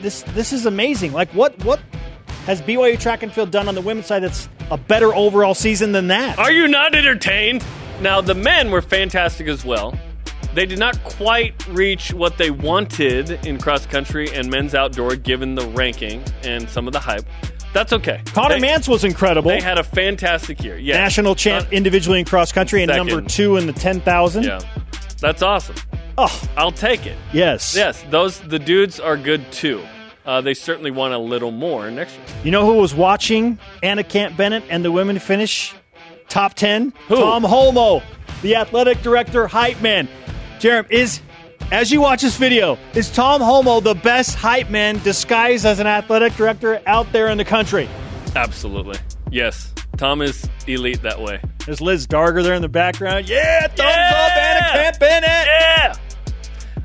This 0.00 0.22
this 0.34 0.52
is 0.52 0.64
amazing. 0.64 1.12
Like 1.12 1.28
what 1.34 1.62
what 1.64 1.80
has 2.48 2.60
BYU 2.62 2.98
track 2.98 3.22
and 3.22 3.32
field 3.32 3.50
done 3.52 3.68
on 3.68 3.74
the 3.76 3.80
women's 3.80 4.06
side 4.06 4.22
that's 4.24 4.48
a 4.70 4.76
better 4.76 5.14
overall 5.14 5.54
season 5.54 5.92
than 5.92 6.08
that? 6.08 6.38
Are 6.38 6.50
you 6.50 6.66
not 6.66 6.94
entertained? 6.94 7.64
Now, 8.00 8.20
the 8.20 8.34
men 8.34 8.70
were 8.70 8.82
fantastic 8.82 9.46
as 9.48 9.64
well. 9.64 9.96
They 10.54 10.64
did 10.66 10.78
not 10.78 10.98
quite 11.04 11.66
reach 11.68 12.12
what 12.14 12.38
they 12.38 12.50
wanted 12.50 13.30
in 13.46 13.58
cross 13.58 13.84
country 13.86 14.28
and 14.34 14.50
men's 14.50 14.74
outdoor 14.74 15.14
given 15.14 15.54
the 15.54 15.66
ranking 15.68 16.24
and 16.42 16.68
some 16.70 16.86
of 16.86 16.92
the 16.92 17.00
hype. 17.00 17.24
That's 17.74 17.92
okay. 17.92 18.22
Conner 18.32 18.58
they, 18.58 18.66
Mantz 18.66 18.88
was 18.88 19.04
incredible. 19.04 19.50
They 19.50 19.60
had 19.60 19.78
a 19.78 19.84
fantastic 19.84 20.64
year. 20.64 20.78
Yes. 20.78 20.96
national 20.96 21.34
champ 21.34 21.66
Uh, 21.66 21.70
individually 21.70 22.18
in 22.18 22.24
cross 22.24 22.50
country 22.50 22.82
and 22.82 22.88
Second. 22.90 23.06
number 23.08 23.28
2 23.28 23.58
in 23.58 23.66
the 23.66 23.74
10,000. 23.74 24.44
yeah. 24.44 24.58
That's 25.20 25.42
awesome. 25.42 25.76
Oh, 26.16 26.42
I'll 26.56 26.72
take 26.72 27.04
it. 27.06 27.16
yes. 27.32 27.76
Yes, 27.76 28.02
those 28.10 28.40
the 28.40 28.58
dudes 28.58 28.98
are 28.98 29.16
good 29.18 29.52
too. 29.52 29.82
Uh, 30.28 30.42
they 30.42 30.52
certainly 30.52 30.90
want 30.90 31.14
a 31.14 31.18
little 31.18 31.50
more 31.50 31.90
next 31.90 32.12
year. 32.14 32.24
You 32.44 32.50
know 32.50 32.66
who 32.66 32.74
was 32.74 32.94
watching 32.94 33.58
Anna 33.82 34.04
Camp 34.04 34.36
Bennett 34.36 34.62
and 34.68 34.84
the 34.84 34.92
women 34.92 35.18
finish 35.18 35.74
top 36.28 36.52
10? 36.52 36.92
Who? 37.08 37.16
Tom 37.16 37.42
Holmoe, 37.44 38.02
the 38.42 38.56
athletic 38.56 39.00
director, 39.00 39.46
hype 39.46 39.80
man. 39.80 40.06
Jarom, 40.58 40.84
is, 40.90 41.22
as 41.72 41.90
you 41.90 42.02
watch 42.02 42.20
this 42.20 42.36
video, 42.36 42.76
is 42.94 43.10
Tom 43.10 43.40
Holmoe 43.40 43.82
the 43.82 43.94
best 43.94 44.34
hype 44.36 44.68
man 44.68 44.98
disguised 45.02 45.64
as 45.64 45.78
an 45.80 45.86
athletic 45.86 46.34
director 46.34 46.82
out 46.86 47.10
there 47.10 47.28
in 47.28 47.38
the 47.38 47.44
country? 47.46 47.88
Absolutely. 48.36 48.98
Yes. 49.30 49.72
Tom 49.96 50.20
is 50.20 50.46
elite 50.66 51.00
that 51.02 51.20
way. 51.22 51.40
There's 51.64 51.80
Liz 51.80 52.06
Darger 52.06 52.42
there 52.42 52.52
in 52.54 52.60
the 52.60 52.68
background. 52.68 53.28
Yeah, 53.30 53.62
thumbs 53.68 53.78
Yeah! 53.78 54.26
up, 54.26 54.36
Anna 54.36 54.72
Camp 54.72 54.98
Bennett. 55.00 55.22
Yeah! 55.46 55.94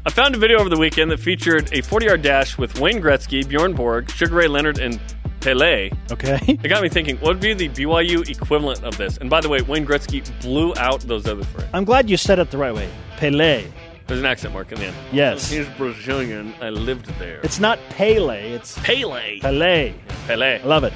I 0.05 0.09
found 0.09 0.35
a 0.35 0.37
video 0.37 0.59
over 0.59 0.67
the 0.67 0.77
weekend 0.77 1.11
that 1.11 1.19
featured 1.21 1.71
a 1.71 1.81
40 1.81 2.05
yard 2.05 2.21
dash 2.21 2.57
with 2.57 2.77
Wayne 2.77 3.01
Gretzky, 3.01 3.47
Bjorn 3.47 3.73
Borg, 3.73 4.09
Sugar 4.11 4.35
Ray 4.35 4.47
Leonard, 4.49 4.79
and 4.79 4.99
Pele. 5.39 5.91
Okay. 6.11 6.39
It 6.45 6.67
got 6.67 6.83
me 6.83 6.89
thinking, 6.89 7.15
what 7.19 7.29
would 7.29 7.39
be 7.39 7.53
the 7.53 7.69
BYU 7.69 8.27
equivalent 8.29 8.83
of 8.83 8.97
this? 8.97 9.15
And 9.17 9.29
by 9.29 9.39
the 9.39 9.47
way, 9.47 9.61
Wayne 9.61 9.85
Gretzky 9.85 10.21
blew 10.41 10.73
out 10.75 10.99
those 11.01 11.25
other 11.25 11.45
three. 11.45 11.63
I'm 11.73 11.85
glad 11.85 12.09
you 12.09 12.17
said 12.17 12.37
it 12.37 12.51
the 12.51 12.57
right 12.57 12.73
way. 12.73 12.89
Pele. 13.15 13.63
There's 14.07 14.19
an 14.19 14.25
accent 14.25 14.53
mark 14.53 14.73
in 14.73 14.79
the 14.79 14.87
end. 14.87 14.95
Yes. 15.13 15.49
He's 15.49 15.67
Brazilian. 15.77 16.53
I 16.59 16.69
lived 16.69 17.05
there. 17.17 17.39
It's 17.41 17.61
not 17.61 17.79
Pele, 17.89 18.51
it's 18.51 18.77
Pele. 18.79 19.39
Pele. 19.39 19.93
Pele. 20.27 20.59
I 20.59 20.65
love 20.65 20.83
it. 20.83 20.91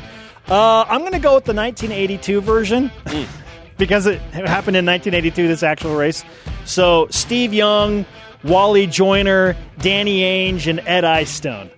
Uh, 0.50 0.84
I'm 0.90 1.00
going 1.00 1.14
to 1.14 1.20
go 1.20 1.36
with 1.36 1.46
the 1.46 1.54
1982 1.54 2.42
version 2.42 2.92
because 3.78 4.06
it 4.06 4.20
happened 4.20 4.76
in 4.76 4.86
1982, 4.86 5.48
this 5.48 5.64
actual 5.64 5.96
race. 5.96 6.26
So 6.66 7.08
Steve 7.10 7.54
Young, 7.54 8.06
Wally 8.44 8.88
Joyner, 8.88 9.56
Danny 9.80 10.22
Ainge, 10.22 10.68
and 10.68 10.80
Ed 10.88 11.04
Eyestone. 11.06 11.70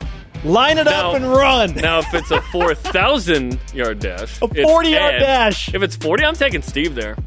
Line 0.45 0.77
it 0.77 0.85
Now- 0.85 1.09
up 1.11 1.15
and 1.15 1.29
run. 1.29 1.73
Now, 1.75 1.99
if 1.99 2.13
it's 2.13 2.31
a 2.31 2.41
4,000 2.51 3.59
yard 3.73 3.99
dash, 3.99 4.37
A 4.41 4.47
40-yard 4.47 5.15
Ed. 5.15 5.19
dash. 5.19 5.73
If 5.73 5.83
it's 5.83 5.95
40, 5.97 6.23
I'm 6.23 6.35
taking 6.35 6.61
Steve 6.61 6.95
there. 6.95 7.17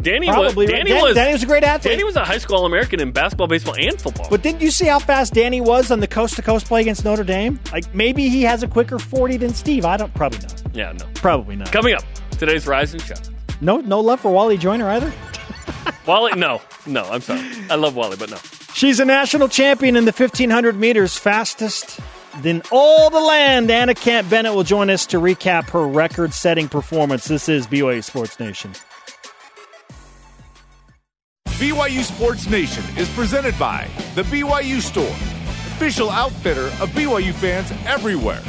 Danny 0.00 0.28
Probably. 0.28 0.64
was. 0.66 0.72
right? 0.72 0.78
Danny 0.78 0.90
Dan- 0.92 1.02
was. 1.02 1.14
Danny 1.14 1.32
was 1.32 1.42
a 1.42 1.46
great 1.46 1.62
athlete. 1.64 1.92
Danny 1.92 2.04
was 2.04 2.16
a 2.16 2.24
high 2.24 2.38
school 2.38 2.56
All 2.56 2.64
American 2.66 3.00
in 3.00 3.10
basketball, 3.12 3.48
baseball, 3.48 3.74
and 3.78 4.00
football. 4.00 4.28
but 4.30 4.40
didn't 4.40 4.62
you 4.62 4.70
see 4.70 4.86
how 4.86 4.98
fast 4.98 5.34
Danny 5.34 5.60
was 5.60 5.90
on 5.90 6.00
the 6.00 6.06
coast 6.06 6.36
to 6.36 6.42
coast 6.42 6.66
play 6.66 6.80
against 6.80 7.04
Notre 7.04 7.24
Dame? 7.24 7.60
Like 7.70 7.92
maybe 7.94 8.28
he 8.30 8.42
has 8.44 8.62
a 8.62 8.68
quicker 8.68 8.98
40 8.98 9.36
than 9.36 9.52
Steve. 9.52 9.84
I 9.84 9.96
don't. 9.98 10.12
Probably 10.14 10.38
not. 10.38 10.62
yeah, 10.72 10.92
no. 10.92 11.04
Probably 11.16 11.54
not. 11.56 11.70
Coming 11.70 11.94
up, 11.94 12.02
today's 12.38 12.66
Rise 12.66 12.94
and 12.94 13.02
Shine. 13.02 13.18
No, 13.60 13.78
no 13.78 14.00
love 14.00 14.20
for 14.20 14.30
Wally 14.32 14.56
Joyner 14.56 14.88
either. 14.88 15.12
Wally, 16.06 16.32
no, 16.34 16.62
no, 16.86 17.02
I'm 17.04 17.20
sorry. 17.20 17.44
I 17.68 17.74
love 17.74 17.94
Wally, 17.94 18.16
but 18.16 18.30
no. 18.30 18.38
She's 18.74 19.00
a 19.00 19.04
national 19.04 19.48
champion 19.48 19.96
in 19.96 20.04
the 20.04 20.12
1500 20.12 20.76
meters, 20.76 21.16
fastest 21.16 22.00
than 22.42 22.62
all 22.70 23.10
the 23.10 23.20
land. 23.20 23.70
Anna 23.70 23.94
Camp 23.94 24.30
Bennett 24.30 24.54
will 24.54 24.62
join 24.62 24.90
us 24.90 25.06
to 25.06 25.18
recap 25.18 25.68
her 25.70 25.86
record 25.86 26.32
setting 26.32 26.68
performance. 26.68 27.26
This 27.26 27.48
is 27.48 27.66
BYU 27.66 28.02
Sports 28.02 28.38
Nation. 28.38 28.72
BYU 31.46 32.02
Sports 32.02 32.48
Nation 32.48 32.82
is 32.96 33.08
presented 33.10 33.58
by 33.58 33.86
The 34.14 34.22
BYU 34.22 34.80
Store, 34.80 35.04
official 35.76 36.08
outfitter 36.08 36.66
of 36.82 36.88
BYU 36.90 37.34
fans 37.34 37.70
everywhere. 37.84 38.40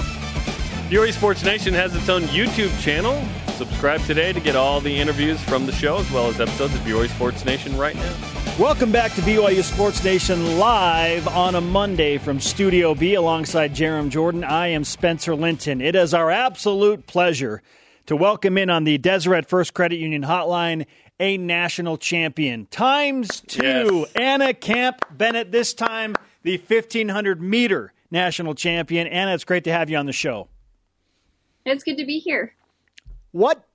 BYU 0.90 1.12
Sports 1.12 1.44
Nation 1.44 1.74
has 1.74 1.94
its 1.96 2.08
own 2.08 2.22
YouTube 2.24 2.78
channel. 2.82 3.22
Subscribe 3.56 4.02
today 4.06 4.32
to 4.32 4.40
get 4.40 4.56
all 4.56 4.80
the 4.80 4.98
interviews 4.98 5.42
from 5.42 5.66
the 5.66 5.72
show 5.74 5.98
as 5.98 6.10
well 6.12 6.28
as 6.28 6.40
episodes 6.40 6.74
of 6.74 6.80
BYU 6.82 7.10
Sports 7.10 7.44
Nation 7.44 7.78
right 7.78 7.96
now. 7.96 8.41
Welcome 8.62 8.92
back 8.92 9.14
to 9.14 9.22
BYU 9.22 9.64
Sports 9.64 10.04
Nation 10.04 10.60
live 10.60 11.28
on 11.28 11.56
a 11.56 11.62
Monday 11.62 12.20
from 12.20 12.40
Studio 12.40 12.94
B 12.94 13.16
alongside 13.16 13.74
Jarom 13.74 14.10
Jordan. 14.10 14.44
I 14.44 14.68
am 14.68 14.84
Spencer 14.84 15.34
Linton. 15.34 15.82
It 15.82 15.96
is 15.96 16.14
our 16.14 16.30
absolute 16.30 17.08
pleasure 17.08 17.64
to 18.06 18.16
welcome 18.16 18.60
in 18.60 18.70
on 18.70 18.84
the 18.84 19.00
Deseret 19.00 19.48
First 19.50 19.74
Credit 19.74 19.98
Union 19.98 20.22
Hotline 20.22 20.86
a 21.20 21.40
national 21.40 21.98
champion 21.98 22.68
times 22.68 23.42
two, 23.48 24.06
Yes. 24.06 24.12
Anna 24.14 24.54
Camp 24.54 25.06
Bennett. 25.10 25.52
This 25.52 25.74
time 25.74 26.16
the 26.44 26.58
1500 26.60 27.42
meter 27.42 27.94
national 28.12 28.54
champion. 28.54 29.08
Anna, 29.08 29.34
it's 29.34 29.44
great 29.44 29.64
to 29.64 29.72
have 29.72 29.90
you 29.90 29.98
on 29.98 30.06
the 30.06 30.14
show. 30.14 30.50
It's 31.66 31.84
good 31.84 31.98
to 31.98 32.06
be 32.06 32.20
here. 32.20 32.54
What 33.32 33.66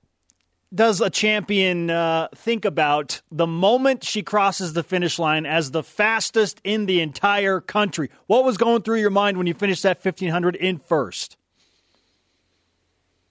does 0.73 1.01
a 1.01 1.09
champion 1.09 1.89
uh, 1.89 2.27
think 2.35 2.65
about 2.65 3.21
the 3.31 3.47
moment 3.47 4.03
she 4.03 4.23
crosses 4.23 4.73
the 4.73 4.83
finish 4.83 5.17
line 5.17 5.45
as 5.45 5.71
the 5.71 5.83
fastest 5.83 6.59
in 6.63 6.85
the 6.85 7.01
entire 7.01 7.61
country? 7.61 8.09
What 8.27 8.43
was 8.43 8.57
going 8.57 8.81
through 8.81 8.99
your 8.99 9.09
mind 9.09 9.37
when 9.37 9.47
you 9.47 9.53
finished 9.53 9.83
that 9.83 10.03
1500 10.03 10.55
in 10.55 10.79
first? 10.79 11.37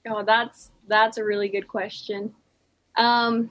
Oh, 0.08 0.22
that's 0.24 0.70
that's 0.88 1.18
a 1.18 1.24
really 1.24 1.48
good 1.48 1.66
question. 1.66 2.34
Um, 2.96 3.50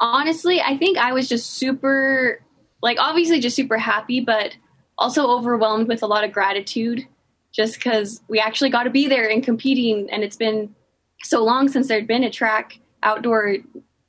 Honestly, 0.00 0.62
I 0.62 0.78
think 0.78 0.96
I 0.96 1.12
was 1.12 1.28
just 1.28 1.50
super, 1.50 2.42
like, 2.82 2.96
obviously 2.98 3.38
just 3.38 3.54
super 3.54 3.76
happy, 3.76 4.20
but 4.20 4.56
also 4.96 5.28
overwhelmed 5.28 5.88
with 5.88 6.02
a 6.02 6.06
lot 6.06 6.24
of 6.24 6.32
gratitude 6.32 7.06
just 7.52 7.74
because 7.74 8.22
we 8.26 8.40
actually 8.40 8.70
got 8.70 8.84
to 8.84 8.90
be 8.90 9.08
there 9.08 9.28
and 9.28 9.44
competing. 9.44 10.08
And 10.10 10.24
it's 10.24 10.36
been 10.36 10.74
so 11.22 11.44
long 11.44 11.68
since 11.68 11.88
there'd 11.88 12.06
been 12.06 12.24
a 12.24 12.30
track 12.30 12.78
outdoor 13.02 13.56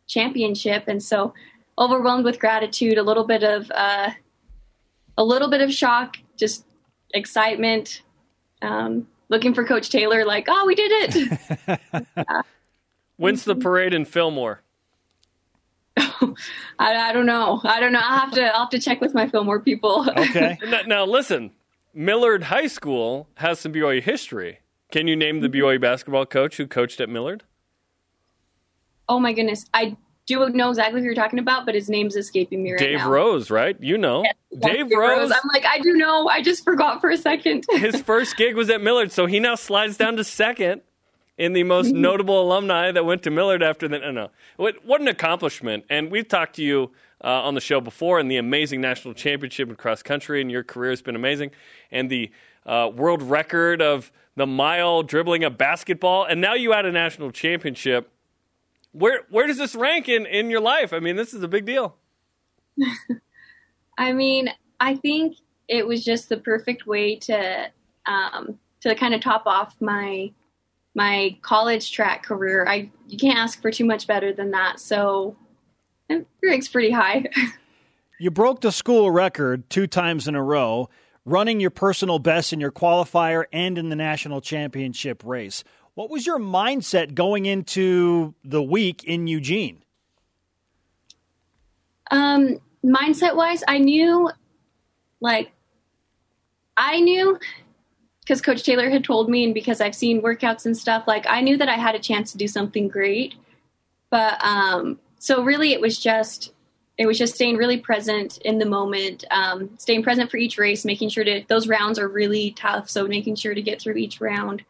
championship. 0.07 0.85
And 0.87 1.01
so 1.01 1.33
overwhelmed 1.77 2.25
with 2.25 2.39
gratitude, 2.39 2.97
a 2.97 3.03
little 3.03 3.23
bit 3.23 3.43
of, 3.43 3.71
uh, 3.71 4.11
a 5.17 5.23
little 5.23 5.49
bit 5.49 5.61
of 5.61 5.73
shock, 5.73 6.17
just 6.37 6.65
excitement, 7.13 8.01
um, 8.61 9.07
looking 9.29 9.53
for 9.53 9.63
Coach 9.63 9.89
Taylor, 9.89 10.25
like, 10.25 10.45
oh, 10.47 10.65
we 10.65 10.75
did 10.75 11.15
it. 11.15 11.39
When's 13.17 13.45
the 13.45 13.55
parade 13.55 13.93
in 13.93 14.05
Fillmore? 14.05 14.61
I, 15.97 16.33
I, 16.79 17.13
don't 17.13 17.25
know. 17.25 17.61
I 17.63 17.79
don't 17.79 17.93
know. 17.93 18.01
I'll 18.01 18.19
have 18.19 18.31
to. 18.31 18.43
I'll 18.43 18.61
have 18.61 18.69
to 18.69 18.79
check 18.79 19.01
with 19.01 19.13
my 19.13 19.27
Fillmore 19.27 19.59
people. 19.59 20.09
Okay. 20.09 20.57
now, 20.65 20.81
now, 20.87 21.05
listen, 21.05 21.51
Millard 21.93 22.43
High 22.43 22.67
School 22.67 23.27
has 23.35 23.59
some 23.59 23.73
BYU 23.73 24.01
history. 24.01 24.59
Can 24.91 25.07
you 25.07 25.15
name 25.15 25.39
the 25.39 25.49
BYU 25.49 25.79
basketball 25.79 26.25
coach 26.25 26.57
who 26.57 26.67
coached 26.67 26.99
at 26.99 27.09
Millard? 27.09 27.43
Oh 29.09 29.19
my 29.19 29.33
goodness, 29.33 29.65
I 29.73 29.95
do 30.27 30.49
know 30.49 30.69
exactly 30.69 31.01
who 31.01 31.05
you're 31.05 31.15
talking 31.15 31.39
about, 31.39 31.65
but 31.65 31.75
his 31.75 31.89
name's 31.89 32.15
escaping 32.15 32.63
me 32.63 32.71
right 32.71 32.79
now. 32.79 32.85
Dave 32.87 32.97
now. 32.99 33.09
Rose, 33.09 33.49
right? 33.49 33.75
You 33.81 33.97
know, 33.97 34.23
yes, 34.23 34.35
Dave, 34.59 34.89
Dave 34.89 34.97
Rose. 34.97 35.17
Rose. 35.17 35.31
I'm 35.31 35.49
like, 35.53 35.65
I 35.65 35.79
do 35.79 35.93
know. 35.93 36.27
I 36.27 36.41
just 36.41 36.63
forgot 36.63 37.01
for 37.01 37.09
a 37.09 37.17
second. 37.17 37.65
his 37.71 38.01
first 38.01 38.37
gig 38.37 38.55
was 38.55 38.69
at 38.69 38.81
Millard, 38.81 39.11
so 39.11 39.25
he 39.25 39.39
now 39.39 39.55
slides 39.55 39.97
down 39.97 40.15
to 40.17 40.23
second 40.23 40.81
in 41.37 41.53
the 41.53 41.63
most 41.63 41.87
Mm-hmm. 41.87 42.01
notable 42.01 42.41
alumni 42.41 42.91
that 42.91 43.03
went 43.05 43.23
to 43.23 43.31
Millard 43.31 43.63
after 43.63 43.87
the. 43.87 43.99
No, 43.99 44.11
no. 44.11 44.31
What, 44.57 44.85
what 44.85 45.01
an 45.01 45.07
accomplishment. 45.07 45.85
And 45.89 46.11
we've 46.11 46.27
talked 46.27 46.55
to 46.57 46.63
you 46.63 46.91
uh, 47.23 47.27
on 47.27 47.55
the 47.55 47.61
show 47.61 47.81
before 47.81 48.19
and 48.19 48.29
the 48.29 48.37
amazing 48.37 48.81
national 48.81 49.13
championship 49.13 49.69
in 49.69 49.75
cross 49.75 50.03
country, 50.03 50.41
and 50.41 50.51
your 50.51 50.63
career 50.63 50.91
has 50.91 51.01
been 51.01 51.15
amazing. 51.15 51.51
And 51.91 52.09
the 52.09 52.31
uh, 52.65 52.91
world 52.93 53.21
record 53.23 53.81
of 53.81 54.11
the 54.35 54.47
mile 54.47 55.03
dribbling 55.03 55.43
a 55.43 55.49
basketball, 55.49 56.25
and 56.25 56.39
now 56.41 56.53
you 56.53 56.73
add 56.73 56.85
a 56.85 56.91
national 56.91 57.31
championship. 57.31 58.11
Where 58.91 59.21
where 59.29 59.47
does 59.47 59.57
this 59.57 59.75
rank 59.75 60.09
in, 60.09 60.25
in 60.25 60.49
your 60.49 60.61
life? 60.61 60.93
I 60.93 60.99
mean, 60.99 61.15
this 61.15 61.33
is 61.33 61.43
a 61.43 61.47
big 61.47 61.65
deal. 61.65 61.95
I 63.97 64.13
mean, 64.13 64.49
I 64.79 64.95
think 64.95 65.37
it 65.67 65.87
was 65.87 66.03
just 66.03 66.29
the 66.29 66.37
perfect 66.37 66.87
way 66.87 67.15
to 67.17 67.71
um, 68.05 68.59
to 68.81 68.95
kind 68.95 69.13
of 69.13 69.21
top 69.21 69.43
off 69.45 69.75
my 69.79 70.31
my 70.95 71.37
college 71.41 71.91
track 71.91 72.23
career. 72.23 72.65
I 72.67 72.89
you 73.07 73.17
can't 73.17 73.37
ask 73.37 73.61
for 73.61 73.71
too 73.71 73.85
much 73.85 74.07
better 74.07 74.33
than 74.33 74.51
that. 74.51 74.79
So 74.79 75.37
it 76.09 76.27
ranks 76.43 76.67
pretty 76.67 76.91
high. 76.91 77.25
you 78.19 78.31
broke 78.31 78.61
the 78.61 78.71
school 78.71 79.11
record 79.11 79.69
two 79.69 79.87
times 79.87 80.27
in 80.27 80.35
a 80.35 80.43
row, 80.43 80.89
running 81.25 81.59
your 81.59 81.69
personal 81.69 82.19
best 82.19 82.51
in 82.53 82.59
your 82.59 82.71
qualifier 82.71 83.45
and 83.53 83.77
in 83.77 83.89
the 83.89 83.95
national 83.95 84.41
championship 84.41 85.23
race. 85.23 85.63
What 85.93 86.09
was 86.09 86.25
your 86.25 86.39
mindset 86.39 87.13
going 87.13 87.45
into 87.45 88.33
the 88.43 88.63
week 88.63 89.03
in 89.03 89.27
Eugene? 89.27 89.83
Um, 92.09 92.59
mindset 92.83 93.35
wise, 93.35 93.63
I 93.67 93.77
knew, 93.77 94.29
like, 95.19 95.51
I 96.75 96.99
knew 96.99 97.37
because 98.21 98.41
Coach 98.41 98.63
Taylor 98.63 98.89
had 98.89 99.03
told 99.03 99.29
me, 99.29 99.43
and 99.43 99.53
because 99.53 99.81
I've 99.81 99.95
seen 99.95 100.21
workouts 100.21 100.65
and 100.65 100.77
stuff, 100.77 101.03
like, 101.07 101.25
I 101.27 101.41
knew 101.41 101.57
that 101.57 101.69
I 101.69 101.75
had 101.75 101.95
a 101.95 101.99
chance 101.99 102.31
to 102.31 102.37
do 102.37 102.47
something 102.47 102.87
great. 102.87 103.35
But, 104.09 104.43
um, 104.43 104.99
so 105.19 105.43
really, 105.43 105.73
it 105.73 105.81
was 105.81 105.99
just, 105.99 106.53
it 107.01 107.07
was 107.07 107.17
just 107.17 107.35
staying 107.35 107.57
really 107.57 107.77
present 107.77 108.37
in 108.39 108.59
the 108.59 108.65
moment, 108.65 109.25
um, 109.31 109.71
staying 109.77 110.03
present 110.03 110.29
for 110.29 110.37
each 110.37 110.57
race, 110.57 110.85
making 110.85 111.09
sure 111.09 111.23
to, 111.23 111.43
those 111.47 111.67
rounds 111.67 111.97
are 111.97 112.07
really 112.07 112.51
tough. 112.51 112.89
So 112.89 113.07
making 113.07 113.35
sure 113.35 113.53
to 113.53 113.61
get 113.61 113.81
through 113.81 113.95
each 113.95 114.21
round. 114.21 114.63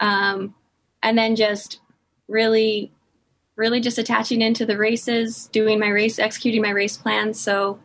Um, 0.00 0.54
and 1.02 1.16
then 1.16 1.36
just 1.36 1.80
really 2.28 2.92
really 3.60 3.80
just 3.80 3.98
attaching 3.98 4.40
into 4.40 4.64
the 4.64 4.78
races, 4.78 5.50
doing 5.52 5.78
my 5.78 5.88
race, 5.88 6.18
executing 6.18 6.62
my 6.62 6.70
race 6.70 6.96
plan. 6.96 7.34
So, 7.34 7.78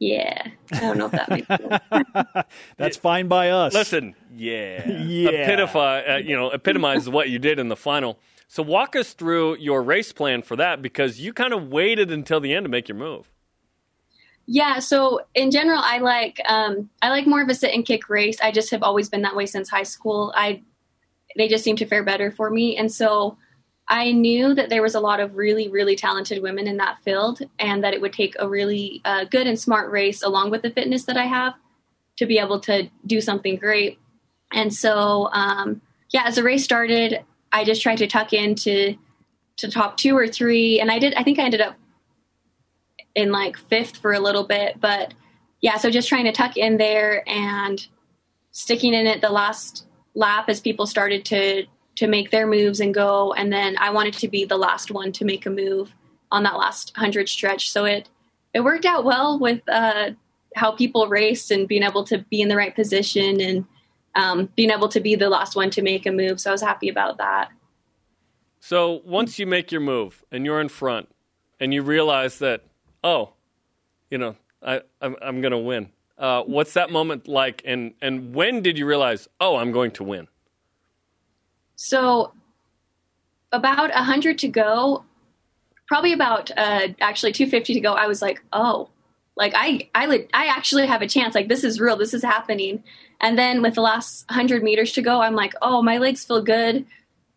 yeah, 0.00 0.48
I 0.72 0.80
don't 0.80 0.98
know 0.98 1.06
if 1.06 1.12
that 1.12 1.30
makes 1.30 1.46
sense. 1.46 2.46
That's 2.76 2.96
fine 2.96 3.28
by 3.28 3.50
us. 3.50 3.72
Listen, 3.72 4.16
yeah, 4.34 4.88
Yeah. 4.90 5.30
Epitify, 5.30 6.10
uh, 6.10 6.16
you 6.16 6.34
know, 6.34 6.50
epitomizes 6.50 7.08
what 7.08 7.30
you 7.30 7.38
did 7.38 7.60
in 7.60 7.68
the 7.68 7.76
final. 7.76 8.18
So 8.48 8.62
walk 8.62 8.96
us 8.96 9.12
through 9.12 9.58
your 9.58 9.82
race 9.82 10.10
plan 10.10 10.42
for 10.42 10.56
that 10.56 10.80
because 10.80 11.20
you 11.20 11.34
kind 11.34 11.52
of 11.52 11.68
waited 11.68 12.10
until 12.10 12.40
the 12.40 12.54
end 12.54 12.64
to 12.64 12.70
make 12.70 12.88
your 12.88 12.96
move. 12.96 13.30
Yeah, 14.46 14.78
so 14.78 15.20
in 15.34 15.50
general, 15.50 15.80
I 15.84 15.98
like 15.98 16.40
um, 16.46 16.88
I 17.02 17.10
like 17.10 17.26
more 17.26 17.42
of 17.42 17.50
a 17.50 17.54
sit 17.54 17.74
and 17.74 17.84
kick 17.84 18.08
race. 18.08 18.40
I 18.40 18.50
just 18.50 18.70
have 18.70 18.82
always 18.82 19.10
been 19.10 19.20
that 19.22 19.36
way 19.36 19.44
since 19.44 19.68
high 19.68 19.82
school. 19.82 20.32
I 20.34 20.62
they 21.36 21.48
just 21.48 21.62
seem 21.62 21.76
to 21.76 21.86
fare 21.86 22.02
better 22.02 22.30
for 22.30 22.48
me, 22.48 22.74
and 22.74 22.90
so 22.90 23.36
I 23.86 24.12
knew 24.12 24.54
that 24.54 24.70
there 24.70 24.80
was 24.80 24.94
a 24.94 25.00
lot 25.00 25.20
of 25.20 25.36
really, 25.36 25.68
really 25.68 25.96
talented 25.96 26.42
women 26.42 26.66
in 26.66 26.78
that 26.78 27.02
field, 27.04 27.40
and 27.58 27.84
that 27.84 27.92
it 27.92 28.00
would 28.00 28.14
take 28.14 28.34
a 28.38 28.48
really 28.48 29.02
uh, 29.04 29.24
good 29.24 29.46
and 29.46 29.60
smart 29.60 29.90
race 29.90 30.22
along 30.22 30.50
with 30.50 30.62
the 30.62 30.70
fitness 30.70 31.04
that 31.04 31.18
I 31.18 31.26
have 31.26 31.52
to 32.16 32.24
be 32.24 32.38
able 32.38 32.60
to 32.60 32.88
do 33.06 33.20
something 33.20 33.56
great. 33.56 33.98
And 34.50 34.72
so, 34.72 35.28
um, 35.32 35.82
yeah, 36.08 36.22
as 36.24 36.36
the 36.36 36.42
race 36.42 36.64
started, 36.64 37.22
I 37.52 37.64
just 37.64 37.82
tried 37.82 37.98
to 37.98 38.06
tuck 38.06 38.32
into 38.32 38.96
to 39.58 39.70
top 39.70 39.96
two 39.96 40.16
or 40.16 40.28
three, 40.28 40.80
and 40.80 40.90
I 40.90 40.98
did. 40.98 41.14
I 41.14 41.22
think 41.22 41.38
I 41.38 41.44
ended 41.44 41.60
up 41.60 41.76
in 43.14 43.32
like 43.32 43.56
fifth 43.56 43.96
for 43.96 44.12
a 44.12 44.20
little 44.20 44.44
bit, 44.44 44.80
but 44.80 45.14
yeah, 45.60 45.76
so 45.76 45.90
just 45.90 46.08
trying 46.08 46.24
to 46.24 46.32
tuck 46.32 46.56
in 46.56 46.76
there 46.76 47.28
and 47.28 47.84
sticking 48.52 48.94
in 48.94 49.06
it 49.06 49.20
the 49.20 49.30
last 49.30 49.86
lap 50.14 50.48
as 50.48 50.60
people 50.60 50.86
started 50.86 51.24
to 51.24 51.64
to 51.96 52.06
make 52.06 52.30
their 52.30 52.46
moves 52.46 52.80
and 52.80 52.94
go 52.94 53.32
and 53.34 53.52
then 53.52 53.76
I 53.78 53.90
wanted 53.90 54.14
to 54.14 54.28
be 54.28 54.44
the 54.44 54.56
last 54.56 54.90
one 54.90 55.12
to 55.12 55.24
make 55.24 55.46
a 55.46 55.50
move 55.50 55.92
on 56.30 56.42
that 56.44 56.56
last 56.56 56.92
100 56.96 57.28
stretch 57.28 57.70
so 57.70 57.84
it 57.84 58.08
it 58.54 58.60
worked 58.60 58.84
out 58.84 59.04
well 59.04 59.38
with 59.38 59.60
uh, 59.68 60.10
how 60.56 60.72
people 60.72 61.06
raced 61.08 61.50
and 61.50 61.68
being 61.68 61.82
able 61.82 62.04
to 62.04 62.18
be 62.30 62.40
in 62.40 62.48
the 62.48 62.56
right 62.56 62.74
position 62.74 63.40
and 63.40 63.64
um, 64.18 64.48
being 64.56 64.70
able 64.70 64.88
to 64.88 65.00
be 65.00 65.14
the 65.14 65.30
last 65.30 65.56
one 65.56 65.70
to 65.70 65.82
make 65.82 66.04
a 66.06 66.12
move 66.12 66.40
so 66.40 66.50
I 66.50 66.52
was 66.52 66.62
happy 66.62 66.88
about 66.88 67.16
that 67.18 67.50
So 68.60 69.00
once 69.04 69.38
you 69.38 69.46
make 69.46 69.70
your 69.72 69.80
move 69.80 70.24
and 70.30 70.44
you're 70.44 70.60
in 70.60 70.68
front 70.68 71.08
and 71.60 71.72
you 71.72 71.82
realize 71.82 72.38
that, 72.38 72.64
oh, 73.02 73.32
you 74.10 74.18
know, 74.18 74.36
I, 74.62 74.82
I'm, 75.00 75.16
I'm 75.22 75.40
going 75.40 75.52
to 75.52 75.58
win. 75.58 75.90
Uh, 76.16 76.42
what's 76.42 76.72
that 76.72 76.90
moment 76.90 77.28
like? 77.28 77.62
And, 77.64 77.94
and 78.02 78.34
when 78.34 78.62
did 78.62 78.76
you 78.76 78.86
realize, 78.86 79.28
oh, 79.40 79.56
I'm 79.56 79.70
going 79.72 79.92
to 79.92 80.04
win? 80.04 80.28
So 81.76 82.32
about 83.52 83.94
100 83.94 84.38
to 84.38 84.48
go, 84.48 85.04
probably 85.86 86.12
about 86.12 86.50
uh, 86.56 86.88
actually 87.00 87.32
250 87.32 87.74
to 87.74 87.80
go, 87.80 87.92
I 87.94 88.08
was 88.08 88.20
like, 88.20 88.42
oh, 88.52 88.88
like 89.36 89.52
I, 89.54 89.88
I, 89.94 90.26
I 90.34 90.46
actually 90.46 90.86
have 90.86 91.00
a 91.00 91.08
chance. 91.08 91.36
Like 91.36 91.48
this 91.48 91.62
is 91.62 91.78
real. 91.78 91.96
This 91.96 92.12
is 92.12 92.24
happening. 92.24 92.82
And 93.20 93.38
then 93.38 93.62
with 93.62 93.74
the 93.74 93.80
last 93.80 94.28
100 94.30 94.62
meters 94.62 94.92
to 94.92 95.02
go, 95.02 95.20
I'm 95.20 95.34
like, 95.34 95.54
oh, 95.60 95.82
my 95.82 95.98
legs 95.98 96.24
feel 96.24 96.42
good. 96.42 96.86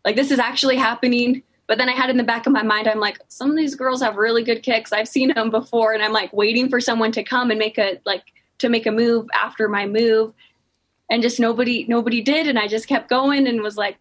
Like 0.04 0.16
this 0.16 0.30
is 0.30 0.38
actually 0.38 0.76
happening. 0.76 1.42
But 1.66 1.78
then 1.78 1.88
I 1.88 1.92
had 1.92 2.10
in 2.10 2.16
the 2.16 2.24
back 2.24 2.46
of 2.46 2.52
my 2.52 2.62
mind, 2.62 2.86
I'm 2.88 3.00
like, 3.00 3.18
some 3.28 3.50
of 3.50 3.56
these 3.56 3.74
girls 3.74 4.02
have 4.02 4.16
really 4.16 4.44
good 4.44 4.62
kicks. 4.62 4.92
I've 4.92 5.08
seen 5.08 5.32
them 5.34 5.50
before. 5.50 5.92
And 5.92 6.02
I'm 6.02 6.12
like 6.12 6.32
waiting 6.32 6.68
for 6.68 6.80
someone 6.80 7.12
to 7.12 7.22
come 7.24 7.50
and 7.50 7.58
make 7.58 7.78
a, 7.78 8.00
like, 8.04 8.24
to 8.58 8.68
make 8.68 8.86
a 8.86 8.92
move 8.92 9.26
after 9.34 9.68
my 9.68 9.86
move. 9.86 10.32
And 11.10 11.22
just 11.22 11.40
nobody, 11.40 11.84
nobody 11.88 12.20
did. 12.20 12.46
And 12.46 12.58
I 12.58 12.68
just 12.68 12.86
kept 12.88 13.08
going 13.08 13.46
and 13.46 13.60
was 13.60 13.76
like, 13.76 13.96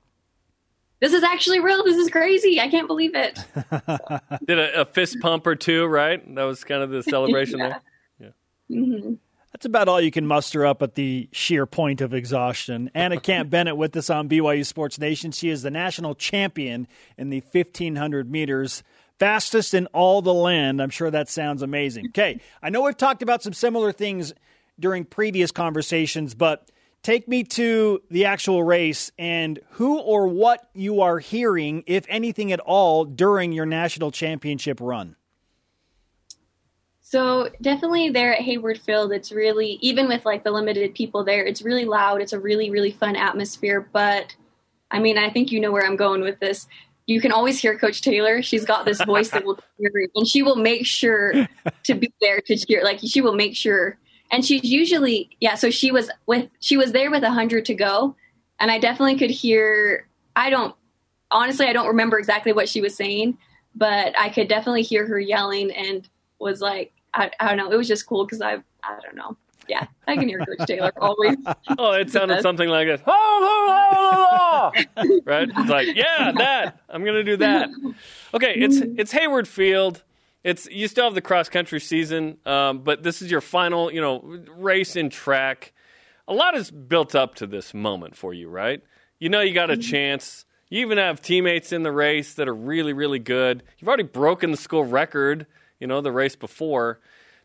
this 1.02 1.14
is 1.14 1.24
actually 1.24 1.60
real. 1.60 1.84
This 1.84 1.98
is 1.98 2.10
crazy. 2.12 2.62
I 2.62 2.68
can't 2.70 2.88
believe 2.88 3.16
it. 3.16 3.40
Did 4.46 4.60
a, 4.60 4.82
a 4.82 4.86
fist 4.86 5.18
pump 5.20 5.48
or 5.48 5.56
two, 5.56 5.88
right? 5.88 6.24
That 6.36 6.44
was 6.44 6.64
kind 6.64 6.84
of 6.84 6.92
the 6.92 7.02
celebration 7.10 7.58
Yeah. 7.58 7.80
there. 8.20 8.34
hmm 8.70 9.14
That's 9.62 9.68
about 9.68 9.90
all 9.90 10.02
you 10.02 10.10
can 10.10 10.26
muster 10.26 10.66
up 10.66 10.82
at 10.82 10.96
the 10.96 11.30
sheer 11.32 11.68
point 11.68 12.02
of 12.02 12.16
exhaustion. 12.16 12.90
Anna 12.96 13.20
Camp 13.20 13.48
Bennett 13.52 13.78
with 13.78 13.96
us 13.96 14.10
on 14.10 14.28
BYU 14.28 14.66
Sports 14.66 14.98
Nation. 14.98 15.32
She 15.32 15.50
is 15.50 15.62
the 15.62 15.70
national 15.70 16.16
champion 16.16 16.88
in 17.16 17.30
the 17.30 17.44
1500 17.52 18.32
meters, 18.32 18.82
fastest 19.20 19.76
in 19.76 19.86
all 19.94 20.24
the 20.24 20.34
land. 20.34 20.82
I'm 20.82 20.90
sure 20.90 21.12
that 21.12 21.30
sounds 21.30 21.62
amazing. 21.62 22.08
Okay, 22.08 22.42
I 22.64 22.72
know 22.72 22.82
we've 22.82 22.98
talked 22.98 23.22
about 23.22 23.44
some 23.44 23.54
similar 23.54 23.92
things 23.92 24.34
during 24.80 25.06
previous 25.06 25.52
conversations, 25.52 26.34
but 26.34 26.72
take 27.04 27.28
me 27.28 27.44
to 27.44 28.02
the 28.10 28.26
actual 28.26 28.64
race 28.64 29.12
and 29.20 29.60
who 29.74 30.00
or 30.00 30.28
what 30.28 30.72
you 30.74 31.02
are 31.02 31.20
hearing, 31.20 31.84
if 31.86 32.04
anything 32.10 32.52
at 32.52 32.62
all, 32.62 33.06
during 33.06 33.52
your 33.52 33.68
national 33.68 34.10
championship 34.10 34.82
run. 34.82 35.16
So 37.12 37.50
definitely 37.62 38.10
there 38.10 38.34
at 38.34 38.40
Hayward 38.40 38.80
Field, 38.80 39.12
it's 39.12 39.34
really 39.34 39.78
even 39.82 40.08
with 40.08 40.24
like 40.24 40.46
the 40.46 40.52
limited 40.52 40.96
people 40.96 41.26
there, 41.26 41.46
it's 41.46 41.62
really 41.62 41.84
loud. 41.84 42.22
It's 42.22 42.32
a 42.32 42.40
really 42.40 42.70
really 42.70 42.92
fun 42.92 43.18
atmosphere. 43.18 43.86
But 43.92 44.34
I 44.92 45.00
mean, 45.00 45.18
I 45.18 45.30
think 45.30 45.52
you 45.52 45.60
know 45.60 45.74
where 45.74 45.86
I'm 45.86 45.98
going 45.98 46.22
with 46.22 46.40
this. 46.40 46.68
you 47.08 47.20
can 47.20 47.34
always 47.34 47.60
hear 47.60 47.78
Coach 47.78 48.02
Taylor. 48.02 48.42
She's 48.42 48.64
got 48.64 48.86
this 48.86 49.04
voice 49.04 49.30
that 49.32 49.44
will 49.44 49.60
hear, 49.78 49.92
and 50.16 50.26
she 50.26 50.42
will 50.42 50.56
make 50.56 50.86
sure 50.86 51.34
to 51.84 51.94
be 51.96 52.14
there 52.22 52.40
to 52.40 52.56
cheer. 52.56 52.82
Like 52.82 53.02
she 53.04 53.20
will 53.20 53.36
make 53.36 53.58
sure, 53.58 53.98
and 54.32 54.46
she's 54.46 54.64
usually 54.64 55.32
yeah. 55.42 55.56
So 55.56 55.70
she 55.70 55.92
was 55.92 56.10
with 56.28 56.50
she 56.62 56.78
was 56.78 56.94
there 56.94 57.12
with 57.12 57.24
a 57.24 57.32
hundred 57.32 57.66
to 57.66 57.74
go, 57.74 58.16
and 58.58 58.72
I 58.72 58.80
definitely 58.80 59.18
could 59.18 59.32
hear. 59.32 60.08
I 60.38 60.50
don't 60.50 60.74
honestly, 61.30 61.66
I 61.66 61.74
don't 61.74 61.88
remember 61.88 62.18
exactly 62.18 62.54
what 62.54 62.70
she 62.70 62.80
was 62.80 62.96
saying, 62.96 63.38
but 63.76 64.18
I 64.18 64.30
could 64.30 64.48
definitely 64.48 64.84
hear 64.84 65.06
her 65.08 65.20
yelling 65.20 65.72
and 65.72 66.08
was 66.40 66.62
like, 66.62 66.94
I, 67.14 67.32
I 67.40 67.48
don't 67.50 67.58
know. 67.58 67.72
It 67.72 67.78
was 67.78 67.88
just 67.88 68.06
cool 68.06 68.26
because 68.26 68.42
I 68.42 68.56
I 68.84 69.00
don't 69.04 69.16
know. 69.16 69.38
Yeah, 69.68 69.86
I 70.08 70.18
can 70.18 70.28
hear 70.28 70.40
Coach 70.40 70.68
Taylor 70.68 70.92
always. 70.98 71.38
Oh, 71.78 71.94
it 71.94 72.12
sounded 72.12 72.42
something 72.42 72.68
like 72.68 72.88
this. 72.88 73.02
right? 73.08 74.72
It's 75.50 75.70
like, 75.70 75.96
yeah, 75.96 76.32
that. 76.38 76.82
I'm 76.90 77.06
gonna 77.06 77.24
do 77.24 77.38
that. 77.38 77.70
Okay, 78.34 78.54
it's 78.56 78.78
it's 78.98 79.12
Hayward 79.12 79.48
Field. 79.48 80.04
It's 80.44 80.68
you 80.70 80.88
still 80.88 81.06
have 81.06 81.14
the 81.14 81.22
cross 81.22 81.50
country 81.50 81.80
season, 81.80 82.38
um, 82.46 82.80
but 82.80 83.04
this 83.04 83.22
is 83.22 83.30
your 83.30 83.42
final, 83.42 83.92
you 83.92 84.02
know, 84.02 84.22
race 84.58 84.96
in 84.96 85.10
track. 85.10 85.74
A 86.28 86.34
lot 86.34 86.56
is 86.56 86.72
built 86.72 87.16
up 87.16 87.36
to 87.36 87.48
this 87.48 87.74
moment 87.74 88.16
for 88.16 88.34
you, 88.34 88.50
right? 88.50 88.82
You 89.20 89.30
know, 89.30 89.42
you 89.42 89.54
got 89.54 89.70
a 89.70 89.78
chance. 89.78 90.46
You 90.70 90.82
even 90.82 90.98
have 90.98 91.22
teammates 91.22 91.72
in 91.72 91.84
the 91.84 91.92
race 91.92 92.34
that 92.36 92.48
are 92.48 92.56
really, 92.56 92.94
really 92.94 93.20
good. 93.20 93.64
You've 93.78 93.88
already 93.88 94.04
broken 94.04 94.52
the 94.52 94.58
school 94.58 94.86
record, 94.86 95.46
you 95.82 95.88
know, 95.88 96.00
the 96.00 96.12
race 96.12 96.38
before. 96.38 97.00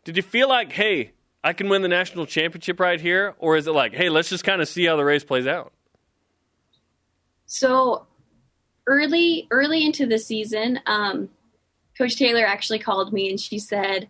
Did 0.04 0.16
you 0.16 0.22
feel 0.22 0.48
like, 0.48 0.70
hey, 0.70 1.12
I 1.42 1.52
can 1.52 1.68
win 1.68 1.82
the 1.82 1.88
national 1.88 2.26
championship 2.26 2.78
right 2.78 3.00
here? 3.00 3.34
Or 3.38 3.56
is 3.56 3.66
it 3.66 3.72
like, 3.72 3.94
hey, 3.94 4.08
let's 4.10 4.28
just 4.28 4.44
kind 4.44 4.62
of 4.62 4.68
see 4.68 4.84
how 4.84 4.94
the 4.94 5.04
race 5.04 5.24
plays 5.24 5.46
out? 5.46 5.72
So 7.46 8.06
early, 8.86 9.48
early 9.50 9.84
into 9.84 10.06
the 10.06 10.18
season, 10.18 10.80
um, 10.86 11.30
Coach 11.96 12.16
Taylor 12.16 12.44
actually 12.44 12.78
called 12.78 13.12
me 13.12 13.30
and 13.30 13.40
she 13.40 13.58
said, 13.58 14.08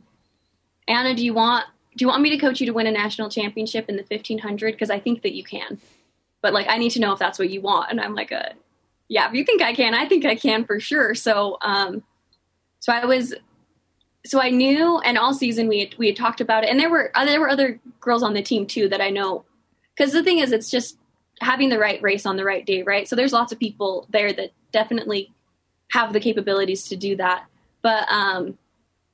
"Anna, 0.88 1.14
do 1.14 1.24
you 1.24 1.34
want 1.34 1.66
do 1.96 2.04
you 2.04 2.08
want 2.08 2.20
me 2.20 2.30
to 2.30 2.36
coach 2.36 2.60
you 2.60 2.66
to 2.66 2.72
win 2.72 2.86
a 2.86 2.90
national 2.90 3.30
championship 3.30 3.88
in 3.88 3.96
the 3.96 4.02
1500? 4.02 4.72
Because 4.72 4.90
I 4.90 4.98
think 4.98 5.22
that 5.22 5.34
you 5.34 5.44
can, 5.44 5.78
but 6.42 6.52
like 6.52 6.66
I 6.68 6.78
need 6.78 6.90
to 6.90 7.00
know 7.00 7.12
if 7.12 7.18
that's 7.18 7.38
what 7.38 7.50
you 7.50 7.60
want." 7.60 7.90
And 7.90 8.00
I'm 8.00 8.14
like, 8.14 8.32
"A, 8.32 8.54
yeah, 9.08 9.28
if 9.28 9.34
you 9.34 9.44
think 9.44 9.62
I 9.62 9.72
can, 9.72 9.94
I 9.94 10.06
think 10.06 10.24
I 10.24 10.34
can 10.34 10.64
for 10.64 10.80
sure." 10.80 11.14
So, 11.14 11.58
um, 11.60 12.02
so 12.80 12.92
I 12.92 13.04
was 13.04 13.34
so 14.26 14.40
I 14.40 14.50
knew, 14.50 14.98
and 15.00 15.18
all 15.18 15.34
season 15.34 15.68
we 15.68 15.80
had, 15.80 15.94
we 15.98 16.06
had 16.06 16.16
talked 16.16 16.40
about 16.40 16.64
it, 16.64 16.70
and 16.70 16.78
there 16.78 16.90
were 16.90 17.10
uh, 17.14 17.24
there 17.24 17.40
were 17.40 17.48
other 17.48 17.78
girls 18.00 18.22
on 18.22 18.34
the 18.34 18.42
team 18.42 18.66
too 18.66 18.88
that 18.88 19.00
I 19.00 19.10
know. 19.10 19.44
Because 19.96 20.12
the 20.12 20.22
thing 20.22 20.38
is, 20.38 20.52
it's 20.52 20.70
just 20.70 20.98
having 21.40 21.68
the 21.68 21.78
right 21.78 22.02
race 22.02 22.26
on 22.26 22.36
the 22.36 22.44
right 22.44 22.64
day, 22.66 22.82
right? 22.82 23.08
So 23.08 23.16
there's 23.16 23.32
lots 23.32 23.52
of 23.52 23.58
people 23.58 24.06
there 24.10 24.32
that 24.32 24.52
definitely 24.72 25.32
have 25.92 26.12
the 26.12 26.20
capabilities 26.20 26.84
to 26.84 26.96
do 26.96 27.16
that. 27.16 27.44
But 27.82 28.10
um, 28.10 28.58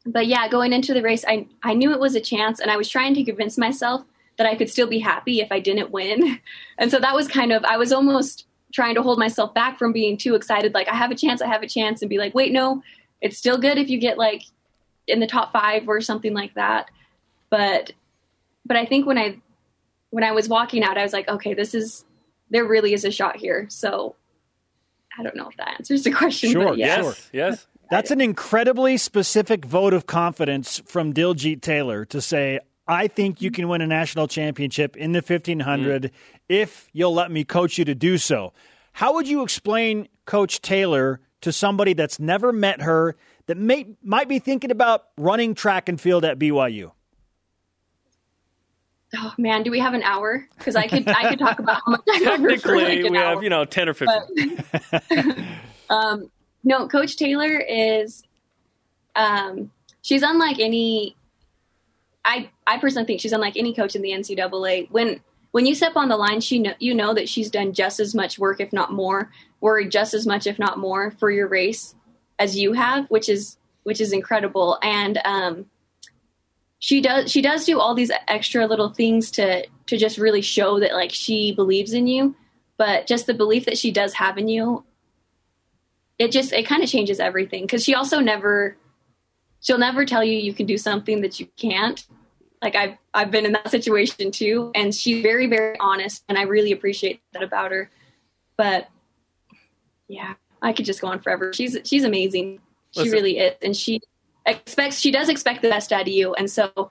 but 0.06 0.26
yeah, 0.26 0.48
going 0.48 0.72
into 0.72 0.94
the 0.94 1.02
race, 1.02 1.24
I 1.26 1.46
I 1.62 1.74
knew 1.74 1.92
it 1.92 2.00
was 2.00 2.14
a 2.14 2.20
chance, 2.20 2.60
and 2.60 2.70
I 2.70 2.76
was 2.76 2.88
trying 2.88 3.14
to 3.14 3.24
convince 3.24 3.58
myself 3.58 4.04
that 4.38 4.46
I 4.46 4.56
could 4.56 4.70
still 4.70 4.86
be 4.86 4.98
happy 4.98 5.40
if 5.40 5.52
I 5.52 5.60
didn't 5.60 5.90
win. 5.90 6.40
And 6.78 6.90
so 6.90 6.98
that 6.98 7.14
was 7.14 7.28
kind 7.28 7.52
of 7.52 7.64
I 7.64 7.76
was 7.76 7.92
almost 7.92 8.46
trying 8.72 8.94
to 8.94 9.02
hold 9.02 9.18
myself 9.18 9.54
back 9.54 9.78
from 9.78 9.92
being 9.92 10.16
too 10.16 10.34
excited. 10.34 10.74
Like 10.74 10.88
I 10.88 10.96
have 10.96 11.10
a 11.10 11.14
chance, 11.14 11.40
I 11.40 11.46
have 11.46 11.62
a 11.62 11.68
chance, 11.68 12.02
and 12.02 12.08
be 12.08 12.18
like, 12.18 12.34
wait, 12.34 12.50
no, 12.50 12.82
it's 13.20 13.38
still 13.38 13.58
good 13.58 13.78
if 13.78 13.88
you 13.88 13.98
get 13.98 14.18
like 14.18 14.42
in 15.06 15.20
the 15.20 15.26
top 15.26 15.52
five 15.52 15.88
or 15.88 16.00
something 16.00 16.34
like 16.34 16.54
that. 16.54 16.90
But 17.50 17.92
but 18.64 18.76
I 18.76 18.86
think 18.86 19.06
when 19.06 19.18
I 19.18 19.38
when 20.10 20.24
I 20.24 20.32
was 20.32 20.48
walking 20.48 20.82
out, 20.82 20.98
I 20.98 21.02
was 21.02 21.12
like, 21.12 21.28
okay, 21.28 21.54
this 21.54 21.74
is 21.74 22.04
there 22.50 22.64
really 22.64 22.92
is 22.92 23.04
a 23.04 23.10
shot 23.10 23.36
here. 23.36 23.66
So 23.68 24.14
I 25.18 25.22
don't 25.22 25.36
know 25.36 25.48
if 25.48 25.56
that 25.56 25.74
answers 25.78 26.04
the 26.04 26.12
question. 26.12 26.52
Sure, 26.52 26.68
but 26.68 26.78
yeah. 26.78 27.02
Yes, 27.02 27.30
yes. 27.32 27.66
That's 27.90 28.10
an 28.10 28.22
incredibly 28.22 28.96
specific 28.96 29.66
vote 29.66 29.92
of 29.92 30.06
confidence 30.06 30.80
from 30.86 31.12
Diljeet 31.12 31.60
Taylor 31.60 32.06
to 32.06 32.22
say, 32.22 32.60
I 32.88 33.06
think 33.06 33.42
you 33.42 33.50
can 33.50 33.68
win 33.68 33.82
a 33.82 33.86
national 33.86 34.28
championship 34.28 34.96
in 34.96 35.12
the 35.12 35.20
1500 35.20 36.04
mm-hmm. 36.04 36.14
if 36.48 36.88
you'll 36.92 37.12
let 37.12 37.30
me 37.30 37.44
coach 37.44 37.76
you 37.76 37.84
to 37.84 37.94
do 37.94 38.16
so. 38.16 38.54
How 38.92 39.14
would 39.14 39.28
you 39.28 39.42
explain 39.42 40.08
Coach 40.24 40.62
Taylor 40.62 41.20
to 41.42 41.52
somebody 41.52 41.92
that's 41.92 42.18
never 42.18 42.52
met 42.52 42.80
her 42.80 43.16
that 43.52 43.58
may, 43.58 43.86
might 44.02 44.30
be 44.30 44.38
thinking 44.38 44.70
about 44.70 45.08
running 45.18 45.54
track 45.54 45.90
and 45.90 46.00
field 46.00 46.24
at 46.24 46.38
BYU? 46.38 46.90
Oh 49.14 49.34
man, 49.36 49.62
do 49.62 49.70
we 49.70 49.78
have 49.78 49.92
an 49.92 50.02
hour? 50.02 50.48
Because 50.56 50.74
I 50.74 50.88
could 50.88 51.06
I 51.06 51.28
could 51.28 51.38
talk 51.38 51.58
about 51.58 51.82
how 51.84 51.92
much 51.92 52.00
I 52.08 52.18
love 52.24 52.40
her 52.40 52.56
for 52.56 52.74
Technically, 52.76 53.02
like 53.02 53.12
we 53.12 53.18
hour. 53.18 53.34
have, 53.34 53.42
you 53.42 53.50
know, 53.50 53.66
10 53.66 53.90
or 53.90 53.94
15. 53.94 54.64
um, 55.90 56.30
no, 56.64 56.88
Coach 56.88 57.16
Taylor 57.16 57.58
is. 57.58 58.22
Um, 59.14 59.70
she's 60.00 60.22
unlike 60.22 60.58
any. 60.58 61.14
I 62.24 62.48
I 62.66 62.78
personally 62.78 63.04
think 63.04 63.20
she's 63.20 63.34
unlike 63.34 63.58
any 63.58 63.74
coach 63.74 63.94
in 63.94 64.00
the 64.00 64.12
NCAA. 64.12 64.90
When 64.90 65.20
when 65.50 65.66
you 65.66 65.74
step 65.74 65.94
on 65.94 66.08
the 66.08 66.16
line, 66.16 66.40
she 66.40 66.58
know, 66.58 66.72
you 66.78 66.94
know 66.94 67.12
that 67.12 67.28
she's 67.28 67.50
done 67.50 67.74
just 67.74 68.00
as 68.00 68.14
much 68.14 68.38
work, 68.38 68.62
if 68.62 68.72
not 68.72 68.94
more, 68.94 69.30
worried 69.60 69.90
just 69.90 70.14
as 70.14 70.26
much, 70.26 70.46
if 70.46 70.58
not 70.58 70.78
more, 70.78 71.10
for 71.10 71.30
your 71.30 71.48
race 71.48 71.94
as 72.38 72.56
you 72.56 72.72
have, 72.72 73.06
which 73.06 73.28
is 73.28 73.56
which 73.84 74.00
is 74.00 74.12
incredible. 74.12 74.78
And 74.82 75.18
um, 75.24 75.66
she 76.78 77.00
does 77.00 77.30
she 77.30 77.42
does 77.42 77.64
do 77.64 77.80
all 77.80 77.94
these 77.94 78.10
extra 78.28 78.66
little 78.66 78.90
things 78.90 79.30
to 79.32 79.66
to 79.86 79.96
just 79.96 80.18
really 80.18 80.42
show 80.42 80.80
that 80.80 80.92
like 80.92 81.12
she 81.12 81.52
believes 81.52 81.92
in 81.92 82.06
you. 82.06 82.34
But 82.76 83.06
just 83.06 83.26
the 83.26 83.34
belief 83.34 83.66
that 83.66 83.78
she 83.78 83.92
does 83.92 84.14
have 84.14 84.38
in 84.38 84.48
you 84.48 84.84
it 86.22 86.30
just 86.30 86.52
it 86.52 86.66
kind 86.66 86.82
of 86.82 86.88
changes 86.88 87.18
everything 87.18 87.62
because 87.62 87.82
she 87.82 87.94
also 87.94 88.20
never 88.20 88.76
she'll 89.60 89.78
never 89.78 90.04
tell 90.04 90.22
you 90.22 90.38
you 90.38 90.52
can 90.52 90.66
do 90.66 90.78
something 90.78 91.20
that 91.22 91.40
you 91.40 91.48
can't 91.56 92.06
like 92.62 92.76
i've 92.76 92.96
i've 93.12 93.30
been 93.30 93.44
in 93.44 93.52
that 93.52 93.70
situation 93.70 94.30
too 94.30 94.70
and 94.74 94.94
she's 94.94 95.22
very 95.22 95.48
very 95.48 95.76
honest 95.80 96.22
and 96.28 96.38
i 96.38 96.42
really 96.42 96.70
appreciate 96.70 97.20
that 97.32 97.42
about 97.42 97.72
her 97.72 97.90
but 98.56 98.88
yeah 100.06 100.34
i 100.62 100.72
could 100.72 100.84
just 100.84 101.00
go 101.00 101.08
on 101.08 101.20
forever 101.20 101.52
she's 101.52 101.76
she's 101.84 102.04
amazing 102.04 102.58
she 102.92 103.00
Listen. 103.00 103.12
really 103.12 103.38
is 103.38 103.54
and 103.62 103.76
she 103.76 104.00
expects 104.46 104.98
she 104.98 105.10
does 105.10 105.28
expect 105.28 105.62
the 105.62 105.68
best 105.68 105.92
out 105.92 106.02
of 106.02 106.08
you 106.08 106.34
and 106.34 106.50
so 106.50 106.90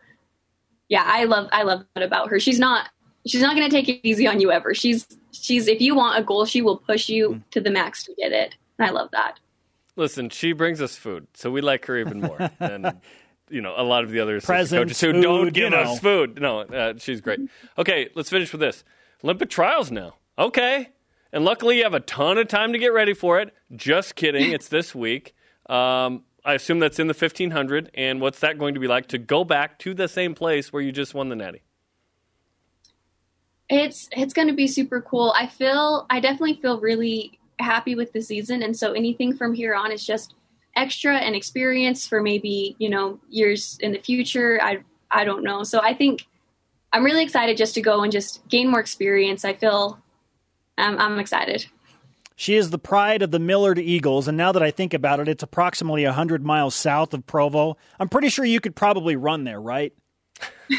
yeah 0.89 1.03
i 1.05 1.23
love 1.23 1.49
i 1.51 1.63
love 1.63 1.83
that 1.95 2.03
about 2.03 2.29
her 2.29 2.39
she's 2.39 2.59
not 2.59 2.89
she's 3.25 3.41
not 3.41 3.55
going 3.55 3.69
to 3.69 3.75
take 3.75 3.89
it 3.89 3.99
easy 4.07 4.27
on 4.27 4.39
you 4.39 4.51
ever 4.51 4.73
she's 4.73 5.07
she's 5.31 5.67
if 5.67 5.81
you 5.81 5.95
want 5.95 6.17
a 6.19 6.23
goal 6.23 6.45
she 6.45 6.61
will 6.61 6.77
push 6.77 7.09
you 7.09 7.41
to 7.51 7.59
the 7.59 7.71
max 7.71 8.03
to 8.03 8.13
get 8.15 8.31
it 8.31 8.55
and 8.77 8.87
i 8.87 8.91
love 8.91 9.09
that 9.11 9.39
Listen, 9.95 10.29
she 10.29 10.53
brings 10.53 10.81
us 10.81 10.95
food, 10.95 11.27
so 11.33 11.51
we 11.51 11.61
like 11.61 11.85
her 11.85 11.97
even 11.97 12.21
more 12.21 12.49
than 12.59 13.01
you 13.49 13.61
know 13.61 13.73
a 13.75 13.83
lot 13.83 14.03
of 14.03 14.09
the 14.11 14.19
other 14.19 14.37
assistant 14.37 14.57
Presents, 14.57 14.83
coaches 14.83 15.01
who 15.01 15.13
food, 15.13 15.21
don't 15.21 15.45
you 15.45 15.51
give 15.51 15.71
know. 15.71 15.77
us 15.81 15.99
food. 15.99 16.41
No, 16.41 16.61
uh, 16.61 16.93
she's 16.97 17.21
great. 17.21 17.39
Okay, 17.77 18.09
let's 18.15 18.29
finish 18.29 18.51
with 18.51 18.61
this. 18.61 18.83
Olympic 19.23 19.49
trials 19.49 19.91
now. 19.91 20.15
Okay, 20.39 20.89
and 21.33 21.45
luckily 21.45 21.77
you 21.77 21.83
have 21.83 21.93
a 21.93 21.99
ton 21.99 22.37
of 22.37 22.47
time 22.47 22.73
to 22.73 22.79
get 22.79 22.93
ready 22.93 23.13
for 23.13 23.39
it. 23.39 23.53
Just 23.75 24.15
kidding, 24.15 24.51
it's 24.51 24.67
this 24.67 24.93
week. 24.93 25.33
Um, 25.69 26.23
I 26.43 26.53
assume 26.53 26.79
that's 26.79 26.99
in 26.99 27.07
the 27.07 27.13
fifteen 27.13 27.51
hundred. 27.51 27.91
And 27.93 28.19
what's 28.21 28.39
that 28.39 28.57
going 28.57 28.73
to 28.73 28.79
be 28.79 28.87
like 28.87 29.07
to 29.07 29.17
go 29.17 29.43
back 29.43 29.79
to 29.79 29.93
the 29.93 30.07
same 30.07 30.33
place 30.33 30.73
where 30.73 30.81
you 30.81 30.91
just 30.91 31.13
won 31.13 31.29
the 31.29 31.35
Natty? 31.35 31.61
It's 33.69 34.09
it's 34.11 34.33
going 34.33 34.47
to 34.47 34.53
be 34.53 34.67
super 34.67 35.01
cool. 35.01 35.33
I 35.37 35.47
feel 35.47 36.05
I 36.09 36.19
definitely 36.19 36.59
feel 36.61 36.79
really 36.79 37.39
happy 37.59 37.95
with 37.95 38.11
the 38.11 38.21
season, 38.21 38.63
and 38.63 38.75
so 38.75 38.93
anything 38.93 39.35
from 39.35 39.53
here 39.53 39.73
on 39.73 39.91
is 39.91 40.05
just 40.05 40.35
extra 40.75 41.17
and 41.17 41.35
experience 41.35 42.07
for 42.07 42.21
maybe 42.21 42.75
you 42.79 42.89
know 42.89 43.19
years 43.29 43.77
in 43.79 43.91
the 43.91 43.99
future. 43.99 44.59
I 44.61 44.79
I 45.09 45.23
don't 45.23 45.43
know. 45.43 45.63
So 45.63 45.79
I 45.81 45.93
think 45.93 46.25
I'm 46.91 47.03
really 47.03 47.23
excited 47.23 47.55
just 47.55 47.75
to 47.75 47.81
go 47.81 48.01
and 48.01 48.11
just 48.11 48.45
gain 48.49 48.69
more 48.69 48.79
experience. 48.79 49.45
I 49.45 49.53
feel 49.53 50.01
I'm, 50.81 50.97
I'm 50.99 51.19
excited. 51.19 51.65
She 52.35 52.55
is 52.55 52.71
the 52.71 52.79
pride 52.79 53.21
of 53.21 53.29
the 53.31 53.39
Millard 53.39 53.77
Eagles, 53.77 54.27
and 54.27 54.35
now 54.35 54.51
that 54.51 54.63
I 54.63 54.71
think 54.71 54.93
about 54.95 55.19
it, 55.19 55.27
it's 55.27 55.43
approximately 55.43 56.05
100 56.05 56.43
miles 56.43 56.73
south 56.73 57.13
of 57.13 57.27
Provo. 57.27 57.77
I'm 57.99 58.09
pretty 58.09 58.29
sure 58.29 58.43
you 58.43 58.59
could 58.59 58.75
probably 58.75 59.15
run 59.15 59.43
there, 59.43 59.61
right? 59.61 59.93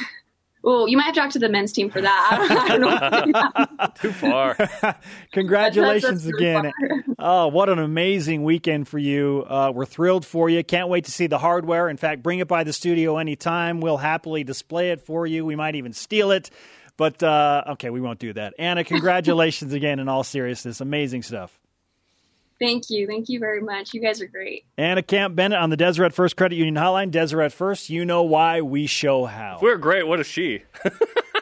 Oh, 0.65 0.87
you 0.87 0.97
might 0.97 1.07
have 1.07 1.15
to 1.15 1.21
talk 1.21 1.31
to 1.31 1.41
the 1.41 1.49
men's 1.49 1.73
team 1.73 1.91
for 1.91 2.01
that. 2.01 2.67
I 2.69 2.79
don't, 2.79 3.03
I 3.03 3.11
don't 3.11 3.31
know. 3.33 3.87
Too 4.01 4.13
far. 4.13 4.57
Congratulations 5.33 6.23
That's- 6.23 6.25
that's 6.25 6.33
really 6.41 6.69
again. 6.69 7.15
Oh, 7.19 7.49
what 7.49 7.69
an 7.69 7.81
amazing 7.81 8.45
weekend 8.45 8.87
for 8.87 8.99
you. 8.99 9.45
Uh, 9.49 9.73
we're 9.75 9.87
thrilled 9.87 10.25
for 10.25 10.49
you. 10.49 10.63
Can't 10.63 10.89
wait 10.89 11.07
to 11.07 11.11
see 11.11 11.27
the 11.27 11.39
hardware. 11.39 11.89
In 11.89 11.97
fact, 11.97 12.23
bring 12.23 12.39
it 12.39 12.47
by 12.47 12.63
the 12.63 12.73
studio 12.73 13.19
anytime. 13.19 13.81
We'll 13.81 13.97
happily 13.97 14.45
display 14.45 14.91
it 14.93 15.01
for 15.01 15.27
you. 15.27 15.45
We 15.45 15.57
might 15.57 15.75
even 15.75 15.93
steal 15.93 16.31
it. 16.31 16.51
But, 16.97 17.23
uh, 17.23 17.65
okay, 17.71 17.91
we 17.91 18.01
won't 18.01 18.19
do 18.19 18.33
that. 18.35 18.55
Anna, 18.59 18.85
congratulations 18.85 19.73
again 19.75 19.99
in 19.99 20.09
all 20.09 20.25
seriousness. 20.25 20.81
Amazing 20.81 21.23
stuff. 21.23 21.59
Thank 22.63 22.91
you. 22.91 23.09
Thank 23.09 23.29
you 23.29 23.41
very 23.41 23.61
much. 23.61 23.93
You 23.93 24.01
guys 24.01 24.21
are 24.21 24.27
great. 24.29 24.65
Anna 24.79 25.03
Camp 25.03 25.35
Bennett 25.35 25.59
on 25.59 25.71
the 25.71 25.77
Deseret 25.77 26.15
First 26.15 26.37
Credit 26.37 26.55
Union 26.55 26.77
Hotline. 26.77 27.11
Deseret 27.11 27.53
First, 27.53 27.91
you 27.91 28.05
know 28.05 28.23
why, 28.23 28.61
we 28.61 28.87
show 28.87 29.25
how. 29.25 29.59
We're 29.61 29.79
great. 29.79 30.07
What 30.07 30.21
is 30.21 30.29
she? 30.29 30.63
like, 30.85 30.95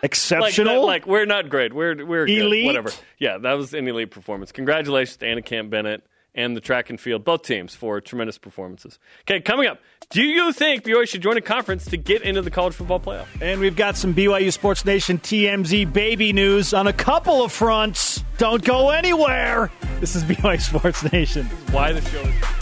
Exceptional. 0.02 0.86
like 0.86 1.06
we're 1.06 1.26
not 1.26 1.50
great. 1.50 1.74
We're 1.74 2.06
we're 2.06 2.24
good. 2.24 2.38
Elite? 2.38 2.64
Whatever. 2.64 2.90
Yeah, 3.18 3.36
that 3.36 3.52
was 3.52 3.74
an 3.74 3.86
elite 3.86 4.10
performance. 4.10 4.50
Congratulations 4.50 5.18
to 5.18 5.26
Anna 5.26 5.42
Camp 5.42 5.68
Bennett 5.68 6.02
and 6.34 6.56
the 6.56 6.60
track 6.60 6.90
and 6.90 7.00
field, 7.00 7.24
both 7.24 7.42
teams, 7.42 7.74
for 7.74 8.00
tremendous 8.00 8.38
performances. 8.38 8.98
Okay, 9.22 9.40
coming 9.40 9.66
up, 9.66 9.80
do 10.10 10.22
you 10.22 10.52
think 10.52 10.84
BYU 10.84 11.06
should 11.08 11.22
join 11.22 11.36
a 11.36 11.40
conference 11.40 11.84
to 11.86 11.96
get 11.96 12.22
into 12.22 12.42
the 12.42 12.50
college 12.50 12.74
football 12.74 13.00
playoff? 13.00 13.26
And 13.40 13.60
we've 13.60 13.76
got 13.76 13.96
some 13.96 14.14
BYU 14.14 14.52
Sports 14.52 14.84
Nation 14.84 15.18
TMZ 15.18 15.92
baby 15.92 16.32
news 16.32 16.74
on 16.74 16.86
a 16.86 16.92
couple 16.92 17.42
of 17.42 17.52
fronts. 17.52 18.22
Don't 18.38 18.64
go 18.64 18.90
anywhere. 18.90 19.70
This 20.00 20.16
is 20.16 20.24
BYU 20.30 20.60
Sports 20.60 21.12
Nation. 21.12 21.46
Why 21.70 21.92
the 21.92 22.00
show 22.02 22.20
is. 22.20 22.60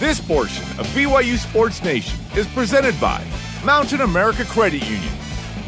This 0.00 0.20
portion 0.20 0.64
of 0.78 0.86
BYU 0.88 1.38
Sports 1.38 1.82
Nation 1.84 2.18
is 2.36 2.46
presented 2.48 3.00
by 3.00 3.24
Mountain 3.64 4.00
America 4.02 4.44
Credit 4.44 4.82
Union, 4.84 5.12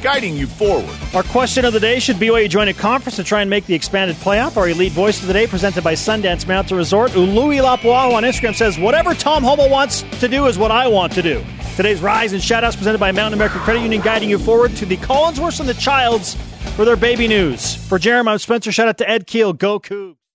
guiding 0.07 0.37
you 0.37 0.47
forward. 0.47 0.89
Our 1.15 1.25
question 1.25 1.65
of 1.65 1.73
the 1.73 1.81
day 1.81 1.99
Should 1.99 2.15
BYU 2.17 2.49
join 2.49 2.69
a 2.69 2.73
conference 2.73 3.17
to 3.17 3.25
try 3.25 3.41
and 3.41 3.51
make 3.51 3.67
the 3.67 3.75
expanded 3.75 4.15
playoff? 4.19 4.57
Our 4.57 4.69
elite 4.69 4.93
voice 4.93 5.21
of 5.21 5.27
the 5.27 5.33
day, 5.33 5.49
presented 5.49 5.83
by 5.83 5.95
Sundance 5.95 6.47
Mountain 6.47 6.77
Resort. 6.77 7.11
Ului 7.11 7.61
Lapuaho 7.61 8.13
on 8.13 8.23
Instagram 8.23 8.55
says, 8.55 8.79
Whatever 8.79 9.15
Tom 9.15 9.43
Holmoe 9.43 9.69
wants 9.69 10.03
to 10.21 10.29
do 10.29 10.47
is 10.47 10.59
what 10.59 10.71
I 10.71 10.87
want 10.87 11.13
to 11.15 11.23
do. 11.23 11.45
Today's 11.75 12.01
Rise 12.01 12.33
and 12.33 12.41
Shoutouts 12.41 12.77
presented 12.77 12.99
by 12.99 13.11
Mountain 13.11 13.35
America 13.35 13.59
Credit 13.59 13.81
Union, 13.81 14.01
guiding 14.01 14.31
you 14.31 14.39
forward 14.39 14.77
to 14.77 14.87
the 14.87 14.97
Collinsworth 14.99 15.59
and 15.59 15.69
the 15.69 15.75
Childs 15.75 16.37
for 16.77 16.85
their 16.85 16.95
baby 16.95 17.27
news. 17.27 17.75
For 17.75 17.99
Jeremy, 17.99 18.31
I'm 18.31 18.39
Spencer. 18.39 18.71
Shout 18.71 18.87
out 18.87 18.99
to 18.99 19.11
Ed 19.11 19.27
Keel. 19.27 19.53
Go 19.55 19.81
Cougs. 19.81 20.26